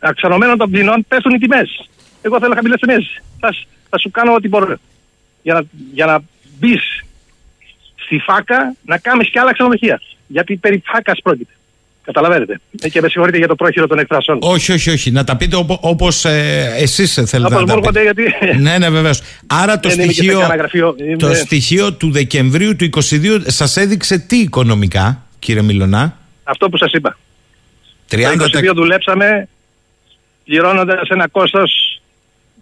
[0.00, 1.88] Αυξανωμένων των πληνών πέφτουν οι τιμές.
[2.22, 3.22] Εγώ θέλω χαμηλές τιμές.
[3.40, 4.76] Θα, σ- θα σου κάνω ό,τι μπορώ.
[5.42, 5.62] Για να,
[5.92, 6.20] για να
[6.58, 7.04] μπεις
[7.94, 10.00] στη φάκα να κάνεις και άλλα ξενοδοχεία.
[10.26, 11.52] Γιατί περί φάκας πρόκειται.
[12.12, 12.60] Καταλαβαίνετε.
[12.80, 14.38] Ε, Και με συγχωρείτε για το πρόχειρο των εκφράσεων.
[14.40, 15.10] Όχι, όχι, όχι.
[15.10, 18.22] Να τα πείτε όπως ε, εσείς θέλετε Όπως να μου τα έρχονται, πείτε.
[18.40, 19.22] γιατί- ναι, ναι, βεβαίως.
[19.46, 20.94] Άρα το Δεν είμαι και σε στοιχείο, κανένα γραφείο.
[21.18, 26.16] το Είμαι- στοιχείο του Δεκεμβρίου του 22 σας έδειξε τι οικονομικά, κύριε Μιλονά.
[26.44, 27.18] Αυτό που σας είπα.
[28.08, 29.48] 30 Το 22 δουλέψαμε
[30.44, 32.00] πληρώνοντας ένα κόστος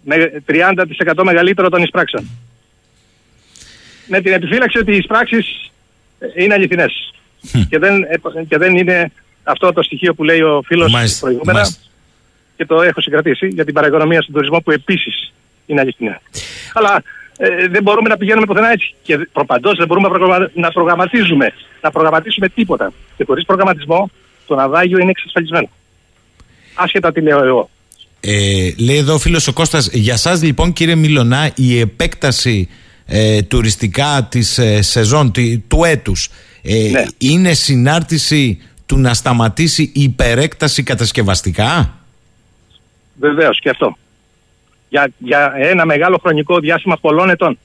[0.03, 0.15] με
[0.45, 2.29] 30% μεγαλύτερο των εισπράξεων.
[4.07, 5.71] Με την επιφύλαξη ότι οι εισπράξεις
[6.19, 7.13] ε, είναι αληθινές.
[7.69, 9.11] και, δεν, επ- και δεν είναι
[9.43, 11.81] αυτό το στοιχείο που λέει ο φίλος Μάλιστα, προηγούμενα μάλιστα.
[12.57, 15.33] και το έχω συγκρατήσει για την παραοικονομία στον τουρισμό που επίσης
[15.65, 16.21] είναι αληθινά.
[16.73, 17.03] Αλλά
[17.37, 18.93] ε, δεν μπορούμε να πηγαίνουμε πουθενά έτσι.
[19.03, 21.53] Και προπαντός δεν μπορούμε να, προγραμμα- να προγραμματίζουμε.
[21.81, 22.93] Να προγραμματίσουμε τίποτα.
[23.17, 24.09] Και χωρίς προγραμματισμό
[24.47, 25.69] το ναυάγιο είναι εξασφαλισμένο.
[26.73, 27.69] Άσχετα τι λέω εγώ.
[28.21, 32.69] Ε, λέει εδώ ο φίλος ο Κώστας, για σας λοιπόν κύριε Μιλονά η επέκταση
[33.05, 35.31] ε, τουριστικά της ε, σεζόν
[35.67, 36.29] του έτους
[36.61, 37.05] ε, Ναι.
[37.17, 41.93] είναι συνάρτηση του να σταματήσει η υπερέκταση κατασκευαστικά;
[43.19, 43.97] Βεβαίως και αυτό.
[44.89, 47.57] Για, για ένα μεγάλο χρονικό διάστημα πολλών ετών.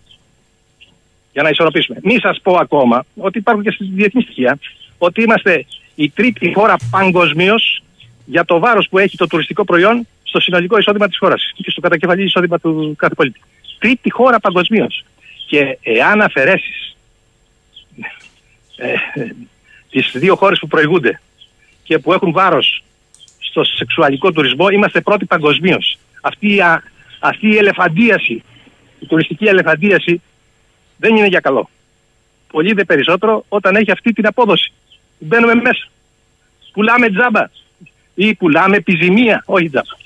[1.32, 1.98] Για να ισορροπήσουμε.
[2.02, 4.58] Μη σας πω ακόμα ότι υπάρχουν και στη διεθνή στοιχεία
[4.98, 7.82] ότι είμαστε η τρίτη χώρα παγκοσμίως
[8.24, 11.80] για το βάρος που έχει το τουριστικό προϊόν στο συνολικό εισόδημα της χώρας και στο
[11.80, 13.40] κατακεφαλή εισόδημα του κάθε πολίτη.
[13.78, 15.04] Τρίτη χώρα παγκοσμίως.
[15.46, 16.96] Και εάν αφαιρέσεις
[18.76, 18.94] ε,
[19.94, 21.20] τις δύο χώρες που προηγούνται
[21.82, 22.84] και που έχουν βάρος
[23.38, 25.98] στο σεξουαλικό τουρισμό, είμαστε πρώτοι παγκοσμίως.
[26.20, 26.82] Αυτή, η α-
[27.18, 28.42] αυτή η ελεφαντίαση,
[29.00, 30.20] η τουριστική ελεφαντίαση
[30.96, 31.70] δεν είναι για καλό.
[32.52, 34.72] Πολύ δε περισσότερο όταν έχει αυτή την απόδοση.
[35.18, 35.88] Μπαίνουμε μέσα.
[36.72, 37.50] Πουλάμε τζάμπα
[38.14, 39.96] ή πουλάμε επιζημία, όχι τζάμπα.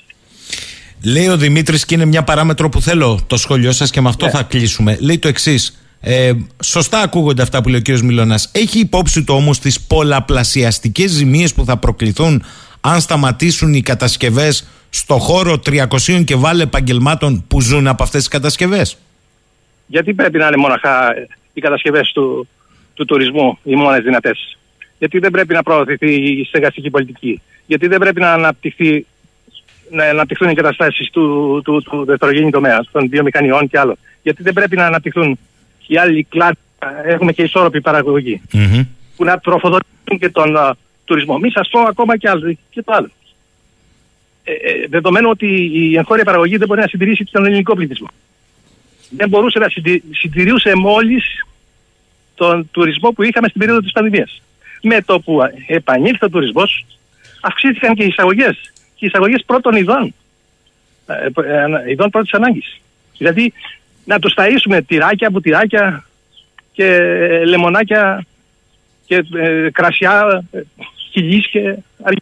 [1.03, 4.25] Λέει ο Δημήτρης, και είναι μια παράμετρο που θέλω το σχόλιο σας και με αυτό
[4.25, 4.31] Ναι.
[4.31, 4.97] θα κλείσουμε.
[5.01, 5.83] Λέει το εξής.
[6.01, 6.31] Ε,
[6.63, 7.99] σωστά ακούγονται αυτά που λέει ο κ.
[7.99, 8.51] Μιλώνας.
[8.53, 12.43] Έχει υπόψη του όμως τις πολλαπλασιαστικές ζημίες που θα προκληθούν
[12.81, 18.29] αν σταματήσουν οι κατασκευές στο χώρο 300 και βάλε επαγγελμάτων που ζουν από αυτές τις
[18.29, 18.97] κατασκευές;
[19.87, 21.13] Γιατί πρέπει να είναι μοναχά
[21.53, 22.47] οι κατασκευές του,
[22.93, 24.57] του τουρισμού οι μόνες δυνατές;
[24.97, 29.05] Γιατί δεν πρέπει να προωθηθεί η στεγαστική πολιτική; Γιατί δεν πρέπει να, αναπτυχθεί,
[29.91, 33.97] να αναπτυχθούν οι εγκαταστάσεις του, του, του δευτερογενή τομέα, των βιομηχανιών και άλλο.
[34.21, 35.39] Γιατί δεν πρέπει να αναπτυχθούν
[35.89, 36.57] οι άλλοι κλάδοι.
[37.05, 38.41] Έχουμε και ισόρροπη παραγωγή.
[39.15, 40.75] Που να τροφοδοτούν και τον α,
[41.05, 41.37] τουρισμό.
[41.37, 43.09] Μη σας πω ακόμα και, άλλο, και το άλλο.
[44.43, 48.07] Ε, ε, δεδομένου ότι η εγχώρια παραγωγή δεν μπορεί να συντηρήσει τον ελληνικό πληθυσμό
[49.09, 51.45] δεν μπορούσε να συντι- συντηρούσε μόλις
[52.35, 54.41] τον τουρισμό που είχαμε στην περίοδο της πανδημίας.
[54.81, 56.85] Με το που επανήλθε ο τουρισμός,
[57.41, 58.71] αυξήθηκαν και οι εισαγωγές.
[58.73, 60.13] Και οι εισαγωγές πρώτων ειδών.
[61.05, 61.13] Ε,
[61.85, 62.79] ε, ειδών πρώτης ανάγκης.
[63.17, 63.53] Δηλαδή,
[64.09, 66.05] να τους ταΐσουμε τυράκια, μπουτυράκια
[66.71, 68.25] και ε, λεμονάκια
[69.05, 70.59] και ε, κρασιά, ε,
[71.11, 71.59] χιλής και
[72.03, 72.17] αργ-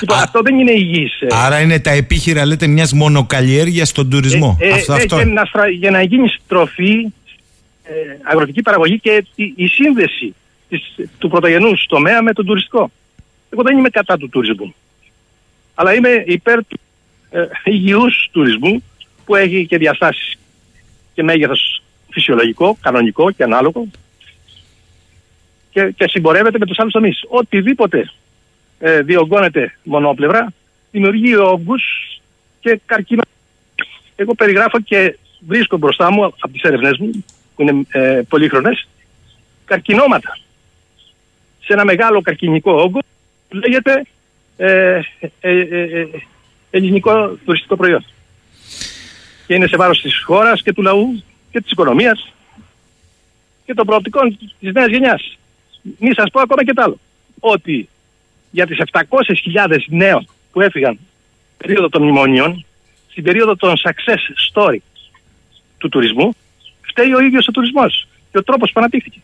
[0.00, 1.20] Λοιπόν, Α- αυτό δεν είναι υγιής.
[1.20, 1.26] ε.
[1.30, 4.56] Άρα είναι τα επίχειρα, λέτε, μιας μονοκαλλιέργειας στον τουρισμό.
[4.60, 5.16] Ε, ε, αυτό, ε, αυτό.
[5.18, 6.92] και να στρα- για να γίνει στροφή,
[7.82, 7.92] ε,
[8.22, 10.34] αγροτική παραγωγή και η, η σύνδεση
[10.68, 12.90] της, του πρωτογενούς τομέα με τον τουριστικό.
[13.50, 14.74] Εγώ δεν είμαι κατά του τουρισμού.
[15.74, 16.80] Αλλά είμαι υπέρ του
[17.30, 18.82] ε, υγιούς τουρισμού
[19.24, 20.34] που έχει και διαστάσεις
[21.14, 23.86] και μέγεθος φυσιολογικό, κανονικό και ανάλογο
[25.70, 27.20] και, και συμπορεύεται με τους άλλους τομείς.
[27.28, 28.10] Οτιδήποτε
[28.78, 30.52] ε, διωγγώνεται μονόπλευρα
[30.90, 31.82] δημιουργεί όγκους
[32.60, 33.22] και καρκίνο
[34.16, 37.24] εγώ περιγράφω και βρίσκω μπροστά μου από τις έρευνές μου,
[37.54, 38.88] που είναι ε, πολύχρονες,
[39.64, 40.38] καρκινώματα.
[41.60, 42.98] Σε ένα μεγάλο καρκινικό όγκο
[43.48, 44.02] που λέγεται
[44.56, 46.08] ε, ε, ε, ε,
[46.70, 48.04] ελληνικό τουριστικό προϊόν.
[49.46, 52.32] Και είναι σε βάρος της χώρας και του λαού και της οικονομίας
[53.64, 55.38] και των προοπτικών της νέας γενιάς.
[55.98, 56.98] Μη σας πω ακόμα και τ' άλλο.
[57.40, 57.88] Ότι
[58.50, 60.98] για τις 700.000 νέων που έφυγαν
[61.56, 62.64] περίοδο των μνημονίων,
[63.10, 64.76] στην περίοδο των success story
[65.78, 66.34] του τουρισμού,
[66.80, 69.20] φταίει ο ίδιος ο τουρισμός και ο τρόπος που αναπτύχθηκε.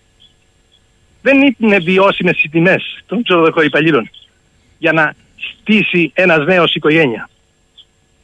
[1.23, 4.11] Δεν είναι βιώσιμες οι τιμές των ξενοδοχοϊπαλλήλων
[4.79, 7.31] για να στήσει ένας νέος οικογένεια.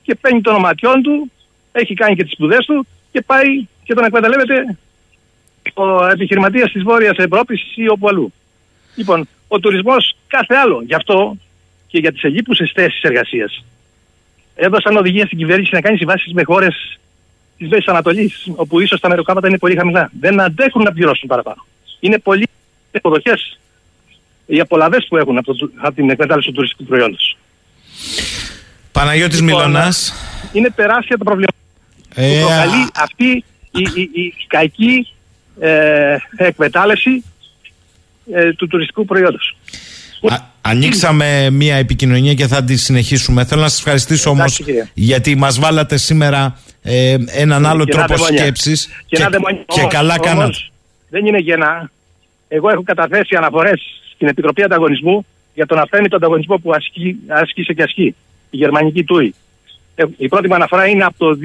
[0.03, 1.31] Και παίρνει των οματιών του,
[1.79, 4.77] έχει κάνει και τις σπουδές του και πάει και τον εκμεταλλεύεται
[5.75, 8.33] ο επιχειρηματίας της Βόρειας Ευρώπης ή όπου αλλού.
[8.95, 10.83] Λοιπόν, ο τουρισμός κάθε άλλο.
[10.87, 11.37] Γι' αυτό
[11.87, 13.65] και για τις ελλείπουσες θέσεις εργασίας
[14.55, 16.99] έδωσαν οδηγία στην κυβέρνηση να κάνει συμβάσεις με χώρες
[17.59, 20.11] της Μέση Ανατολής, όπου ίσως τα μεροκάματα είναι πολύ χαμηλά.
[20.21, 21.67] Δεν αντέχουν να πληρώσουν παραπάνω.
[22.01, 22.49] Είναι πολύ
[22.93, 23.59] υποδοχές
[24.47, 27.37] οι απολαυές που έχουν από, το, από την εκμετάλλευση του τουριστικού προϊόντος.
[28.93, 30.15] Παναγιώτης Λοιπόν, Μιλωνάς.
[30.53, 31.55] Είναι τεράστια τα προβλήματα
[32.19, 35.09] Ε, που προκαλεί αυτή η, η, η κακή
[35.61, 37.25] ε, εκμετάλλευση
[38.35, 39.57] ε, του τουριστικού προϊόντος.
[40.29, 43.45] Α, ανοίξαμε μια επικοινωνία και θα τη συνεχίσουμε.
[43.45, 44.85] Θέλω να σας ευχαριστήσω όμως Εντάξει, κύριε.
[44.95, 48.43] γιατί μας βάλατε σήμερα ε, έναν άλλο Και ένα τρόπο δαιμόνια.
[48.43, 48.87] σκέψης.
[48.87, 49.65] Και, Και, να δαιμονιά.
[49.67, 50.57] και Όμως- καλά όμως κάνατε.
[51.09, 51.91] Δεν είναι γενά.
[52.49, 53.83] Εγώ έχω καταθέσει αναφορές
[54.15, 58.05] στην Επιτροπή Ανταγωνισμού για τον αθέμητο ανταγωνισμό που ασκεί, άσκησε και ασκεί
[58.51, 59.35] η γερμανική ΤΟΥΗ.
[59.99, 61.39] Ε, η πρώτη μου αναφορά είναι από το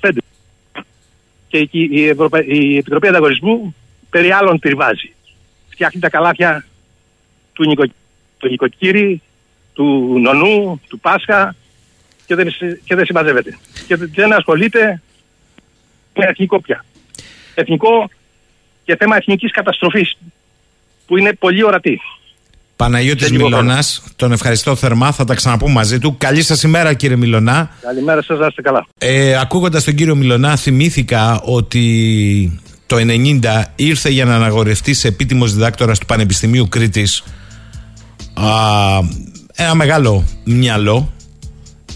[0.00, 0.10] 2015.
[1.48, 2.44] Και η, η, Ευρωπα...
[2.44, 3.74] η Επιτροπή Ανταγωνισμού
[4.10, 5.14] περί άλλων τριβάζει.
[5.68, 6.66] Φτιάχνει τα καλάθια
[7.52, 7.84] του, νοικο...
[8.38, 9.22] του νοικοκύρη,
[9.72, 11.54] του νονού, του Πάσχα
[12.26, 13.58] και δεν, συ- και δεν συμμαζεύεται.
[13.86, 15.02] Και δεν- δεν ασχολείται
[16.14, 16.84] με εθνικό πια.
[17.54, 18.10] Εθνικό
[18.84, 20.16] και θέμα εθνικής καταστροφής
[21.06, 22.00] που είναι πολύ ορατή.
[22.76, 26.16] Παναγιώτης Σε λίγο Μιλωνάς, τον ευχαριστώ θερμά, θα τα ξαναπούμε μαζί του.
[26.18, 27.70] Καλή σας ημέρα κύριε Μιλωνά.
[27.80, 28.86] Καλημέρα σας, να είστε καλά.
[28.98, 35.54] Ε, ακούγοντας τον κύριο Μιλωνά θυμήθηκα ότι το 90 ήρθε για να αναγορευτεί σε επίτιμος
[35.54, 37.24] διδάκτορας του Πανεπιστημίου Κρήτης
[38.34, 38.44] α,
[39.54, 41.12] ένα μεγάλο μυαλό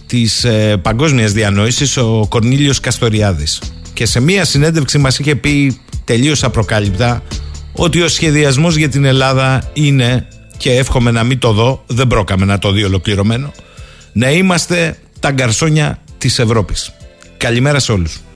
[0.06, 3.60] της ε, παγκόσμιας διανόησης ο Κορνίλιος Καστοριάδης
[3.94, 7.22] και σε μία συνέντευξη μας είχε πει τελείως απροκάλυπτα
[7.72, 10.28] ότι ο σχεδιασμός για την Ελλάδα είναι
[10.60, 13.52] και εύχομαι να μην το δω, δεν πρόκαμε να το δει ολοκληρωμένο
[14.12, 16.92] να είμαστε τα γκαρσόνια της Ευρώπης.
[17.36, 18.20] Καλημέρα σε όλους.